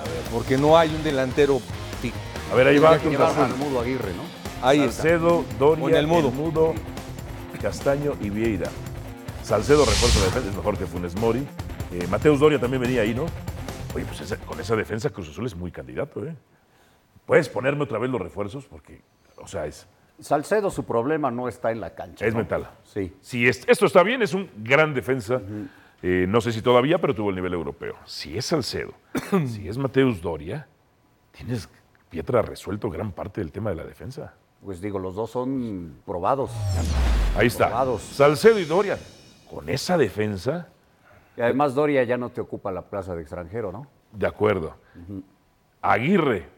A 0.00 0.02
ver, 0.04 0.22
porque 0.32 0.58
no 0.58 0.76
hay 0.76 0.92
un 0.94 1.02
delantero 1.04 1.60
A 2.50 2.54
ver, 2.54 2.66
ahí 2.66 2.78
va 2.78 2.98
que 2.98 3.14
al 3.16 3.56
Mudo 3.56 3.80
Aguirre, 3.80 4.12
¿no? 4.14 4.22
Ahí 4.66 4.80
Salcedo, 4.80 5.44
Doria, 5.58 5.82
Con 5.84 5.94
el 5.94 6.06
Mudo. 6.06 6.30
Mudo, 6.30 6.74
Castaño 7.60 8.14
y 8.20 8.30
Vieira. 8.30 8.68
Salcedo 9.44 9.84
refuerza 9.84 10.18
la 10.20 10.24
defensa, 10.26 10.48
es 10.50 10.56
mejor 10.56 10.76
que 10.78 10.86
Funes 10.86 11.14
Mori. 11.16 11.46
Eh, 11.92 12.06
Mateus 12.08 12.40
Doria 12.40 12.58
también 12.60 12.82
venía 12.82 13.02
ahí, 13.02 13.14
¿no? 13.14 13.26
Oye, 13.94 14.04
pues 14.04 14.20
esa- 14.20 14.36
con 14.38 14.58
esa 14.60 14.74
defensa 14.76 15.10
Cruz 15.10 15.28
Azul 15.28 15.46
es 15.46 15.54
muy 15.54 15.70
candidato, 15.70 16.24
¿eh? 16.26 16.34
¿Puedes 17.26 17.48
ponerme 17.48 17.84
otra 17.84 17.98
vez 17.98 18.10
los 18.10 18.20
refuerzos? 18.20 18.64
Porque, 18.66 19.02
o 19.36 19.46
sea, 19.46 19.66
es, 19.66 19.86
Salcedo 20.20 20.70
su 20.70 20.84
problema 20.84 21.30
no 21.30 21.48
está 21.48 21.72
en 21.72 21.80
la 21.80 21.94
cancha. 21.94 22.24
es 22.26 22.32
¿no? 22.34 22.38
mental. 22.40 22.70
Sí. 22.84 23.14
Si 23.20 23.46
es- 23.48 23.66
esto 23.68 23.86
está 23.86 24.02
bien, 24.02 24.22
es 24.22 24.34
un 24.34 24.48
gran 24.58 24.94
defensa. 24.94 25.40
Eh, 26.02 26.26
no 26.28 26.40
sé 26.40 26.52
si 26.52 26.62
todavía, 26.62 27.00
pero 27.00 27.14
tuvo 27.14 27.30
el 27.30 27.36
nivel 27.36 27.54
europeo. 27.54 27.96
Si 28.04 28.36
es 28.36 28.46
Salcedo, 28.46 28.92
si 29.46 29.68
es 29.68 29.78
Mateus 29.78 30.20
Doria, 30.20 30.66
tienes 31.32 31.68
Pietra 32.10 32.42
resuelto 32.42 32.90
gran 32.90 33.10
parte 33.12 33.40
del 33.40 33.50
tema 33.52 33.70
de 33.70 33.76
la 33.76 33.84
defensa. 33.84 34.34
Pues 34.62 34.80
digo, 34.82 34.98
los 34.98 35.14
dos 35.14 35.30
son 35.30 35.94
probados. 36.04 36.50
Ahí 37.36 37.46
está. 37.46 37.68
Probados. 37.68 38.02
Salcedo 38.02 38.58
y 38.58 38.64
Doria. 38.64 38.98
Con 39.50 39.68
esa 39.68 39.96
defensa, 39.96 40.68
Y 41.36 41.40
además 41.40 41.74
Doria 41.74 42.04
ya 42.04 42.16
no 42.18 42.28
te 42.28 42.40
ocupa 42.42 42.70
la 42.70 42.82
plaza 42.82 43.14
de 43.14 43.22
extranjero, 43.22 43.72
¿no? 43.72 43.86
de 44.12 44.26
acuerdo. 44.26 44.76
Aguirre, 45.80 46.48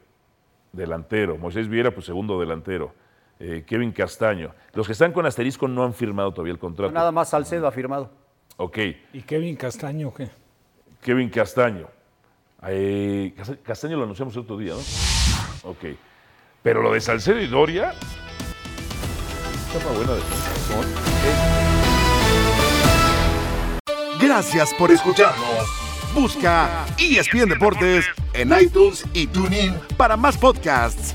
delantero. 0.72 1.36
Moisés 1.38 1.68
Viera, 1.68 1.92
pues 1.92 2.06
segundo 2.06 2.38
delantero. 2.40 2.92
Eh, 3.40 3.64
Kevin 3.66 3.92
Castaño. 3.92 4.54
Los 4.72 4.86
que 4.86 4.92
están 4.92 5.12
con 5.12 5.26
asterisco 5.26 5.66
no 5.68 5.82
han 5.84 5.92
firmado 5.94 6.32
todavía 6.32 6.52
el 6.52 6.58
contrato. 6.58 6.92
Nada 6.92 7.10
más 7.12 7.30
Salcedo 7.30 7.66
ha 7.66 7.72
firmado. 7.72 8.10
Ok. 8.56 8.78
¿Y 9.12 9.22
Kevin 9.22 9.56
Castaño 9.56 10.12
qué? 10.14 10.30
Kevin 11.02 11.28
Castaño. 11.28 11.88
Eh, 12.66 13.34
Cas- 13.36 13.52
Castaño 13.62 13.96
lo 13.96 14.04
anunciamos 14.04 14.34
el 14.36 14.42
otro 14.42 14.56
día, 14.56 14.72
¿no? 14.74 15.70
Ok. 15.70 15.84
Pero 16.62 16.80
lo 16.82 16.92
de 16.92 17.00
Salcedo 17.00 17.40
y 17.40 17.46
Doria. 17.46 17.92
Buena. 19.94 20.12
Gracias 24.20 24.72
por 24.78 24.90
escucharnos. 24.90 25.68
Busca 26.14 26.86
ESPN 26.96 27.48
Deportes 27.48 28.06
en 28.32 28.52
iTunes 28.58 29.04
y 29.12 29.26
TuneIn 29.26 29.74
para 29.96 30.16
más 30.16 30.36
podcasts. 30.38 31.14